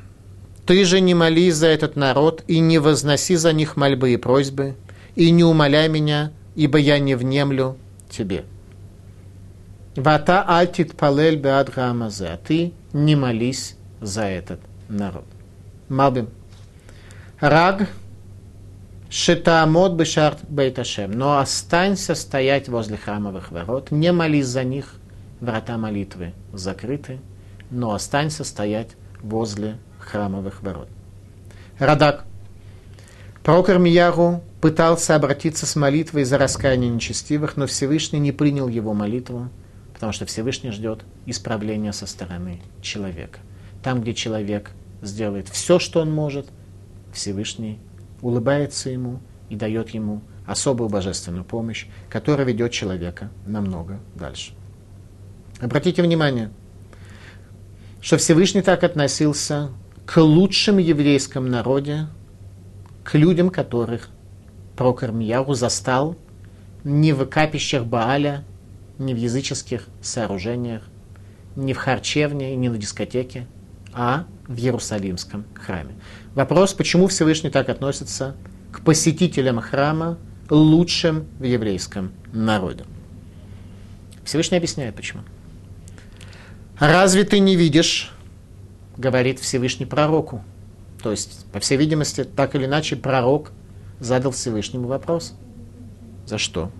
Ты 0.65 0.85
же 0.85 1.01
не 1.01 1.13
молись 1.13 1.55
за 1.55 1.67
этот 1.67 1.95
народ 1.95 2.43
и 2.47 2.59
не 2.59 2.79
возноси 2.79 3.35
за 3.35 3.51
них 3.53 3.75
мольбы 3.75 4.13
и 4.13 4.17
просьбы, 4.17 4.75
и 5.15 5.31
не 5.31 5.43
умоляй 5.43 5.89
меня, 5.89 6.31
ибо 6.55 6.77
я 6.77 6.99
не 6.99 7.15
внемлю 7.15 7.77
тебе. 8.09 8.45
Вата 9.95 10.43
альтит 10.47 10.95
палель 10.95 11.37
беад 11.37 11.71
а 11.77 12.37
ты 12.37 12.73
не 12.93 13.15
молись 13.15 13.75
за 13.99 14.23
этот 14.23 14.61
народ. 14.87 15.25
Малбим. 15.89 16.29
Раг 17.39 17.89
Шитаамот 19.11 19.91
бешарт 19.91 20.39
бейташем. 20.47 21.11
Но 21.11 21.37
останься 21.39 22.15
стоять 22.15 22.69
возле 22.69 22.95
храмовых 22.95 23.51
ворот, 23.51 23.91
не 23.91 24.13
молись 24.13 24.47
за 24.47 24.63
них, 24.63 24.95
врата 25.41 25.77
молитвы 25.77 26.33
закрыты, 26.53 27.19
но 27.69 27.93
останься 27.93 28.43
стоять 28.43 28.91
возле 29.21 29.77
храмовых 29.99 30.61
ворот. 30.63 30.87
Радак. 31.77 32.25
Пророк 33.43 33.69
Армияру 33.69 34.43
пытался 34.61 35.15
обратиться 35.15 35.65
с 35.65 35.75
молитвой 35.75 36.23
за 36.25 36.37
раскаяние 36.37 36.91
нечестивых, 36.91 37.57
но 37.57 37.65
Всевышний 37.65 38.19
не 38.19 38.31
принял 38.31 38.67
его 38.67 38.93
молитву, 38.93 39.49
потому 39.93 40.13
что 40.13 40.27
Всевышний 40.27 40.69
ждет 40.69 41.03
исправления 41.25 41.91
со 41.91 42.05
стороны 42.05 42.61
человека. 42.81 43.39
Там, 43.83 44.01
где 44.01 44.13
человек 44.13 44.71
сделает 45.01 45.49
все, 45.49 45.79
что 45.79 46.01
он 46.01 46.11
может, 46.11 46.47
Всевышний 47.11 47.79
улыбается 48.21 48.91
ему 48.91 49.19
и 49.49 49.55
дает 49.55 49.89
ему 49.89 50.21
особую 50.45 50.89
божественную 50.89 51.43
помощь, 51.43 51.87
которая 52.09 52.45
ведет 52.45 52.71
человека 52.71 53.31
намного 53.47 53.99
дальше. 54.13 54.53
Обратите 55.61 56.01
внимание, 56.01 56.49
что 58.01 58.17
Всевышний 58.17 58.63
так 58.63 58.83
относился 58.83 59.69
к 60.07 60.19
лучшим 60.19 60.79
еврейском 60.79 61.49
народе, 61.49 62.07
к 63.03 63.13
людям, 63.13 63.51
которых 63.51 64.09
Прокормьяру 64.75 65.53
застал 65.53 66.17
не 66.83 67.13
в 67.13 67.23
капищах 67.27 67.85
Бааля, 67.85 68.43
не 68.97 69.13
в 69.13 69.17
языческих 69.17 69.85
сооружениях, 70.01 70.81
не 71.55 71.73
в 71.73 71.77
харчевне 71.77 72.53
и 72.53 72.55
не 72.55 72.69
на 72.69 72.79
дискотеке, 72.79 73.45
а 73.93 74.25
в 74.47 74.57
Иерусалимском 74.57 75.45
храме. 75.53 75.93
Вопрос, 76.33 76.73
почему 76.73 77.07
Всевышний 77.07 77.51
так 77.51 77.69
относится 77.69 78.35
к 78.71 78.81
посетителям 78.81 79.59
храма, 79.59 80.17
лучшим 80.49 81.27
в 81.37 81.43
еврейском 81.43 82.13
народе. 82.33 82.85
Всевышний 84.23 84.57
объясняет, 84.57 84.95
почему. 84.95 85.21
Разве 86.81 87.25
ты 87.25 87.37
не 87.37 87.55
видишь, 87.55 88.11
говорит 88.97 89.39
Всевышний 89.39 89.85
пророку. 89.85 90.43
То 91.03 91.11
есть, 91.11 91.45
по 91.53 91.59
всей 91.59 91.77
видимости, 91.77 92.23
так 92.23 92.55
или 92.55 92.65
иначе, 92.65 92.95
пророк 92.95 93.51
задал 93.99 94.31
Всевышнему 94.31 94.87
вопрос. 94.87 95.35
За 96.25 96.39
что? 96.39 96.71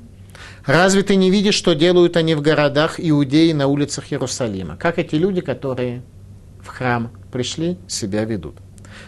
Разве 0.65 1.03
ты 1.03 1.15
не 1.15 1.29
видишь, 1.29 1.53
что 1.53 1.75
делают 1.75 2.17
они 2.17 2.33
в 2.33 2.41
городах 2.41 2.95
Иудеи 2.97 3.51
на 3.51 3.67
улицах 3.67 4.11
Иерусалима? 4.11 4.75
Как 4.75 4.97
эти 4.97 5.13
люди, 5.13 5.41
которые 5.41 6.01
в 6.63 6.67
храм 6.69 7.11
пришли, 7.31 7.77
себя 7.87 8.25
ведут? 8.25 8.55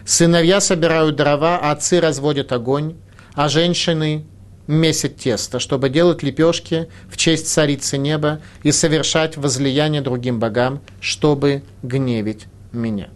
Сыновья 0.06 0.62
собирают 0.62 1.16
дрова, 1.16 1.58
а 1.58 1.72
отцы 1.72 2.02
разводят 2.02 2.52
огонь, 2.52 2.98
а 3.34 3.50
женщины 3.50 4.28
месят 4.68 5.18
тесто, 5.18 5.60
чтобы 5.60 5.90
делать 5.90 6.24
лепешки 6.24 6.88
в 7.10 7.18
честь 7.18 7.48
царицы 7.48 7.98
неба 7.98 8.42
и 8.64 8.72
совершать 8.72 9.38
возлияние 9.38 10.02
другим 10.02 10.40
богам, 10.40 10.82
чтобы 11.00 11.64
гневить 11.82 12.46
меня. 12.72 13.10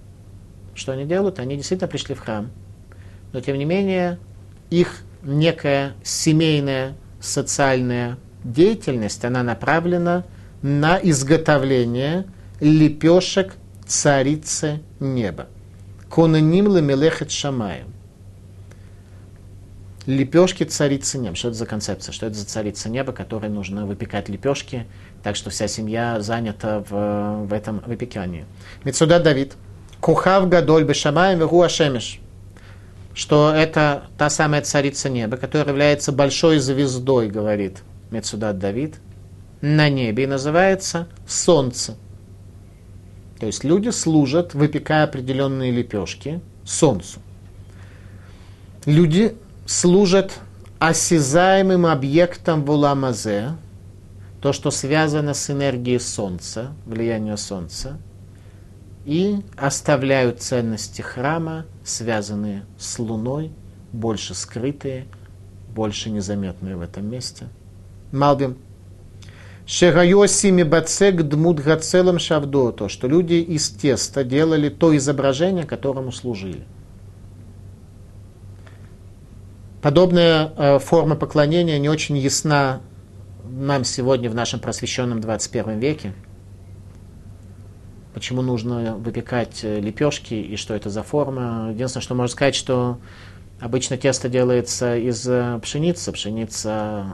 Что 0.76 0.92
они 0.92 1.06
делают? 1.06 1.40
Они 1.40 1.56
действительно 1.56 1.88
пришли 1.88 2.16
в 2.16 2.20
храм. 2.20 2.52
Но 3.34 3.42
тем 3.42 3.58
не 3.58 3.66
менее, 3.66 4.20
их 4.70 5.02
некая 5.24 5.94
семейная, 6.04 6.96
социальная 7.20 8.18
деятельность, 8.44 9.26
она 9.26 9.44
направлена 9.44 10.26
на 10.62 11.00
изготовление 11.02 12.26
лепешек 12.60 13.56
царицы 13.86 14.82
неба. 15.00 15.48
Конаним 16.10 16.76
лемелехет 16.76 17.32
шамаем. 17.32 17.97
Лепешки 20.08 20.64
царицы 20.64 21.18
неба. 21.18 21.36
Что 21.36 21.50
это 21.50 21.58
за 21.58 21.66
концепция? 21.66 22.14
Что 22.14 22.28
это 22.28 22.36
за 22.36 22.46
царица 22.46 22.88
неба, 22.88 23.12
которой 23.12 23.50
нужно 23.50 23.86
выпекать 23.86 24.30
лепешки, 24.30 24.88
так 25.22 25.36
что 25.36 25.50
вся 25.50 25.68
семья 25.68 26.22
занята 26.22 26.82
в, 26.90 27.46
в 27.46 27.52
этом 27.52 27.84
выпекании. 27.86 28.46
Мецуда 28.86 29.20
Давид. 29.20 29.56
Кухав 30.00 30.48
гадоль 30.48 30.86
бешамаем 30.86 31.40
вегу 31.40 31.62
ашемеш. 31.62 32.22
Что 33.14 33.52
это 33.54 34.04
та 34.18 34.30
самая 34.30 34.62
царица 34.62 35.10
неба, 35.10 35.36
которая 35.36 35.70
является 35.70 36.14
большой 36.14 36.60
звездой, 36.60 37.28
говорит 37.28 37.84
Мецудат 38.10 38.60
Давид, 38.60 38.96
на 39.60 39.90
небе 39.90 40.24
и 40.24 40.28
называется 40.28 41.10
солнце. 41.28 41.98
То 43.42 43.46
есть 43.46 43.66
люди 43.66 43.90
служат, 43.90 44.54
выпекая 44.54 45.04
определенные 45.04 45.72
лепешки, 45.72 46.40
солнцу. 46.64 47.20
Люди 48.86 49.36
служат 49.68 50.40
осязаемым 50.80 51.86
объектом 51.86 52.64
в 52.64 52.72
уламазе, 52.72 53.52
то, 54.42 54.54
что 54.54 54.72
связано 54.72 55.34
с 55.34 55.50
энергией 55.50 56.00
Солнца, 56.00 56.72
влиянием 56.86 57.38
Солнца, 57.38 58.00
и 59.06 59.42
оставляют 59.56 60.42
ценности 60.42 61.02
храма, 61.02 61.66
связанные 61.84 62.66
с 62.78 62.98
Луной, 62.98 63.52
больше 63.92 64.36
скрытые, 64.36 65.06
больше 65.74 66.10
незаметные 66.10 66.76
в 66.76 66.82
этом 66.82 67.10
месте. 67.10 67.48
Малбим. 68.12 68.58
Шерайосими 69.66 70.64
бацек 70.64 71.24
дмут 71.24 71.60
гацелом 71.60 72.20
шавдо, 72.20 72.72
то, 72.72 72.88
что 72.88 73.08
люди 73.08 73.34
из 73.34 73.70
теста 73.70 74.24
делали 74.24 74.70
то 74.70 74.96
изображение, 74.96 75.66
которому 75.66 76.14
служили. 76.14 76.64
Подобная 79.88 80.52
э, 80.58 80.80
форма 80.80 81.16
поклонения 81.16 81.80
не 81.80 81.88
очень 81.88 82.18
ясна 82.18 82.82
нам 83.50 83.86
сегодня 83.86 84.30
в 84.30 84.36
нашем 84.36 84.60
просвещенном 84.60 85.22
21 85.22 85.80
веке. 85.80 86.14
Почему 88.14 88.42
нужно 88.42 88.98
выпекать 88.98 89.64
э, 89.64 89.80
лепешки 89.80 90.34
и 90.34 90.58
что 90.58 90.74
это 90.74 90.90
за 90.90 91.04
форма? 91.04 91.70
Единственное, 91.72 92.04
что 92.04 92.16
можно 92.16 92.34
сказать, 92.34 92.54
что 92.54 93.00
обычно 93.62 93.96
тесто 93.96 94.28
делается 94.28 94.98
из 94.98 95.26
э, 95.26 95.58
пшеницы. 95.64 96.12
Пшеница 96.12 97.06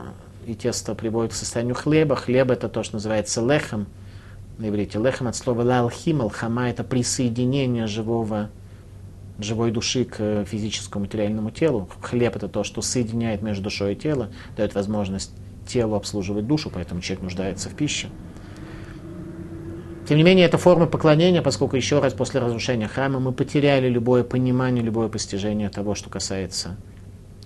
и 0.47 0.55
тесто 0.55 0.95
приводит 0.95 1.33
к 1.33 1.35
состоянию 1.35 1.75
хлеба. 1.75 2.15
Хлеб 2.15 2.49
это 2.49 2.69
то, 2.69 2.81
что 2.81 2.95
называется 2.95 3.45
лехом. 3.45 3.85
На 4.57 4.69
иврите 4.69 4.97
лехом 4.97 5.27
от 5.27 5.35
слова 5.35 5.61
лалхим, 5.61 6.23
алхама 6.23 6.71
это 6.71 6.83
присоединение 6.83 7.85
живого 7.85 8.49
живой 9.39 9.71
души 9.71 10.05
к 10.05 10.45
физическому 10.45 11.05
материальному 11.05 11.51
телу. 11.51 11.89
Хлеб 12.01 12.35
это 12.35 12.47
то, 12.47 12.63
что 12.63 12.81
соединяет 12.81 13.41
между 13.41 13.63
душой 13.63 13.93
и 13.93 13.95
телом, 13.95 14.29
дает 14.55 14.75
возможность 14.75 15.31
телу 15.67 15.95
обслуживать 15.95 16.47
душу, 16.47 16.69
поэтому 16.73 17.01
человек 17.01 17.23
нуждается 17.23 17.69
в 17.69 17.75
пище. 17.75 18.09
Тем 20.07 20.17
не 20.17 20.23
менее, 20.23 20.45
это 20.45 20.57
форма 20.57 20.85
поклонения, 20.85 21.41
поскольку 21.41 21.77
еще 21.77 21.99
раз 21.99 22.13
после 22.13 22.41
разрушения 22.41 22.87
храма 22.87 23.19
мы 23.19 23.31
потеряли 23.31 23.87
любое 23.87 24.23
понимание, 24.23 24.83
любое 24.83 25.07
постижение 25.07 25.69
того, 25.69 25.95
что 25.95 26.09
касается 26.09 26.75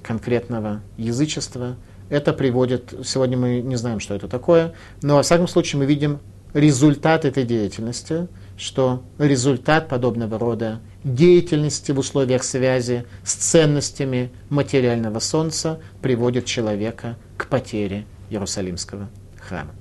конкретного 0.02 0.82
язычества. 0.98 1.76
Это 2.10 2.34
приводит, 2.34 2.94
сегодня 3.04 3.38
мы 3.38 3.60
не 3.62 3.76
знаем, 3.76 4.00
что 4.00 4.16
это 4.16 4.28
такое, 4.28 4.74
но 5.04 5.18
во 5.18 5.22
всяком 5.22 5.48
случае 5.48 5.80
мы 5.80 5.86
видим 5.86 6.20
результат 6.54 7.26
этой 7.26 7.44
деятельности, 7.44 8.28
что 8.58 9.04
результат 9.20 9.88
подобного 9.88 10.40
рода 10.40 10.82
деятельности 11.04 11.92
в 11.92 12.00
условиях 12.00 12.44
связи 12.44 13.06
с 13.24 13.34
ценностями 13.36 14.32
материального 14.50 15.20
солнца 15.20 15.80
приводит 16.02 16.46
человека 16.46 17.18
к 17.38 17.48
потере 17.48 18.06
Иерусалимского 18.30 19.10
храма. 19.40 19.74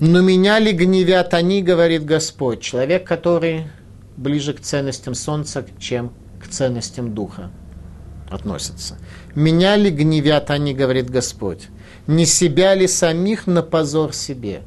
Но 0.00 0.20
меня 0.22 0.58
ли 0.58 0.72
гневят 0.72 1.34
они, 1.34 1.62
говорит 1.62 2.04
Господь, 2.04 2.60
человек, 2.60 3.06
который 3.06 3.66
ближе 4.16 4.54
к 4.54 4.60
ценностям 4.60 5.14
солнца, 5.14 5.64
чем 5.78 6.12
к 6.42 6.48
ценностям 6.48 7.14
духа 7.14 7.50
относится. 8.30 8.96
Меня 9.34 9.76
ли 9.76 9.90
гневят 9.90 10.50
они, 10.50 10.74
говорит 10.74 11.10
Господь, 11.10 11.68
не 12.06 12.26
себя 12.26 12.74
ли 12.74 12.86
самих 12.86 13.46
на 13.46 13.62
позор 13.62 14.14
себе? 14.14 14.62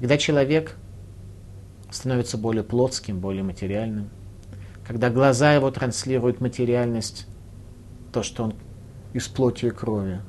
Когда 0.00 0.16
человек 0.16 0.76
становится 1.90 2.38
более 2.38 2.64
плотским, 2.64 3.20
более 3.20 3.42
материальным, 3.42 4.08
когда 4.86 5.10
глаза 5.10 5.52
его 5.52 5.70
транслируют 5.70 6.40
материальность, 6.40 7.26
то, 8.10 8.22
что 8.22 8.44
он 8.44 8.54
из 9.12 9.28
плоти 9.28 9.66
и 9.66 9.70
крови, 9.70 10.22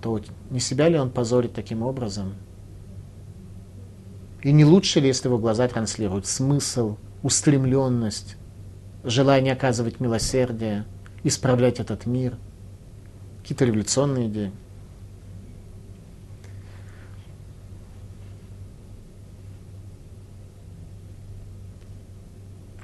то 0.00 0.20
не 0.50 0.60
себя 0.60 0.88
ли 0.88 0.96
он 0.96 1.10
позорит 1.10 1.52
таким 1.52 1.82
образом? 1.82 2.34
И 4.42 4.52
не 4.52 4.64
лучше 4.64 5.00
ли, 5.00 5.08
если 5.08 5.26
его 5.26 5.38
глаза 5.38 5.66
транслируют 5.66 6.26
смысл, 6.26 6.98
устремленность, 7.24 8.36
желание 9.02 9.52
оказывать 9.52 9.98
милосердие, 9.98 10.84
исправлять 11.24 11.80
этот 11.80 12.06
мир, 12.06 12.36
какие-то 13.40 13.64
революционные 13.64 14.28
идеи? 14.28 14.52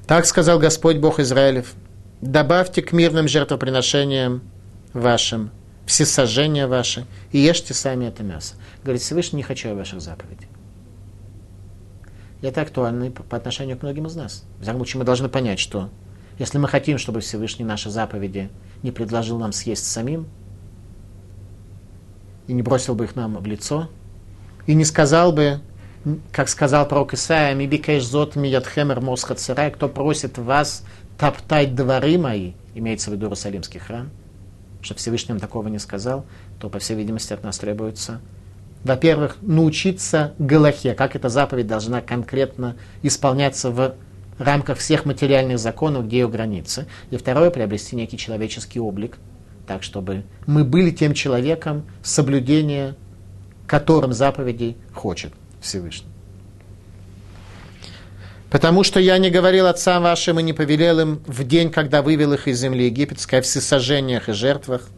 Так 0.08 0.24
сказал 0.24 0.58
Господь 0.58 0.96
Бог 0.96 1.20
Израилев. 1.20 1.74
Добавьте 2.22 2.80
к 2.80 2.92
мирным 2.92 3.28
жертвоприношениям 3.28 4.40
вашим 4.94 5.50
всесожжения 5.84 6.66
ваши 6.66 7.06
и 7.30 7.36
ешьте 7.38 7.74
сами 7.74 8.06
это 8.06 8.22
мясо. 8.22 8.54
Говорит 8.82 9.02
Всевышний, 9.02 9.36
не 9.36 9.42
хочу 9.42 9.68
я 9.68 9.74
ваших 9.74 10.00
заповедей. 10.00 10.48
И 12.40 12.46
это 12.46 12.62
актуально 12.62 13.10
по 13.10 13.36
отношению 13.36 13.76
к 13.76 13.82
многим 13.82 14.06
из 14.06 14.16
нас. 14.16 14.44
В 14.58 14.64
мы 14.96 15.04
должны 15.04 15.28
понять, 15.28 15.58
что 15.58 15.90
если 16.38 16.56
мы 16.56 16.68
хотим, 16.68 16.96
чтобы 16.96 17.20
Всевышний 17.20 17.66
наши 17.66 17.90
заповеди 17.90 18.48
не 18.82 18.92
предложил 18.92 19.38
нам 19.38 19.52
съесть 19.52 19.84
самим, 19.84 20.26
и 22.46 22.54
не 22.54 22.62
бросил 22.62 22.94
бы 22.94 23.04
их 23.04 23.14
нам 23.14 23.36
в 23.36 23.44
лицо, 23.44 23.90
и 24.66 24.72
не 24.72 24.86
сказал 24.86 25.32
бы, 25.32 25.60
как 26.32 26.48
сказал 26.48 26.86
пророк 26.86 27.14
Исаия, 27.14 27.54
«Ми 27.54 27.66
бикаеш 27.66 28.04
зот 28.04 28.36
ми 28.36 28.48
ядхемер 28.48 29.00
мосха 29.00 29.34
царай», 29.34 29.70
кто 29.70 29.88
просит 29.88 30.38
вас 30.38 30.84
топтать 31.18 31.74
дворы 31.74 32.18
мои, 32.18 32.52
имеется 32.74 33.10
в 33.10 33.14
виду 33.14 33.26
Иерусалимский 33.26 33.80
храм, 33.80 34.10
что 34.82 34.94
Всевышний 34.94 35.32
нам 35.32 35.40
такого 35.40 35.68
не 35.68 35.78
сказал, 35.78 36.24
то, 36.60 36.68
по 36.68 36.78
всей 36.78 36.96
видимости, 36.96 37.32
от 37.32 37.42
нас 37.42 37.58
требуется, 37.58 38.20
во-первых, 38.84 39.38
научиться 39.42 40.34
Галахе, 40.38 40.94
как 40.94 41.16
эта 41.16 41.28
заповедь 41.28 41.66
должна 41.66 42.00
конкретно 42.00 42.76
исполняться 43.02 43.70
в 43.70 43.94
рамках 44.38 44.78
всех 44.78 45.04
материальных 45.04 45.58
законов, 45.58 46.06
где 46.06 46.20
ее 46.20 46.28
границы. 46.28 46.86
И 47.10 47.16
второе, 47.16 47.50
приобрести 47.50 47.96
некий 47.96 48.16
человеческий 48.16 48.78
облик, 48.78 49.18
так, 49.66 49.82
чтобы 49.82 50.24
мы 50.46 50.64
были 50.64 50.90
тем 50.90 51.12
человеком, 51.12 51.84
соблюдение 52.02 52.94
которым 53.66 54.12
заповедей 54.12 54.76
хочет. 54.94 55.32
Всевышний. 55.60 56.08
Потому 58.50 58.82
что 58.82 58.98
я 58.98 59.18
не 59.18 59.30
говорил 59.30 59.66
отцам 59.66 60.02
вашим 60.02 60.40
и 60.40 60.42
не 60.42 60.52
повелел 60.52 61.00
им 61.00 61.22
в 61.26 61.44
день, 61.44 61.70
когда 61.70 62.00
вывел 62.02 62.32
их 62.32 62.48
из 62.48 62.58
земли 62.58 62.86
египетской, 62.86 63.36
о 63.40 63.42
всесожжениях 63.42 64.28
и 64.28 64.32
жертвах. 64.32 64.88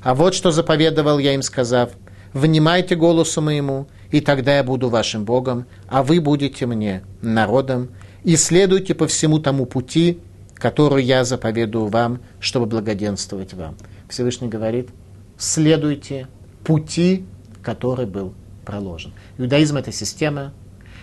А 0.00 0.14
вот 0.14 0.34
что 0.34 0.52
заповедовал 0.52 1.18
я 1.18 1.34
им, 1.34 1.42
сказав, 1.42 1.90
«Внимайте 2.32 2.94
голосу 2.94 3.40
моему 3.40 3.88
и 4.10 4.20
тогда 4.20 4.56
я 4.56 4.64
буду 4.64 4.88
вашим 4.88 5.24
Богом, 5.24 5.66
а 5.86 6.02
вы 6.02 6.20
будете 6.20 6.66
мне 6.66 7.02
народом, 7.20 7.90
и 8.24 8.36
следуйте 8.36 8.94
по 8.94 9.06
всему 9.06 9.38
тому 9.38 9.66
пути, 9.66 10.20
который 10.54 11.04
я 11.04 11.24
заповедую 11.24 11.86
вам, 11.86 12.20
чтобы 12.40 12.66
благоденствовать 12.66 13.54
вам. 13.54 13.76
Всевышний 14.08 14.48
говорит, 14.48 14.88
следуйте 15.36 16.26
пути, 16.64 17.26
который 17.62 18.06
был 18.06 18.34
проложен. 18.68 19.14
Иудаизм– 19.38 19.76
это 19.78 19.92
система, 19.92 20.52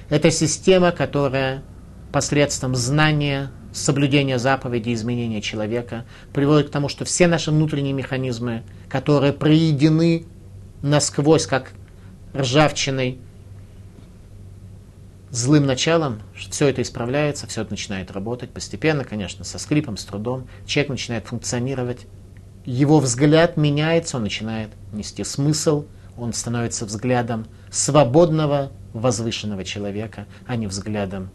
это 0.09 0.29
система, 0.29 0.91
которая 0.91 1.63
посредством 2.11 2.75
знания, 2.75 3.51
соблюдения 3.73 4.37
заповедей, 4.37 4.93
изменения 4.93 5.41
человека 5.41 6.05
приводит 6.31 6.69
к 6.69 6.71
тому, 6.71 6.89
что 6.89 7.05
все 7.05 7.25
наши 7.25 7.49
внутренние 7.49 7.93
механизмы, 7.93 8.61
которые 8.87 9.33
проедены 9.33 10.27
насквозь, 10.83 11.47
как 11.47 11.71
ржавчиной, 12.35 13.17
злым 15.31 15.65
началом, 15.65 16.21
все 16.35 16.67
это 16.67 16.83
исправляется, 16.83 17.47
все 17.47 17.63
это 17.63 17.71
начинает 17.71 18.11
работать 18.11 18.51
постепенно, 18.51 19.03
конечно, 19.03 19.43
со 19.43 19.57
скрипом, 19.57 19.97
с 19.97 20.05
трудом. 20.05 20.47
Человек 20.67 20.91
начинает 20.91 21.25
функционировать, 21.25 22.05
его 22.63 22.99
взгляд 22.99 23.57
меняется, 23.57 24.17
он 24.17 24.23
начинает 24.23 24.69
нести 24.93 25.23
смысл, 25.23 25.85
он 26.17 26.33
становится 26.33 26.85
взглядом 26.85 27.45
свободного, 27.71 28.71
возвышенного 28.93 29.63
человека, 29.63 30.25
а 30.47 30.55
не 30.55 30.67
взглядом 30.67 31.29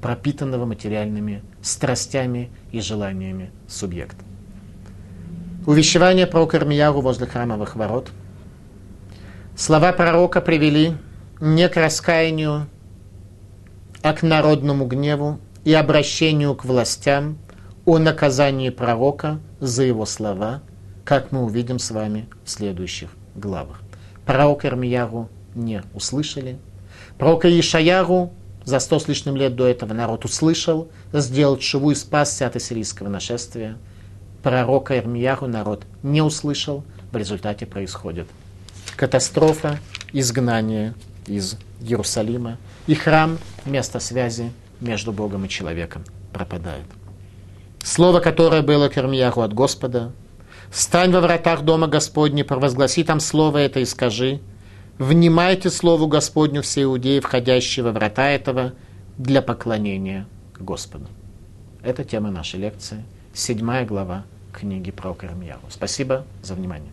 пропитанного 0.00 0.64
материальными 0.64 1.42
страстями 1.62 2.50
и 2.70 2.80
желаниями 2.80 3.50
субъекта. 3.66 4.24
Увещевание 5.66 6.26
пророка 6.26 6.56
Ирмияру 6.56 7.00
возле 7.00 7.26
храмовых 7.26 7.76
ворот. 7.76 8.10
Слова 9.56 9.92
пророка 9.92 10.40
привели 10.40 10.94
не 11.40 11.68
к 11.68 11.76
раскаянию, 11.76 12.68
а 14.02 14.12
к 14.12 14.22
народному 14.22 14.86
гневу 14.86 15.40
и 15.64 15.74
обращению 15.74 16.54
к 16.54 16.64
властям 16.64 17.38
о 17.84 17.98
наказании 17.98 18.70
пророка 18.70 19.40
за 19.60 19.82
его 19.82 20.06
слова, 20.06 20.62
как 21.04 21.32
мы 21.32 21.42
увидим 21.44 21.78
с 21.78 21.90
вами 21.90 22.28
в 22.44 22.50
следующих 22.50 23.10
главах. 23.34 23.82
Пророк 24.28 24.66
Ирмияру 24.66 25.30
не 25.54 25.82
услышали. 25.94 26.58
Пророка 27.16 27.48
Ишаяру 27.48 28.30
за 28.62 28.78
сто 28.78 28.98
с 28.98 29.08
лишним 29.08 29.36
лет 29.36 29.56
до 29.56 29.66
этого 29.66 29.94
народ 29.94 30.26
услышал, 30.26 30.90
сделал 31.14 31.56
чуву 31.56 31.92
и 31.92 31.94
спасся 31.94 32.46
от 32.46 32.54
ассирийского 32.54 33.08
нашествия. 33.08 33.78
Пророка 34.42 34.98
Ирмияру 34.98 35.46
народ 35.46 35.84
не 36.02 36.20
услышал. 36.20 36.84
В 37.10 37.16
результате 37.16 37.64
происходит 37.64 38.28
катастрофа, 38.96 39.78
изгнание 40.12 40.92
из 41.26 41.56
Иерусалима. 41.80 42.58
И 42.86 42.94
храм, 42.94 43.38
место 43.64 43.98
связи 43.98 44.52
между 44.82 45.10
Богом 45.10 45.46
и 45.46 45.48
человеком, 45.48 46.04
пропадает. 46.34 46.84
Слово, 47.82 48.20
которое 48.20 48.60
было 48.60 48.90
к 48.90 48.98
Ирмияру 48.98 49.40
от 49.40 49.54
Господа, 49.54 50.12
«Стань 50.70 51.12
во 51.12 51.20
вратах 51.20 51.62
дома 51.62 51.86
Господни, 51.86 52.42
провозгласи 52.42 53.04
там 53.04 53.20
слово 53.20 53.58
это 53.58 53.80
и 53.80 53.84
скажи, 53.84 54.40
Внимайте 54.98 55.70
слову 55.70 56.08
Господню 56.08 56.60
все 56.62 56.82
иудеи, 56.82 57.20
входящие 57.20 57.84
во 57.84 57.92
врата 57.92 58.28
этого, 58.30 58.72
для 59.16 59.42
поклонения 59.42 60.26
Господу. 60.58 61.06
Это 61.82 62.02
тема 62.02 62.32
нашей 62.32 62.58
лекции, 62.58 63.04
седьмая 63.32 63.86
глава 63.86 64.24
книги 64.52 64.90
про 64.90 65.14
Кармьяру. 65.14 65.62
Спасибо 65.70 66.24
за 66.42 66.54
внимание. 66.54 66.90